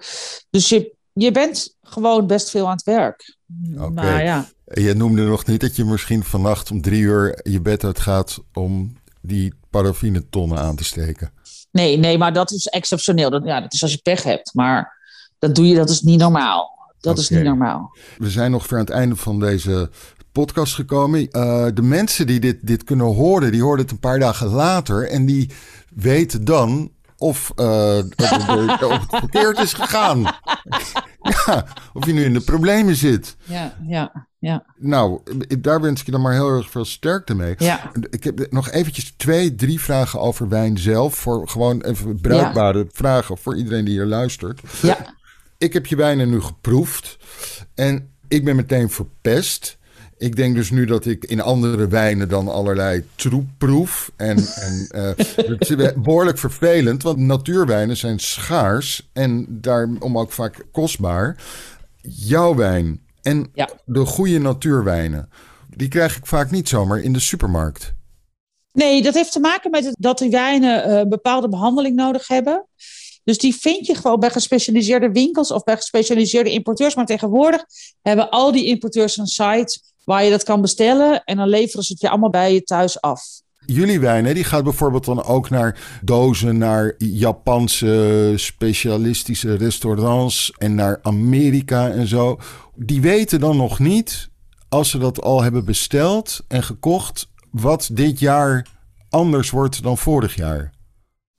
dus 0.49 0.69
je, 0.69 0.95
je 1.13 1.31
bent 1.31 1.75
gewoon 1.81 2.27
best 2.27 2.49
veel 2.49 2.65
aan 2.65 2.75
het 2.75 2.83
werk. 2.83 3.37
Oké. 3.79 4.19
Ja. 4.19 4.45
Je 4.73 4.93
noemde 4.93 5.23
nog 5.23 5.45
niet 5.45 5.61
dat 5.61 5.75
je 5.75 5.85
misschien 5.85 6.23
vannacht 6.23 6.71
om 6.71 6.81
drie 6.81 7.01
uur 7.01 7.39
je 7.43 7.61
bed 7.61 7.83
uit 7.83 7.99
gaat 7.99 8.39
om 8.53 8.93
die 9.21 9.53
paraffine-tonnen 9.69 10.57
aan 10.57 10.75
te 10.75 10.83
steken. 10.83 11.31
Nee, 11.71 11.97
nee, 11.97 12.17
maar 12.17 12.33
dat 12.33 12.51
is 12.51 12.65
exceptioneel. 12.65 13.29
Dat, 13.29 13.45
ja, 13.45 13.61
dat 13.61 13.73
is 13.73 13.81
als 13.81 13.91
je 13.91 13.99
pech 14.01 14.23
hebt. 14.23 14.53
Maar 14.53 14.97
dat 15.39 15.55
doe 15.55 15.67
je, 15.67 15.75
dat 15.75 15.89
is 15.89 16.01
niet 16.01 16.19
normaal. 16.19 16.75
Dat 16.99 17.11
okay. 17.11 17.23
is 17.23 17.29
niet 17.29 17.43
normaal. 17.43 17.97
We 18.17 18.29
zijn 18.29 18.51
nog 18.51 18.65
ver 18.65 18.77
aan 18.77 18.85
het 18.85 18.93
einde 18.93 19.15
van 19.15 19.39
deze 19.39 19.89
podcast 20.45 20.75
gekomen. 20.75 21.19
Uh, 21.31 21.67
de 21.73 21.81
mensen 21.81 22.27
die 22.27 22.39
dit, 22.39 22.57
dit 22.61 22.83
kunnen 22.83 23.05
horen, 23.05 23.51
die 23.51 23.61
horen 23.61 23.79
het 23.79 23.91
een 23.91 23.99
paar 23.99 24.19
dagen 24.19 24.47
later. 24.47 25.09
En 25.09 25.25
die 25.25 25.49
weten 25.95 26.45
dan 26.45 26.91
of, 27.17 27.51
uh, 27.55 27.97
of 28.89 28.99
het 28.99 29.19
verkeerd 29.19 29.59
is 29.59 29.73
gegaan. 29.73 30.23
Ja, 31.45 31.67
of 31.93 32.05
je 32.05 32.13
nu 32.13 32.23
in 32.23 32.33
de 32.33 32.41
problemen 32.41 32.95
zit. 32.95 33.35
Ja, 33.43 33.75
ja, 33.87 34.27
ja. 34.39 34.65
Nou, 34.77 35.21
daar 35.59 35.81
wens 35.81 35.99
ik 35.99 36.05
je 36.05 36.11
dan 36.11 36.21
maar 36.21 36.33
heel 36.33 36.49
erg 36.49 36.69
veel 36.69 36.85
sterkte 36.85 37.35
mee. 37.35 37.55
Ja. 37.57 37.91
Ik 38.09 38.23
heb 38.23 38.51
nog 38.51 38.69
eventjes 38.69 39.13
twee, 39.17 39.55
drie 39.55 39.81
vragen 39.81 40.19
over 40.19 40.49
wijn 40.49 40.77
zelf. 40.77 41.15
Voor 41.15 41.47
gewoon 41.47 41.81
even 41.81 42.21
bruikbare 42.21 42.87
vragen 42.91 43.37
voor 43.37 43.57
iedereen 43.57 43.85
die 43.85 43.93
hier 43.93 44.05
luistert. 44.05 44.61
Ja. 44.81 44.97
Ik 45.57 45.73
heb 45.73 45.85
je 45.85 45.95
wijnen 45.95 46.29
nu 46.29 46.41
geproefd 46.41 47.17
en 47.75 48.09
ik 48.27 48.45
ben 48.45 48.55
meteen 48.55 48.89
verpest. 48.89 49.76
Ik 50.17 50.35
denk 50.35 50.55
dus 50.55 50.71
nu 50.71 50.85
dat 50.85 51.05
ik 51.05 51.25
in 51.25 51.41
andere 51.41 51.87
wijnen 51.87 52.29
dan 52.29 52.47
allerlei 52.47 53.03
troep 53.15 53.45
proef. 53.57 54.11
En, 54.15 54.37
en 54.67 54.89
uh, 54.95 55.11
het 55.35 55.69
is 55.69 55.93
behoorlijk 55.93 56.37
vervelend, 56.37 57.03
want 57.03 57.17
natuurwijnen 57.17 57.97
zijn 57.97 58.19
schaars 58.19 59.09
en 59.13 59.45
daarom 59.49 60.17
ook 60.17 60.31
vaak 60.31 60.65
kostbaar. 60.71 61.43
Jouw 62.01 62.55
wijn 62.55 63.01
en 63.21 63.49
Ja. 63.53 63.69
de 63.85 64.05
goede 64.05 64.39
natuurwijnen, 64.39 65.29
die 65.75 65.87
krijg 65.87 66.17
ik 66.17 66.25
vaak 66.25 66.51
niet 66.51 66.69
zomaar 66.69 66.99
in 66.99 67.13
de 67.13 67.19
supermarkt. 67.19 67.93
Nee, 68.71 69.01
dat 69.01 69.13
heeft 69.13 69.31
te 69.31 69.39
maken 69.39 69.71
met 69.71 69.85
het, 69.85 69.95
dat 69.99 70.17
die 70.17 70.29
wijnen 70.29 70.83
eh, 70.83 71.07
bepaalde 71.07 71.49
behandeling 71.49 71.95
nodig 71.95 72.27
hebben. 72.27 72.67
Dus 73.23 73.37
die 73.37 73.55
vind 73.55 73.85
je 73.85 73.95
gewoon 73.95 74.19
bij 74.19 74.29
gespecialiseerde 74.29 75.11
winkels 75.11 75.51
of 75.51 75.63
bij 75.63 75.75
gespecialiseerde 75.75 76.51
importeurs. 76.51 76.95
Maar 76.95 77.05
tegenwoordig 77.05 77.65
hebben 78.01 78.29
al 78.29 78.51
die 78.51 78.65
importeurs 78.65 79.17
een 79.17 79.27
site 79.27 79.79
waar 80.07 80.23
je 80.23 80.29
dat 80.29 80.43
kan 80.43 80.61
bestellen. 80.61 81.23
En 81.23 81.37
dan 81.37 81.47
leveren 81.47 81.83
ze 81.83 81.91
het 81.91 82.01
je 82.01 82.09
allemaal 82.09 82.29
bij 82.29 82.53
je 82.53 82.63
thuis 82.63 83.01
af. 83.01 83.21
Jullie 83.65 83.99
wijn, 83.99 84.25
hè, 84.25 84.33
die 84.33 84.43
gaat 84.43 84.63
bijvoorbeeld 84.63 85.05
dan 85.05 85.23
ook 85.23 85.49
naar 85.49 85.99
dozen, 86.01 86.57
naar 86.57 86.95
Japanse 86.97 88.33
specialistische 88.35 89.55
restaurants 89.55 90.51
en 90.57 90.75
naar 90.75 90.99
Amerika 91.01 91.89
en 91.89 92.07
zo. 92.07 92.39
Die 92.75 93.01
weten 93.01 93.39
dan 93.39 93.57
nog 93.57 93.79
niet, 93.79 94.29
als 94.69 94.89
ze 94.89 94.97
dat 94.97 95.21
al 95.21 95.41
hebben 95.41 95.65
besteld 95.65 96.43
en 96.47 96.63
gekocht, 96.63 97.27
wat 97.51 97.89
dit 97.91 98.19
jaar 98.19 98.67
anders 99.09 99.49
wordt 99.49 99.83
dan 99.83 99.97
vorig 99.97 100.35
jaar. 100.35 100.73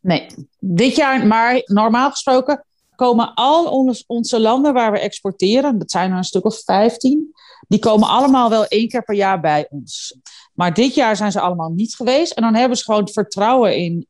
Nee, 0.01 0.27
dit 0.59 0.97
jaar, 0.97 1.27
maar 1.27 1.63
normaal 1.65 2.11
gesproken 2.11 2.65
komen 2.99 3.35
al 3.35 3.87
onze 4.07 4.41
landen 4.41 4.73
waar 4.73 4.93
we 4.93 4.99
exporteren, 4.99 5.79
dat 5.79 5.91
zijn 5.91 6.11
er 6.11 6.17
een 6.17 6.25
stuk 6.25 6.45
of 6.45 6.63
15, 6.65 7.33
die 7.69 7.79
komen 7.79 8.09
allemaal 8.09 8.51
wel 8.51 8.67
één 8.67 8.89
keer 8.89 9.03
per 9.03 9.15
jaar 9.15 9.41
bij 9.41 9.67
ons. 9.71 10.19
Maar 10.55 10.75
dit 10.75 10.95
jaar 10.95 11.17
zijn 11.17 11.33
ze 11.33 11.41
allemaal 11.41 11.71
niet 11.71 11.95
geweest. 11.95 12.33
En 12.33 12.43
dan 12.43 12.55
hebben 12.55 12.79
ze 12.79 12.85
gewoon 12.85 13.01
het 13.01 13.13
vertrouwen 13.13 13.77
in, 13.77 14.07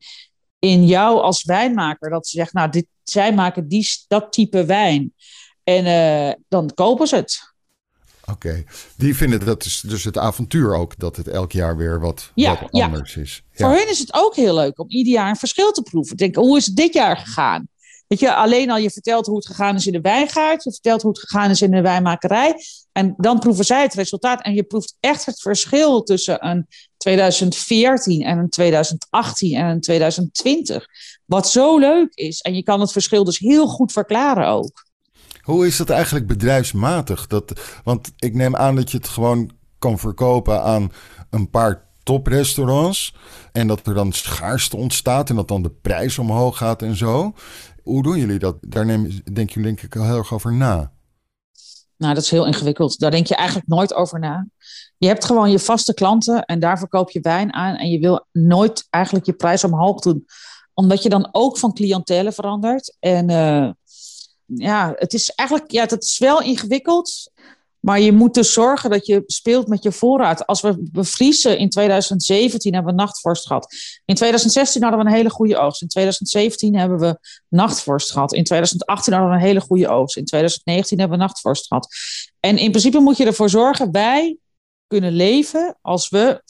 in 0.59 0.85
jou 0.85 1.21
als 1.21 1.43
wijnmaker. 1.43 2.09
Dat 2.09 2.27
ze 2.27 2.37
zeggen, 2.37 2.59
nou, 2.59 2.71
dit, 2.71 2.85
zij 3.03 3.33
maken 3.33 3.67
die, 3.67 3.87
dat 4.07 4.31
type 4.31 4.65
wijn. 4.65 5.13
En 5.63 5.85
uh, 5.85 6.33
dan 6.47 6.71
kopen 6.73 7.07
ze 7.07 7.15
het. 7.15 7.53
Oké, 8.21 8.31
okay. 8.31 8.65
die 8.97 9.15
vinden 9.15 9.45
dat 9.45 9.65
is 9.65 9.81
dus 9.81 10.03
het 10.03 10.17
avontuur 10.17 10.75
ook, 10.75 10.99
dat 10.99 11.15
het 11.15 11.27
elk 11.27 11.51
jaar 11.51 11.77
weer 11.77 11.99
wat, 11.99 12.31
ja, 12.35 12.59
wat 12.61 12.71
anders 12.71 13.13
ja. 13.13 13.21
is. 13.21 13.43
Ja. 13.51 13.67
Voor 13.67 13.77
hen 13.77 13.89
is 13.89 13.99
het 13.99 14.13
ook 14.13 14.35
heel 14.35 14.55
leuk 14.55 14.79
om 14.79 14.89
ieder 14.89 15.13
jaar 15.13 15.29
een 15.29 15.35
verschil 15.35 15.71
te 15.71 15.81
proeven. 15.81 16.17
Denk, 16.17 16.35
hoe 16.35 16.57
is 16.57 16.65
het 16.65 16.75
dit 16.75 16.93
jaar 16.93 17.17
gegaan? 17.17 17.67
Weet 18.09 18.19
je, 18.19 18.35
alleen 18.35 18.71
al 18.71 18.77
je 18.77 18.89
vertelt 18.89 19.25
hoe 19.25 19.35
het 19.35 19.45
gegaan 19.45 19.75
is 19.75 19.87
in 19.87 19.93
de 19.93 20.01
wijngaard, 20.01 20.63
je 20.63 20.71
vertelt 20.71 21.01
hoe 21.01 21.11
het 21.11 21.19
gegaan 21.19 21.49
is 21.49 21.61
in 21.61 21.71
de 21.71 21.81
wijnmakerij. 21.81 22.55
En 22.91 23.13
dan 23.17 23.39
proeven 23.39 23.65
zij 23.65 23.81
het 23.81 23.93
resultaat. 23.93 24.41
En 24.41 24.53
je 24.53 24.63
proeft 24.63 24.97
echt 24.99 25.25
het 25.25 25.41
verschil 25.41 26.03
tussen 26.03 26.47
een 26.47 26.67
2014 26.97 28.21
en 28.21 28.37
een 28.37 28.49
2018 28.49 29.55
en 29.55 29.65
een 29.65 29.81
2020. 29.81 30.85
Wat 31.25 31.49
zo 31.49 31.77
leuk 31.77 32.13
is. 32.13 32.41
En 32.41 32.55
je 32.55 32.63
kan 32.63 32.79
het 32.79 32.91
verschil 32.91 33.23
dus 33.23 33.39
heel 33.39 33.67
goed 33.67 33.91
verklaren 33.91 34.47
ook. 34.47 34.85
Hoe 35.41 35.67
is 35.67 35.77
dat 35.77 35.89
eigenlijk 35.89 36.27
bedrijfsmatig? 36.27 37.27
Dat, 37.27 37.61
want 37.83 38.11
ik 38.17 38.33
neem 38.33 38.55
aan 38.55 38.75
dat 38.75 38.91
je 38.91 38.97
het 38.97 39.07
gewoon 39.07 39.51
kan 39.79 39.99
verkopen 39.99 40.63
aan 40.63 40.91
een 41.29 41.49
paar 41.49 41.89
toprestaurants. 42.03 43.15
En 43.51 43.67
dat 43.67 43.87
er 43.87 43.93
dan 43.93 44.11
schaarste 44.11 44.77
ontstaat 44.77 45.29
en 45.29 45.35
dat 45.35 45.47
dan 45.47 45.61
de 45.61 45.71
prijs 45.81 46.17
omhoog 46.17 46.57
gaat 46.57 46.81
en 46.81 46.95
zo. 46.95 47.33
Hoe 47.89 48.03
doen 48.03 48.17
jullie 48.17 48.39
dat? 48.39 48.57
Daar 48.61 48.87
denk 49.33 49.49
je 49.49 49.61
denk 49.61 49.81
ik 49.81 49.93
heel 49.93 50.17
erg 50.17 50.33
over 50.33 50.53
na. 50.53 50.91
Nou, 51.97 52.13
dat 52.13 52.23
is 52.23 52.29
heel 52.29 52.45
ingewikkeld. 52.45 52.99
Daar 52.99 53.11
denk 53.11 53.27
je 53.27 53.35
eigenlijk 53.35 53.67
nooit 53.67 53.93
over 53.93 54.19
na. 54.19 54.47
Je 54.97 55.07
hebt 55.07 55.25
gewoon 55.25 55.51
je 55.51 55.59
vaste 55.59 55.93
klanten 55.93 56.45
en 56.45 56.59
daar 56.59 56.77
verkoop 56.77 57.09
je 57.09 57.19
wijn 57.19 57.53
aan. 57.53 57.75
En 57.75 57.89
je 57.89 57.99
wil 57.99 58.25
nooit 58.31 58.87
eigenlijk 58.89 59.25
je 59.25 59.33
prijs 59.33 59.63
omhoog 59.63 59.99
doen. 59.99 60.25
Omdat 60.73 61.03
je 61.03 61.09
dan 61.09 61.29
ook 61.31 61.57
van 61.57 61.73
cliëntelen 61.73 62.33
verandert. 62.33 62.95
En 62.99 63.29
uh, 63.29 63.71
ja, 64.45 64.93
het 64.95 65.13
is 65.13 65.29
eigenlijk, 65.29 65.71
ja, 65.71 65.85
dat 65.85 66.03
is 66.03 66.17
wel 66.17 66.41
ingewikkeld. 66.41 67.31
Maar 67.79 67.99
je 67.99 68.11
moet 68.11 68.33
dus 68.33 68.53
zorgen 68.53 68.89
dat 68.89 69.05
je 69.05 69.23
speelt 69.25 69.67
met 69.67 69.83
je 69.83 69.91
voorraad. 69.91 70.45
Als 70.47 70.61
we 70.61 70.89
bevriezen 70.91 71.57
in 71.57 71.69
2017 71.69 72.73
hebben 72.73 72.95
we 72.95 73.01
nachtvorst 73.01 73.47
gehad. 73.47 73.73
In 74.05 74.15
2016 74.15 74.81
hadden 74.81 74.99
we 74.99 75.05
een 75.05 75.15
hele 75.15 75.29
goede 75.29 75.57
oogst. 75.57 75.81
In 75.81 75.87
2017 75.87 76.75
hebben 76.75 76.99
we 76.99 77.19
nachtvorst 77.47 78.11
gehad. 78.11 78.33
In 78.33 78.43
2018 78.43 79.13
hadden 79.13 79.31
we 79.31 79.37
een 79.37 79.45
hele 79.45 79.61
goede 79.61 79.87
oogst. 79.87 80.17
In 80.17 80.25
2019 80.25 80.99
hebben 80.99 81.17
we 81.17 81.23
nachtvorst 81.23 81.67
gehad. 81.67 81.87
En 82.39 82.57
in 82.57 82.71
principe 82.71 82.99
moet 82.99 83.17
je 83.17 83.25
ervoor 83.25 83.49
zorgen, 83.49 83.91
wij 83.91 84.37
kunnen 84.87 85.11
leven 85.11 85.77
als 85.81 86.09
we 86.09 86.41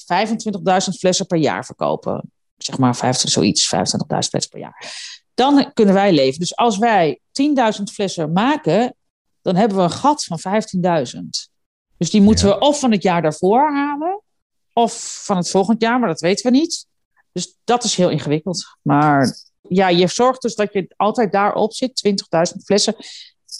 25.000 0.92 0.98
flessen 1.00 1.26
per 1.26 1.38
jaar 1.38 1.66
verkopen. 1.66 2.32
Zeg 2.58 2.78
maar 2.78 2.96
25, 2.96 3.32
zoiets, 3.32 3.76
25.000 3.76 4.30
flessen 4.30 4.50
per 4.50 4.60
jaar. 4.60 4.94
Dan 5.34 5.74
kunnen 5.74 5.94
wij 5.94 6.12
leven. 6.12 6.40
Dus 6.40 6.56
als 6.56 6.78
wij 6.78 7.20
10.000 7.78 7.84
flessen 7.94 8.32
maken, 8.32 8.96
dan 9.50 9.58
hebben 9.60 9.78
we 9.78 9.84
een 9.84 9.92
gat 9.92 10.24
van 10.24 10.40
15.000. 10.40 11.50
Dus 11.98 12.10
die 12.10 12.22
moeten 12.22 12.48
Ja. 12.48 12.54
we 12.54 12.60
of 12.60 12.80
van 12.80 12.92
het 12.92 13.04
jaar 13.04 13.22
daarvoor 13.22 13.72
halen, 13.72 14.22
of 14.74 15.22
van 15.24 15.38
het 15.38 15.50
volgend 15.50 15.82
jaar, 15.82 16.00
maar 16.00 16.08
dat 16.10 16.20
weten 16.20 16.52
we 16.52 16.58
niet. 16.58 16.88
Dus 17.32 17.58
dat 17.64 17.84
is 17.84 17.96
heel 17.96 18.10
ingewikkeld. 18.10 18.78
Maar 18.82 19.38
ja, 19.62 19.88
je 19.88 20.08
zorgt 20.08 20.42
dus 20.42 20.56
dat 20.56 20.74
je 20.74 20.94
altijd 20.96 21.32
daarop 21.32 21.74
zit, 21.74 21.96
20.000 22.54 22.64
flessen. 22.64 22.96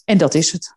En 0.06 0.18
dat 0.18 0.34
is 0.34 0.52
het. 0.52 0.76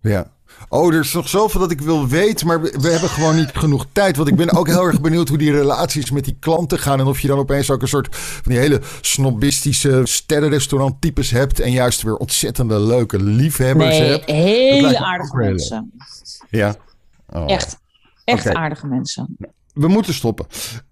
Ja. 0.00 0.36
Oh, 0.68 0.94
er 0.94 1.00
is 1.00 1.12
nog 1.12 1.28
zoveel 1.28 1.60
dat 1.60 1.70
ik 1.70 1.80
wil 1.80 2.08
weten, 2.08 2.46
maar 2.46 2.60
we, 2.60 2.76
we 2.80 2.88
hebben 2.88 3.08
gewoon 3.08 3.36
niet 3.36 3.50
genoeg 3.52 3.86
tijd. 3.92 4.16
Want 4.16 4.28
ik 4.28 4.36
ben 4.36 4.52
ook 4.52 4.66
heel 4.66 4.86
erg 4.86 5.00
benieuwd 5.00 5.28
hoe 5.28 5.38
die 5.38 5.52
relaties 5.52 6.10
met 6.10 6.24
die 6.24 6.36
klanten 6.40 6.78
gaan. 6.78 7.00
En 7.00 7.06
of 7.06 7.20
je 7.20 7.28
dan 7.28 7.38
opeens 7.38 7.70
ook 7.70 7.82
een 7.82 7.88
soort 7.88 8.08
van 8.16 8.52
die 8.52 8.60
hele 8.60 8.80
snobistische 9.00 10.00
sterrenrestaurant-types 10.04 11.30
hebt. 11.30 11.60
En 11.60 11.70
juist 11.70 12.02
weer 12.02 12.16
ontzettende 12.16 12.80
leuke 12.80 13.22
liefhebbers 13.22 13.98
Nee, 13.98 14.10
hebt. 14.10 14.30
Hele 14.30 14.98
aardige 14.98 15.36
mensen. 15.36 15.92
Ja. 16.50 16.74
Oh. 17.28 17.50
Echt, 17.50 17.78
echt 18.24 18.54
aardige 18.54 18.86
mensen. 18.86 19.36
We 19.74 19.88
moeten 19.88 20.14
stoppen. 20.14 20.46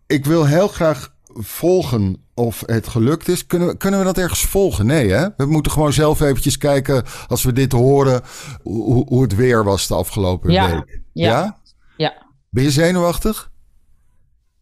Ik 0.07 0.25
wil 0.25 0.45
heel 0.47 0.68
graag 0.68 1.12
volgen 1.43 2.24
of 2.34 2.62
het 2.66 2.88
gelukt 2.88 3.28
is. 3.28 3.47
Kunnen 3.47 3.68
we, 3.68 3.76
kunnen 3.76 3.99
we 4.01 4.07
dat 4.07 4.18
ergens 4.18 4.41
volgen? 4.45 4.86
Nee, 4.86 5.11
hè? 5.11 5.28
We 5.36 5.47
moeten 5.47 5.72
gewoon 5.72 5.93
zelf 5.93 6.20
eventjes 6.20 6.59
kijken, 6.59 7.05
als 7.28 7.43
we 7.43 7.53
dit 7.53 7.72
horen, 7.72 8.22
hoe, 8.62 9.05
hoe 9.09 9.22
het 9.22 9.34
weer 9.34 9.64
was 9.64 9.86
de 9.86 9.95
afgelopen 9.95 10.51
Ja. 10.53 10.70
week. 10.70 11.01
Ja. 11.12 11.61
Ja. 11.97 12.26
Ben 12.51 12.62
je 12.62 12.70
zenuwachtig? 12.70 13.51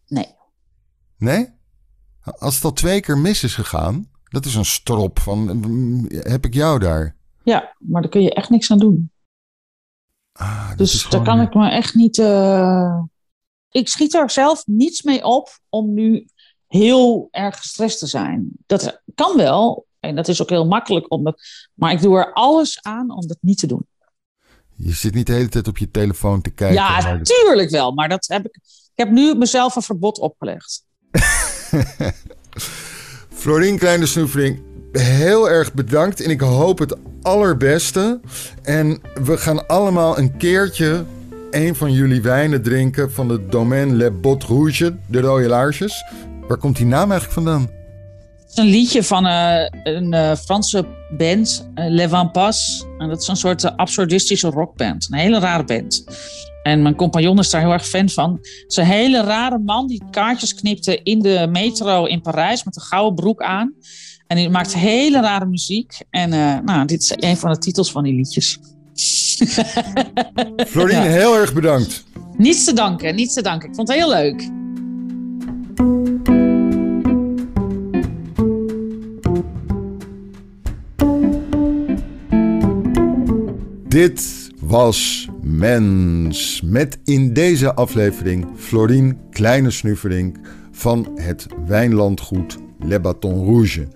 Nee. 0.07 0.27
Nee? 1.19 1.49
Als 2.39 2.55
het 2.55 2.65
al 2.65 2.73
twee 2.73 3.01
keer 3.01 3.19
mis 3.19 3.43
is 3.45 3.55
gegaan, 3.55 4.11
dat 4.25 4.45
is 4.45 4.55
een 4.55 4.65
strop 4.65 5.19
van, 5.19 5.49
heb 6.11 6.45
ik 6.45 6.55
jou 6.55 6.79
daar? 6.79 7.17
Ja, 7.43 7.75
maar 7.79 8.03
daar 8.03 8.11
kun 8.11 8.23
je 8.23 8.35
echt 8.35 8.51
niks 8.51 8.71
aan 8.71 8.79
doen. 8.79 9.11
Ah, 10.33 10.77
Dus 10.77 11.09
daar 11.09 11.23
kan 11.23 11.41
ik 11.41 11.55
me 11.55 11.71
echt 11.71 11.95
niet. 11.95 12.19
eh, 12.19 13.01
Ik 13.71 13.89
schiet 13.89 14.15
er 14.15 14.31
zelf 14.31 14.67
niets 14.67 15.03
mee 15.03 15.25
op 15.25 15.59
om 15.69 15.95
nu 15.95 16.27
heel 16.69 17.29
erg 17.31 17.57
gestrest 17.57 17.99
te 17.99 18.07
zijn. 18.07 18.51
Dat 18.67 19.01
kan 19.15 19.37
wel. 19.37 19.87
En 20.01 20.17
dat 20.17 20.29
is 20.29 20.43
ook 20.43 20.49
heel 20.49 20.67
makkelijk. 20.67 21.13
Om 21.13 21.25
dat... 21.25 21.41
Maar 21.75 21.93
ik 21.93 22.01
doe 22.01 22.17
er 22.19 22.33
alles 22.33 22.83
aan 22.83 23.11
om 23.11 23.27
dat 23.27 23.39
niet 23.41 23.59
te 23.59 23.67
doen. 23.67 23.87
Je 24.75 24.93
zit 24.93 25.15
niet 25.15 25.27
de 25.27 25.33
hele 25.33 25.49
tijd 25.49 25.69
op 25.69 25.79
je 25.79 25.91
telefoon 25.91 26.41
te 26.41 26.51
kijken. 26.51 26.77
ja, 26.77 27.01
maar- 27.01 27.23
tuurlijk 27.23 27.71
wel. 27.71 27.93
Maar 27.93 28.09
dat 28.09 28.27
heb 28.27 28.47
ik. 28.47 28.55
Ik 28.95 29.05
heb 29.05 29.11
nu 29.11 29.35
mezelf 29.35 29.77
een 29.77 29.83
verbod 29.83 30.19
opgelegd. 30.19 30.85
Florien 33.33 33.79
Kleine 33.79 34.07
Snoeveling, 34.07 34.63
heel 34.93 35.51
erg 35.51 35.75
bedankt. 35.75 36.21
En 36.21 36.31
ik 36.31 36.41
hoop 36.41 36.79
het 36.79 36.97
allerbeste. 37.23 38.21
En 38.63 39.01
we 39.23 39.37
gaan 39.37 39.67
allemaal 39.67 40.19
een 40.19 40.37
keertje 40.37 41.05
een 41.51 41.75
van 41.75 41.93
jullie 41.93 42.23
wijnen 42.23 42.63
drinken 42.63 43.13
van 43.13 43.29
de 43.29 43.47
Domaine 43.47 43.95
Le 43.95 44.11
Bot 44.11 44.45
Rouge, 44.45 44.97
de 45.07 45.21
rode 45.21 45.49
laarsjes. 45.49 46.05
Waar 46.49 46.59
komt 46.59 46.77
die 46.77 46.87
naam 46.87 47.11
eigenlijk 47.11 47.33
vandaan? 47.33 47.71
Het 48.41 48.51
is 48.51 48.57
een 48.57 48.71
liedje 48.71 49.05
van 49.05 49.27
eh, 49.27 49.67
een 49.83 50.13
eh, 50.13 50.35
Franse 50.37 50.87
band, 51.17 51.69
uh, 51.75 51.85
Le 51.89 52.09
Van 52.09 52.31
Pas. 52.31 52.87
En 52.99 53.09
dat 53.09 53.23
is 53.23 53.29
een 53.29 53.37
soort 53.37 53.65
eh, 53.65 53.77
absurdistische 53.77 54.51
rockband. 54.51 55.07
Een 55.11 55.19
hele 55.19 55.39
rare 55.39 55.65
band. 55.65 56.05
En 56.63 56.83
mijn 56.83 56.95
compagnon 56.95 57.39
is 57.39 57.51
daar 57.51 57.61
heel 57.61 57.73
erg 57.73 57.87
fan 57.87 58.09
van. 58.09 58.33
Het 58.33 58.65
is 58.67 58.77
een 58.77 58.85
hele 58.85 59.23
rare 59.23 59.59
man 59.59 59.87
die 59.87 60.03
kaartjes 60.11 60.55
knipte 60.55 61.03
in 61.03 61.21
de 61.21 61.47
metro 61.51 62.05
in 62.05 62.21
Parijs 62.21 62.65
met 62.65 62.77
een 62.77 62.83
gouden 62.83 63.15
broek 63.15 63.43
aan. 63.43 63.75
En 64.27 64.37
die 64.37 64.49
maakt 64.49 64.75
hele 64.75 65.21
rare 65.21 65.47
muziek. 65.47 66.01
En 66.11 66.33
eh, 66.33 66.59
nou, 66.65 66.87
dit 66.87 67.03
is 67.03 67.13
een 67.17 67.37
van 67.37 67.53
de 67.53 67.59
titels 67.59 67.91
van 67.91 68.05
die 68.05 68.15
liedjes. 68.15 68.59
Florien, 70.67 71.03
heel 71.03 71.37
erg 71.37 71.55
bedankt. 71.55 72.05
Niets 72.37 72.65
te 72.65 72.73
danken, 72.73 73.15
niets 73.15 73.35
te 73.35 73.43
danken. 73.43 73.69
Ik 73.69 73.75
vond 73.75 73.89
het 73.89 73.97
heel 73.97 74.09
leuk. 74.09 74.58
Dit 83.99 84.51
was 84.61 85.29
Mens. 85.43 86.63
Met 86.65 86.99
in 87.05 87.33
deze 87.33 87.75
aflevering 87.75 88.47
Florien 88.57 89.19
Kleine 89.31 89.71
Snufferink 89.71 90.37
van 90.71 91.09
het 91.15 91.47
wijnlandgoed 91.67 92.59
Le 92.79 93.01
Baton 93.01 93.45
Rouge, 93.45 93.89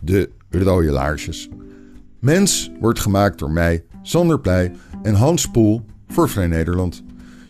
de 0.00 0.30
rode 0.50 0.90
laarsjes. 0.90 1.48
Mens 2.18 2.70
wordt 2.80 3.00
gemaakt 3.00 3.38
door 3.38 3.50
mij, 3.50 3.84
Sander 4.02 4.40
Pleij 4.40 4.72
en 5.02 5.14
Hans 5.14 5.50
Poel 5.50 5.82
voor 6.08 6.28
Vrij 6.28 6.46
Nederland. 6.46 7.02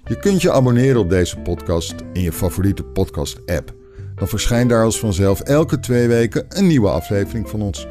Je 0.04 0.18
kunt 0.18 0.42
je 0.42 0.52
abonneren 0.52 1.00
op 1.00 1.10
deze 1.10 1.38
podcast 1.38 1.94
in 2.12 2.22
je 2.22 2.32
favoriete 2.32 2.82
podcast-app. 2.82 3.74
Dan 4.14 4.28
verschijnt 4.28 4.70
daar 4.70 4.84
als 4.84 4.98
vanzelf 4.98 5.40
elke 5.40 5.80
twee 5.80 6.08
weken 6.08 6.44
een 6.48 6.66
nieuwe 6.66 6.88
aflevering 6.88 7.48
van 7.48 7.62
ons. 7.62 7.86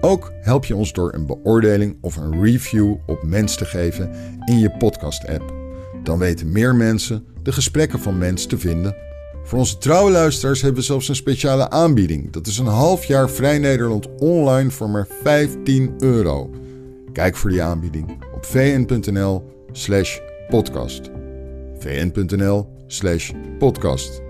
Ook 0.00 0.32
help 0.40 0.64
je 0.64 0.76
ons 0.76 0.92
door 0.92 1.14
een 1.14 1.26
beoordeling 1.26 1.96
of 2.00 2.16
een 2.16 2.42
review 2.42 2.94
op 3.06 3.22
Mens 3.22 3.56
te 3.56 3.64
geven 3.64 4.10
in 4.44 4.58
je 4.58 4.70
podcast-app. 4.70 5.54
Dan 6.02 6.18
weten 6.18 6.52
meer 6.52 6.74
mensen 6.74 7.24
de 7.42 7.52
gesprekken 7.52 7.98
van 7.98 8.18
Mens 8.18 8.46
te 8.46 8.58
vinden. 8.58 8.96
Voor 9.44 9.58
onze 9.58 9.78
trouwe 9.78 10.10
luisteraars 10.10 10.62
hebben 10.62 10.80
we 10.80 10.86
zelfs 10.86 11.08
een 11.08 11.14
speciale 11.14 11.70
aanbieding. 11.70 12.32
Dat 12.32 12.46
is 12.46 12.58
een 12.58 12.66
half 12.66 13.04
jaar 13.04 13.30
Vrij 13.30 13.58
Nederland 13.58 14.08
online 14.18 14.70
voor 14.70 14.90
maar 14.90 15.06
15 15.22 15.94
euro. 15.98 16.50
Kijk 17.12 17.36
voor 17.36 17.50
die 17.50 17.62
aanbieding 17.62 18.18
op 18.34 18.44
vn.nl/slash 18.44 20.18
podcast. 20.48 21.10
vn.nl/slash 21.78 23.30
podcast. 23.58 24.22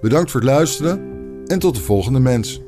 Bedankt 0.00 0.30
voor 0.30 0.40
het 0.40 0.50
luisteren 0.50 1.00
en 1.46 1.58
tot 1.58 1.74
de 1.74 1.80
volgende 1.80 2.20
mens. 2.20 2.60